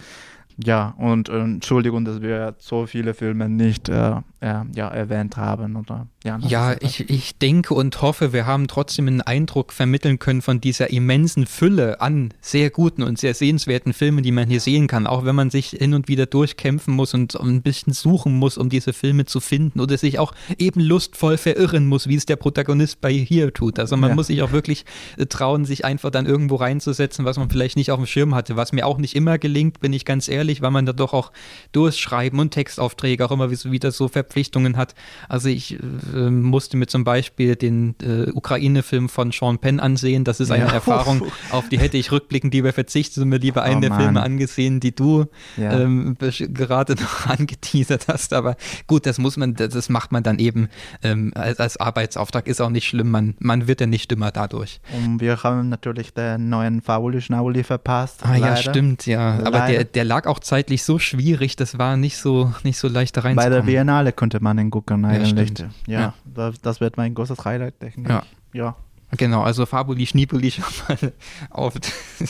[0.64, 5.76] Ja, und äh, Entschuldigung, dass wir so viele Filme nicht äh, äh, ja, erwähnt haben.
[5.76, 10.44] Oder, ja, ja ich, ich denke und hoffe, wir haben trotzdem einen Eindruck vermitteln können
[10.44, 14.88] von dieser immensen Fülle an sehr guten und sehr sehenswerten Filmen, die man hier sehen
[14.88, 15.07] kann.
[15.07, 18.69] Auch wenn man sich hin und wieder durchkämpfen muss und ein bisschen suchen muss, um
[18.69, 23.02] diese Filme zu finden oder sich auch eben lustvoll verirren muss, wie es der Protagonist
[23.02, 23.80] bei hier tut.
[23.80, 24.15] Also man ja.
[24.15, 24.86] muss sich auch wirklich
[25.18, 28.56] äh, trauen, sich einfach dann irgendwo reinzusetzen, was man vielleicht nicht auf dem Schirm hatte.
[28.56, 31.31] Was mir auch nicht immer gelingt, bin ich ganz ehrlich, weil man da doch auch
[31.72, 34.95] durchschreiben und Textaufträge auch immer wieder so Verpflichtungen hat.
[35.30, 35.80] Also ich
[36.13, 40.23] äh, musste mir zum Beispiel den äh, Ukraine-Film von Sean Penn ansehen.
[40.23, 40.72] Das ist eine ja.
[40.72, 44.01] Erfahrung, auf die hätte ich rückblickend lieber verzichtet und mir lieber einen oh, der Mann.
[44.01, 45.26] Filme angesehen, die du
[45.57, 45.80] ja.
[45.80, 48.34] ähm, gerade noch angeteasert hast.
[48.34, 48.55] Aber
[48.88, 50.69] gut, das muss man, das macht man dann eben
[51.03, 52.47] ähm, als, als, Arbeitsauftrag.
[52.47, 53.11] Ist auch nicht schlimm.
[53.11, 54.80] Man, man wird ja nicht immer dadurch.
[54.93, 58.22] Und wir haben natürlich den neuen Fauli Schnauli verpasst.
[58.23, 58.47] Ah leider.
[58.47, 59.39] ja, stimmt, ja.
[59.43, 61.56] Aber der, der lag auch zeitlich so schwierig.
[61.56, 63.52] Das war nicht so, nicht so leicht da reinzukommen.
[63.52, 65.53] Bei der Biennale konnte man den gucken eigentlich.
[65.88, 66.14] Ja, ja.
[66.26, 68.24] Das, das, wird mein großes Highlight, denke ja.
[68.53, 68.76] ja.
[69.17, 71.13] Genau, also Fabuli, Schniebuli schon mal
[71.49, 71.73] auf,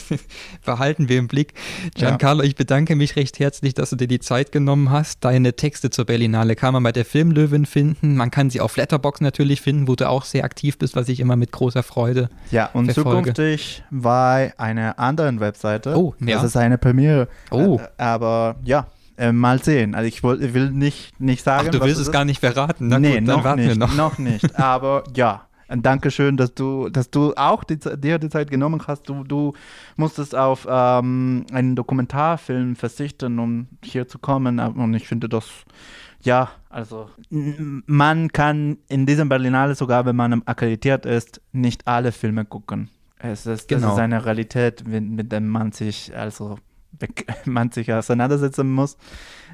[0.66, 1.54] behalten wir im Blick.
[1.96, 2.48] Giancarlo, ja.
[2.48, 5.24] ich bedanke mich recht herzlich, dass du dir die Zeit genommen hast.
[5.24, 8.16] Deine Texte zur Berlinale kann man bei der Filmlöwin finden.
[8.16, 11.20] Man kann sie auf Letterbox natürlich finden, wo du auch sehr aktiv bist, was ich
[11.20, 13.34] immer mit großer Freude Ja, und verfolge.
[13.34, 15.98] zukünftig bei einer anderen Webseite.
[15.98, 16.36] Oh, ja.
[16.36, 17.28] Das ist eine Premiere.
[17.52, 17.80] Oh.
[17.80, 18.88] Äh, aber ja,
[19.18, 19.96] äh, mal sehen.
[19.96, 21.68] Also ich will, will nicht, nicht sagen.
[21.68, 22.88] Ach, du willst es gar nicht verraten.
[22.90, 23.96] Na nee, gut, noch nicht, noch.
[23.96, 24.60] noch nicht.
[24.60, 29.10] Aber ja, ein Dankeschön, dass du, dass du auch die, dir die Zeit genommen hast.
[29.10, 29.54] Du, du
[29.96, 34.60] musstest auf ähm, einen Dokumentarfilm verzichten, um hier zu kommen.
[34.60, 35.50] Und ich finde das,
[36.22, 42.46] ja, also man kann in diesem Berlinale, sogar wenn man akkreditiert ist, nicht alle Filme
[42.46, 42.90] gucken.
[43.18, 43.88] Es ist, genau.
[43.88, 46.58] Das ist eine Realität, mit, mit der man sich also
[47.46, 48.98] man sich auseinandersetzen muss.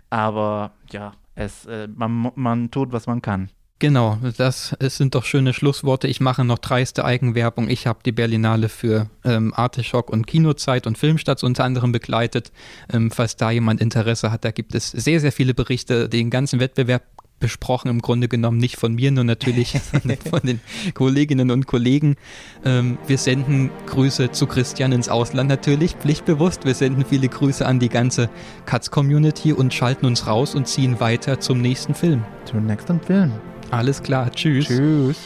[0.09, 3.49] Aber ja, es, äh, man, man tut, was man kann.
[3.81, 6.07] Genau, das sind doch schöne Schlussworte.
[6.07, 7.67] Ich mache noch dreiste Eigenwerbung.
[7.67, 12.51] Ich habe die Berlinale für ähm, Artischock und Kinozeit und Filmstarts unter anderem begleitet.
[12.93, 16.09] Ähm, falls da jemand Interesse hat, da gibt es sehr, sehr viele Berichte.
[16.09, 17.01] Den ganzen Wettbewerb
[17.39, 19.79] besprochen, im Grunde genommen nicht von mir, nur natürlich
[20.29, 20.61] von den
[20.93, 22.17] Kolleginnen und Kollegen.
[22.63, 26.65] Ähm, wir senden Grüße zu Christian ins Ausland natürlich, pflichtbewusst.
[26.65, 28.29] Wir senden viele Grüße an die ganze
[28.67, 32.23] Katz-Community und schalten uns raus und ziehen weiter zum nächsten Film.
[32.45, 33.31] Zum nächsten Film.
[33.71, 34.67] Alles klar, tschüss.
[34.67, 35.17] Tschüss.